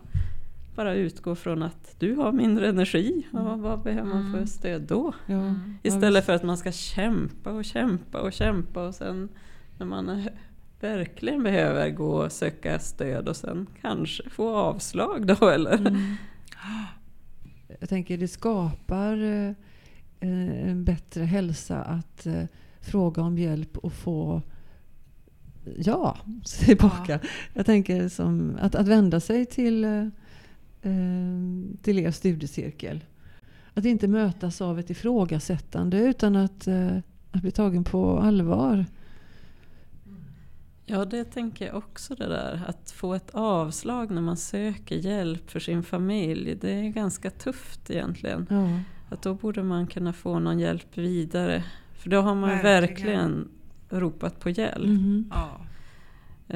bara 0.76 0.93
utgår 0.95 1.36
från 1.36 1.64
att 1.64 1.95
du 1.99 2.16
har 2.16 2.32
mindre 2.32 2.70
energi. 2.70 3.28
Och 3.32 3.60
vad 3.60 3.82
behöver 3.84 4.10
man 4.10 4.24
för 4.32 4.38
Mm. 4.38 4.47
stöd 4.47 4.82
då? 4.82 5.14
Ja, 5.26 5.34
Mm. 5.34 5.78
Istället 5.84 6.26
för 6.26 6.34
att 6.34 6.43
man 6.43 6.58
ska 6.58 6.72
kämpa 6.72 7.51
och 7.51 7.66
kämpa 7.66 8.22
och 8.22 8.34
kämpa 8.34 8.88
och 8.88 8.95
sen 8.95 9.30
när 9.78 9.86
man 9.86 10.10
eh, 10.10 10.26
verkligen 10.84 11.44
behöver 11.44 11.90
gå 11.90 12.24
och 12.24 12.32
söka 12.32 12.80
stöd 12.80 13.30
och 13.30 13.36
sen 13.36 13.68
kanske 13.82 14.30
få 14.30 14.56
avslag 14.56 15.28
då 15.28 15.50
eller? 15.50 15.78
Mm. 15.78 16.16
Jag 17.80 17.90
tänker 17.90 18.18
det 18.18 18.28
skapar 18.28 19.24
eh, 19.24 19.54
en 20.20 20.84
bättre 20.84 21.24
hälsa 21.24 21.84
att 21.84 22.26
eh, 22.26 22.44
fråga 22.82 23.22
om 23.22 23.38
hjälp 23.38 23.78
och 23.78 23.94
få 23.94 24.42
ja 25.78 26.18
tillbaka. 26.66 27.20
Jag 27.54 27.66
tänker 27.66 28.10
som 28.10 28.58
att, 28.62 28.76
att 28.76 28.88
vända 28.88 29.20
sig 29.20 29.46
till, 29.46 29.84
eh, 29.84 30.08
eh, 30.82 31.40
till 31.82 32.00
er 32.00 32.12
studiecirkel. 32.12 33.04
Att 33.74 33.86
inte 33.86 34.08
mötas 34.08 34.62
av 34.62 34.80
ett 34.80 34.90
ifrågasättande 34.90 35.98
utan 35.98 36.36
att, 36.36 36.68
eh, 36.68 36.98
att 37.32 37.42
bli 37.42 37.52
tagen 37.52 37.84
på 37.84 38.20
allvar. 38.20 38.86
Ja 40.86 41.06
det 41.06 41.24
tänker 41.24 41.66
jag 41.66 41.76
också 41.76 42.16
det 42.16 42.28
där. 42.28 42.62
Att 42.68 42.92
få 42.92 43.14
ett 43.14 43.30
avslag 43.34 44.12
när 44.12 44.22
man 44.22 44.38
söker 44.38 44.96
hjälp 44.96 45.52
för 45.52 45.60
sin 45.60 45.84
familj. 45.84 46.56
Det 46.56 46.72
är 46.72 46.90
ganska 46.90 47.30
tufft 47.30 47.90
egentligen. 47.90 48.48
Ja. 48.50 48.80
Att 49.10 49.22
då 49.22 49.34
borde 49.34 49.64
man 49.64 49.88
kunna 49.88 50.14
få 50.14 50.40
någon 50.40 50.60
hjälp 50.60 50.98
vidare. 50.98 51.64
För 51.94 52.10
då 52.10 52.22
har 52.22 52.36
man 52.36 52.50
Verkligen. 52.50 52.82
verkligen 52.82 53.50
ropat 53.90 54.40
på 54.40 54.50
hjälp. 54.50 54.86
Mhm. 54.88 55.32
Ja. 55.32 55.60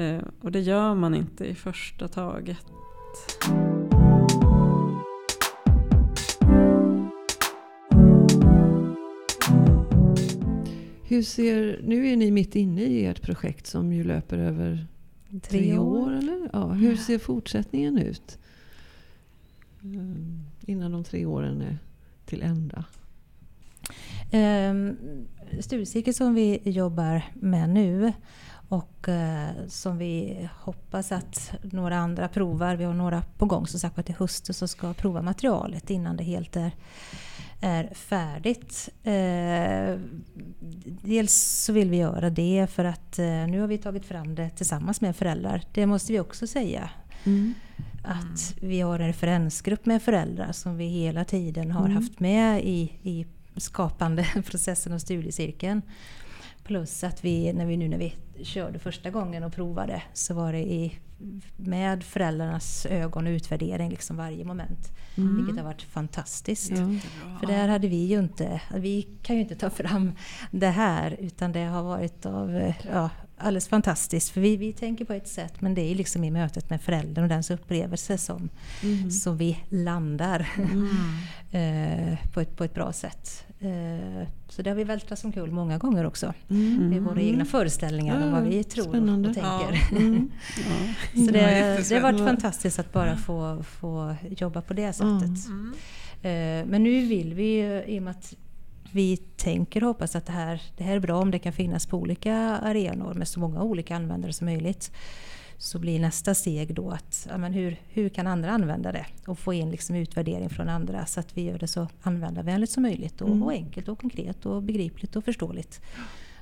Eh, 0.02 0.22
och 0.40 0.52
det 0.52 0.60
gör 0.60 0.94
man 0.94 1.14
inte 1.14 1.44
i 1.44 1.54
första 1.54 2.08
taget. 2.08 2.66
Hur 11.08 11.22
ser, 11.22 11.80
nu 11.82 12.08
är 12.08 12.16
ni 12.16 12.30
mitt 12.30 12.56
inne 12.56 12.82
i 12.82 13.06
ert 13.06 13.22
projekt 13.22 13.66
som 13.66 13.92
ju 13.92 14.04
löper 14.04 14.38
över 14.38 14.86
tre, 15.42 15.78
år. 15.78 16.12
eller? 16.12 16.50
Ja, 16.52 16.68
hur 16.68 16.96
ser 16.96 17.18
fortsättningen 17.18 17.98
ut? 17.98 18.38
Mm, 19.82 20.40
innan 20.66 20.92
de 20.92 21.04
tre 21.04 21.26
åren 21.26 21.60
är 21.60 21.78
till 22.24 22.42
ända. 22.42 22.84
Um, 24.32 24.96
studiecirkeln 25.60 26.14
som 26.14 26.34
vi 26.34 26.60
jobbar 26.64 27.22
med 27.34 27.70
nu 27.70 28.12
Och 28.68 29.08
eh, 29.08 29.50
som 29.68 29.98
vi 29.98 30.48
hoppas 30.60 31.12
att 31.12 31.54
några 31.62 31.98
andra 31.98 32.28
provar. 32.28 32.76
Vi 32.76 32.84
har 32.84 32.94
några 32.94 33.22
på 33.38 33.46
gång 33.46 33.66
som 33.66 33.80
sagt 33.80 34.06
till 34.06 34.14
hösten 34.14 34.54
som 34.54 34.68
ska 34.68 34.94
prova 34.94 35.22
materialet 35.22 35.90
innan 35.90 36.16
det 36.16 36.24
helt 36.24 36.56
är, 36.56 36.70
är 37.60 37.94
färdigt. 37.94 38.88
Eh, 39.04 40.00
dels 41.02 41.32
så 41.64 41.72
vill 41.72 41.90
vi 41.90 41.96
göra 41.96 42.30
det 42.30 42.66
för 42.70 42.84
att 42.84 43.18
eh, 43.18 43.26
nu 43.26 43.60
har 43.60 43.66
vi 43.68 43.78
tagit 43.78 44.06
fram 44.06 44.34
det 44.34 44.50
tillsammans 44.50 45.00
med 45.00 45.16
föräldrar. 45.16 45.62
Det 45.72 45.86
måste 45.86 46.12
vi 46.12 46.20
också 46.20 46.46
säga. 46.46 46.90
Mm. 47.24 47.54
Att 48.04 48.54
vi 48.60 48.80
har 48.80 48.98
en 49.00 49.06
referensgrupp 49.06 49.86
med 49.86 50.02
föräldrar 50.02 50.52
som 50.52 50.76
vi 50.76 50.86
hela 50.86 51.24
tiden 51.24 51.70
har 51.70 51.84
Mm. 51.84 51.96
haft 51.96 52.20
med 52.20 52.64
i, 52.64 52.92
i 53.02 53.26
skapande 53.56 54.26
processen 54.46 54.92
och 54.92 55.00
studiecirkeln. 55.00 55.82
Plus 56.64 57.04
att 57.04 57.24
vi, 57.24 57.52
när 57.52 57.66
vi 57.66 57.76
nu 57.76 57.88
när 57.88 57.98
vi 57.98 58.14
körde 58.44 58.78
första 58.78 59.10
gången 59.10 59.44
och 59.44 59.52
provade 59.52 60.02
så 60.14 60.34
var 60.34 60.52
det 60.52 60.58
i, 60.72 60.98
med 61.56 62.04
föräldrarnas 62.04 62.86
ögon 62.86 63.26
och 63.26 63.30
utvärdering 63.30 63.90
liksom 63.90 64.16
varje 64.16 64.44
moment. 64.44 64.88
Mm. 65.16 65.36
Vilket 65.36 65.56
har 65.56 65.64
varit 65.64 65.82
fantastiskt. 65.82 66.70
Jättebra. 66.70 67.00
För 67.40 67.46
där 67.46 67.68
hade 67.68 67.88
vi 67.88 68.04
ju 68.06 68.18
inte, 68.18 68.60
vi 68.74 69.08
kan 69.22 69.36
ju 69.36 69.42
inte 69.42 69.54
ta 69.56 69.70
fram 69.70 70.12
det 70.50 70.68
här 70.70 71.16
utan 71.20 71.52
det 71.52 71.64
har 71.64 71.82
varit 71.82 72.26
av, 72.26 72.72
ja, 72.92 73.10
alldeles 73.38 73.68
fantastiskt. 73.68 74.30
För 74.30 74.40
vi, 74.40 74.56
vi 74.56 74.72
tänker 74.72 75.04
på 75.04 75.12
ett 75.12 75.28
sätt 75.28 75.60
men 75.60 75.74
det 75.74 75.80
är 75.90 75.94
liksom 75.94 76.24
i 76.24 76.30
mötet 76.30 76.70
med 76.70 76.80
föräldern 76.82 77.22
och 77.24 77.28
dens 77.28 77.50
upplevelse 77.50 78.18
som, 78.18 78.48
Mm. 78.82 79.10
som 79.10 79.36
vi 79.36 79.58
landar 79.68 80.48
Mm. 80.56 80.88
eh, 82.12 82.18
på, 82.32 82.40
ett, 82.40 82.56
på 82.56 82.64
ett 82.64 82.74
bra 82.74 82.92
sätt. 82.92 83.44
Eh, 83.60 84.28
så 84.48 84.62
det 84.62 84.70
har 84.70 84.74
vi 84.76 84.84
vältrat 84.84 85.18
som 85.18 85.32
kul 85.32 85.50
många 85.50 85.78
gånger 85.78 86.06
också. 86.06 86.34
Mm. 86.50 86.92
Är 86.92 87.00
våra 87.00 87.20
egna 87.20 87.44
föreställningar 87.44 88.24
om 88.26 88.32
vad 88.32 88.42
vi 88.42 88.64
tror 88.64 88.84
Spännande. 88.84 89.28
och 89.28 89.34
tänker. 89.34 89.88
Ja. 89.90 89.96
Mm. 89.96 90.30
Ja. 91.14 91.24
Så 91.26 91.32
det, 91.32 91.38
Ja, 91.40 91.82
det 91.88 91.94
har 91.94 92.12
varit 92.12 92.26
fantastiskt 92.26 92.78
att 92.78 92.92
bara 92.92 93.16
få, 93.16 93.62
få 93.62 94.14
jobba 94.38 94.62
på 94.62 94.74
det 94.74 94.92
sättet. 94.92 95.46
Mm. 95.48 95.74
Eh, 96.22 96.70
Men 96.70 96.82
nu 96.82 97.06
vill 97.06 97.34
vi 97.34 97.44
ju, 97.44 97.84
i 97.84 97.98
och 97.98 98.02
med 98.02 98.10
att 98.10 98.34
vi 98.92 99.16
tänker 99.16 99.82
och 99.82 99.88
hoppas 99.88 100.16
att 100.16 100.26
det 100.26 100.32
här, 100.32 100.62
det 100.76 100.84
här 100.84 100.96
är 100.96 101.00
bra 101.00 101.16
om 101.18 101.30
det 101.30 101.38
kan 101.38 101.52
finnas 101.52 101.86
på 101.86 101.96
olika 101.96 102.34
arenor 102.36 103.14
med 103.14 103.28
så 103.28 103.40
många 103.40 103.62
olika 103.62 103.96
användare 103.96 104.32
som 104.32 104.44
möjligt. 104.44 104.92
Så 105.60 105.78
blir 105.78 106.00
nästa 106.00 106.34
steg 106.34 106.74
då 106.74 106.90
att 106.90 107.26
ja, 107.30 107.38
men 107.38 107.52
hur, 107.52 107.80
hur 107.88 108.08
kan 108.08 108.26
andra 108.26 108.50
använda 108.50 108.92
det? 108.92 109.06
Och 109.26 109.38
få 109.38 109.52
in 109.54 109.70
liksom 109.70 109.96
utvärdering 109.96 110.50
från 110.50 110.68
andra 110.68 111.06
så 111.06 111.20
att 111.20 111.36
vi 111.38 111.42
gör 111.42 111.58
det 111.58 111.66
så 111.66 111.88
användarvänligt 112.02 112.72
som 112.72 112.82
möjligt. 112.82 113.20
Och, 113.20 113.28
Mm. 113.28 113.42
och 113.42 113.52
enkelt 113.52 113.88
och 113.88 114.00
konkret 114.00 114.46
och 114.46 114.62
begripligt 114.62 115.16
och 115.16 115.24
förståeligt. 115.24 115.80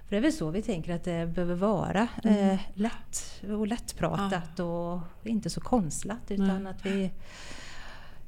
För 0.04 0.10
det 0.10 0.16
är 0.16 0.20
väl 0.20 0.32
så 0.32 0.50
vi 0.50 0.62
tänker 0.62 0.94
att 0.94 1.04
det 1.04 1.26
behöver 1.34 1.54
vara. 1.54 2.08
Eh, 2.24 2.60
lätt 2.74 3.42
och 3.42 3.66
lättpratat 3.66 4.60
och 4.60 4.98
inte 5.24 5.50
så 5.50 5.60
konstlat. 5.60 6.30
Utan 6.30 6.62
Nej. 6.62 6.72
att 6.72 6.86
vi, 6.86 7.10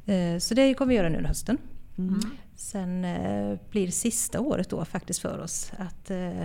eh, 0.07 0.39
så 0.39 0.55
det 0.55 0.75
kommer 0.75 0.89
vi 0.89 0.97
göra 0.97 1.09
nu 1.09 1.17
under 1.17 1.29
hösten. 1.29 1.59
Mm. 1.99 2.21
Sen 2.57 3.05
eh, 3.05 3.59
blir 3.71 3.91
sista 3.91 4.41
året 4.41 4.69
då 4.69 4.85
faktiskt 4.85 5.21
för 5.21 5.39
oss 5.39 5.73
att 5.79 6.11
eh, 6.11 6.43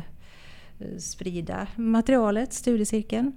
sprida 1.00 1.68
materialet, 1.76 2.54
studiecirkeln. 2.54 3.32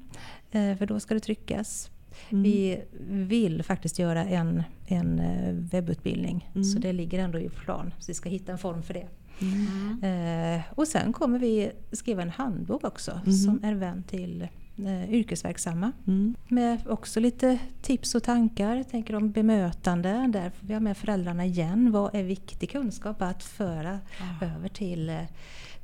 Eh, 0.51 0.77
för 0.77 0.87
då 0.87 1.01
ska 1.01 1.15
det 1.15 1.21
tryckas. 1.21 1.91
Mm. 2.31 2.43
Vi 2.43 2.83
vill 3.09 3.63
faktiskt 3.63 3.99
göra 3.99 4.25
en, 4.25 4.63
en 4.87 5.19
eh, 5.21 5.53
webbutbildning. 5.55 6.51
Mm. 6.55 6.65
Så 6.65 6.79
det 6.79 6.93
ligger 6.93 7.19
ändå 7.19 7.39
i 7.39 7.49
plan. 7.49 7.95
Så 7.99 8.05
vi 8.11 8.15
ska 8.15 8.29
hitta 8.29 8.53
en 8.53 8.59
form 8.59 8.83
för 8.83 8.95
det. 8.95 9.07
Mm. 9.41 10.55
Eh, 10.57 10.63
och 10.75 10.89
sen 10.89 11.13
kommer 11.13 11.39
vi 11.39 11.71
skriva 11.93 12.23
en 12.23 12.31
handbok 12.31 12.85
också 12.85 13.21
Mhm. 13.25 13.33
som 13.33 13.61
är 13.65 13.75
vänd 13.75 14.07
till 14.07 14.49
eh, 14.87 15.11
yrkesverksamma. 15.15 15.93
Mm. 16.07 16.35
Med 16.49 16.79
också 16.89 17.21
lite 17.21 17.59
tips 17.83 18.15
och 18.15 18.23
tankar. 18.23 18.77
Jag 18.77 18.89
tänker 18.91 19.15
om 19.15 19.31
bemötande. 19.33 20.27
Där 20.33 20.51
får 20.51 20.67
vi 20.67 20.73
ha 20.73 20.81
med 20.81 20.97
föräldrarna 20.97 21.45
igen. 21.47 21.93
Vad 21.93 22.15
är 22.15 22.23
viktig 22.23 22.71
kunskap 22.71 23.23
att 23.23 23.43
föra 23.43 23.99
över 24.41 24.69
till, 24.69 25.09
eh, 25.11 25.21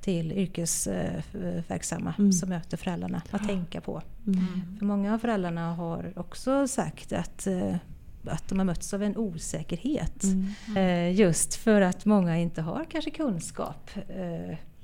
till 0.03 0.33
yrkesverksamma 0.33 2.15
Mm. 2.19 2.33
som 2.33 2.49
möter 2.49 2.77
föräldrarna. 2.77 3.23
Att 3.31 3.47
tänka 3.49 3.81
på. 3.81 4.03
Mm. 4.27 4.79
För 4.79 4.87
många 4.87 5.15
av 5.15 5.19
föräldrarna 5.19 5.75
har 5.75 6.13
också 6.17 6.69
sagt 6.69 7.13
att, 7.13 7.47
eh, 7.47 7.77
att 8.27 8.49
de 8.49 8.59
har 8.59 8.65
mötts 8.67 8.95
av 8.95 9.03
en 9.03 9.17
osäkerhet. 9.17 10.23
Mm. 10.23 10.77
Eh, 10.77 11.21
Just 11.21 11.55
för 11.55 11.81
att 11.81 12.05
många 12.05 12.39
inte 12.39 12.63
har 12.63 12.85
kanske 12.91 13.11
kunskap 13.11 13.91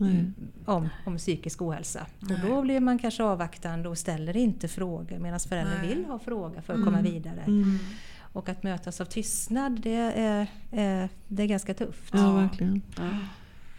Nej. 0.01 0.33
om, 0.64 0.89
om 1.07 1.16
psykisk 1.19 1.62
ohälsa. 1.62 2.07
Nej. 2.21 2.43
Och 2.43 2.49
då 2.49 2.62
blir 2.62 2.81
man 2.81 2.99
kanske 2.99 3.23
avvaktande 3.23 3.89
och 3.89 3.99
ställer 3.99 4.37
inte 4.37 4.69
frågor 4.69 5.19
medan 5.19 5.41
föräldrar 5.41 5.83
vill 5.87 6.05
ha 6.05 6.19
frågor 6.19 6.61
för 6.61 6.73
att 6.75 6.85
komma 6.85 6.99
Mm. 6.99 7.12
vidare. 7.12 7.41
Mm. 7.47 7.79
Och 8.33 8.49
att 8.49 8.62
mötas 8.62 9.01
av 9.01 9.05
tystnad 9.05 9.81
det 9.81 9.95
är, 10.16 10.47
är, 10.73 11.09
det 11.29 11.43
är 11.43 11.47
ganska 11.47 11.75
tufft. 11.75 12.14
Ja, 12.14 12.33
verkligen. 12.33 12.83
Ja. 12.97 13.09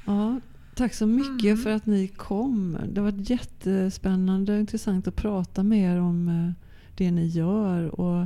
Ja, 0.05 0.39
tack 0.79 0.93
så 0.93 1.05
mycket 1.07 1.43
Mm. 1.45 1.57
för 1.57 1.69
att 1.69 1.85
ni 1.85 2.07
kom. 2.07 2.77
Det 2.93 3.01
har 3.01 3.11
varit 3.11 3.29
jättespännande 3.29 4.53
och 4.53 4.59
intressant 4.59 5.07
att 5.07 5.15
prata 5.15 5.63
med 5.63 5.79
er 5.95 5.99
om 5.99 6.27
eh, 6.29 6.51
det 6.97 7.11
ni 7.11 7.27
gör. 7.27 7.99
Och 8.01 8.25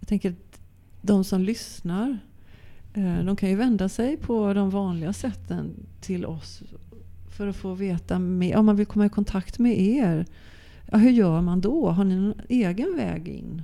jag 0.00 0.08
tänker 0.08 0.30
att 0.30 0.60
de 1.02 1.24
som 1.24 1.42
lyssnar 1.42 2.18
eh, 2.94 3.24
de 3.24 3.36
kan 3.36 3.48
ju 3.48 3.56
vända 3.56 3.88
sig 3.88 4.16
på 4.16 4.54
de 4.54 4.70
vanliga 4.70 5.12
sätten 5.12 5.70
till 6.00 6.26
oss 6.26 6.62
för 7.36 7.48
att 7.48 7.56
få 7.56 7.74
veta 7.74 8.18
mer. 8.18 8.56
Om 8.56 8.66
man 8.66 8.76
vill 8.76 8.86
komma 8.86 9.06
i 9.06 9.08
kontakt 9.08 9.58
med 9.58 9.80
er, 9.80 10.26
ja, 10.92 10.98
hur 10.98 11.10
gör 11.10 11.40
man 11.40 11.60
då? 11.60 11.88
Har 11.90 12.04
ni 12.04 12.14
någon 12.16 12.40
egen 12.48 12.96
väg 12.96 13.28
in? 13.28 13.62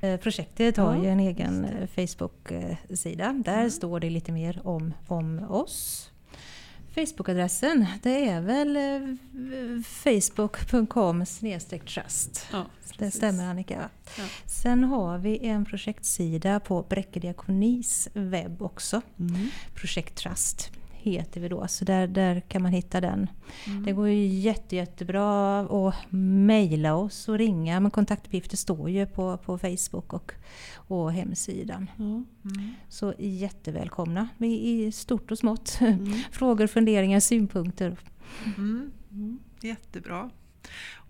Eh, 0.00 0.16
Projektet 0.20 0.76
har 0.76 0.94
Ja, 0.94 1.02
ju 1.02 1.08
en 1.08 1.20
egen 1.20 1.66
Facebook-sida. 1.96 3.32
Där 3.44 3.58
Mm. 3.58 3.70
står 3.70 4.00
det 4.00 4.10
lite 4.10 4.32
mer 4.32 4.60
om, 4.64 4.92
om 5.06 5.38
oss. 5.48 6.10
Facebook-adressen 6.94 7.86
det 8.02 8.28
är 8.28 8.40
väl 8.40 8.76
eh, 8.76 9.82
facebook.com 9.82 11.24
trust. 11.86 12.46
Ja, 12.52 12.66
Det 12.98 13.10
stämmer 13.10 13.46
Annika? 13.46 13.90
Ja. 14.18 14.24
Sen 14.46 14.84
har 14.84 15.18
vi 15.18 15.46
en 15.46 15.64
projektsida 15.64 16.60
på 16.60 16.82
Bräcke 16.82 17.20
Diakonis 17.20 18.08
webb 18.12 18.62
också. 18.62 19.02
Mm. 19.18 19.48
Projekt 19.74 20.14
Trust 20.16 20.70
heter 21.04 21.40
vi 21.40 21.48
då, 21.48 21.68
så 21.68 21.84
där, 21.84 22.06
där 22.06 22.40
kan 22.40 22.62
man 22.62 22.72
hitta 22.72 23.00
den. 23.00 23.30
Mm. 23.66 23.84
Det 23.84 23.92
går 23.92 24.08
ju 24.08 24.26
jätte, 24.26 24.76
jättebra 24.76 25.60
att 25.60 25.94
mejla 26.46 26.94
oss 26.94 27.28
och 27.28 27.38
ringa 27.38 27.80
men 27.80 27.90
kontaktuppgifter 27.90 28.56
står 28.56 28.90
ju 28.90 29.06
på, 29.06 29.36
på 29.36 29.58
Facebook 29.58 30.12
och, 30.12 30.32
och 30.74 31.12
hemsidan. 31.12 31.90
Ja. 31.96 32.04
Mm. 32.04 32.24
Så 32.88 33.14
jättevälkomna 33.18 34.28
i, 34.38 34.84
i 34.86 34.92
stort 34.92 35.30
och 35.30 35.38
smått. 35.38 35.78
Mm. 35.94 36.12
Frågor, 36.32 36.66
funderingar, 36.66 37.20
synpunkter. 37.20 37.96
Mm. 38.56 38.90
Jättebra. 39.60 40.30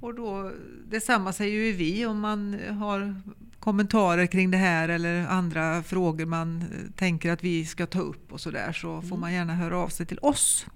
Och 0.01 0.14
då, 0.14 0.51
detsamma 0.88 1.32
säger 1.32 1.64
ju 1.64 1.72
vi 1.72 2.07
om 2.07 2.20
man 2.20 2.59
har 2.68 3.20
kommentarer 3.64 4.26
kring 4.26 4.50
det 4.50 4.56
här 4.56 4.88
eller 4.88 5.26
andra 5.26 5.82
frågor 5.82 6.26
man 6.26 6.62
eh, 6.62 6.66
tänker 6.96 7.32
att 7.32 7.44
vi 7.44 7.66
ska 7.66 7.86
ta 7.86 8.00
upp 8.00 8.32
och 8.32 8.40
sådär 8.40 8.72
så 8.72 9.02
får 9.02 9.16
man 9.16 9.32
gärna 9.32 9.54
höra 9.54 9.78
av 9.78 9.88
sig 9.88 10.06
till 10.06 10.18
oss. 10.18 10.66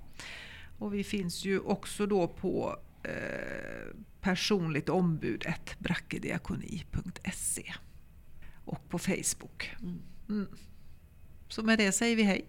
Och 0.78 0.94
vi 0.94 1.04
finns 1.04 1.44
ju 1.44 1.60
också 1.60 2.06
då 2.06 2.28
på 2.28 2.76
eh, 3.02 3.10
personligt 4.20 4.88
ombud 4.88 5.44
brackediakoni.se 5.78 7.74
och 8.64 8.88
på 8.88 8.98
Facebook. 8.98 9.70
Mm. 9.80 9.98
Mm. 10.28 10.46
Så 11.48 11.62
med 11.62 11.78
det 11.78 11.92
säger 11.92 12.16
vi 12.16 12.22
hej. 12.22 12.44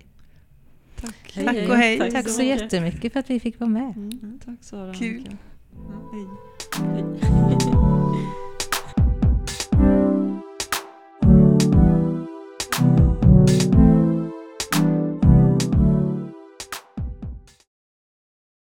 Tack. 0.95 1.33
Tack 1.33 1.69
och 1.69 1.75
hej. 1.75 2.11
Tack 2.11 2.29
så 2.29 2.41
mycket. 2.41 2.61
jättemycket 2.61 3.13
för 3.13 3.19
att 3.19 3.29
vi 3.29 3.39
fick 3.39 3.59
vara 3.59 3.69
med. 3.69 3.95
Mm. 3.95 4.39
Tack 4.45 4.57
Sara. 4.61 4.93
Kul. 4.93 5.37
Mm. 5.73 5.97
Hej. 6.11 6.27
Hej. 6.81 7.98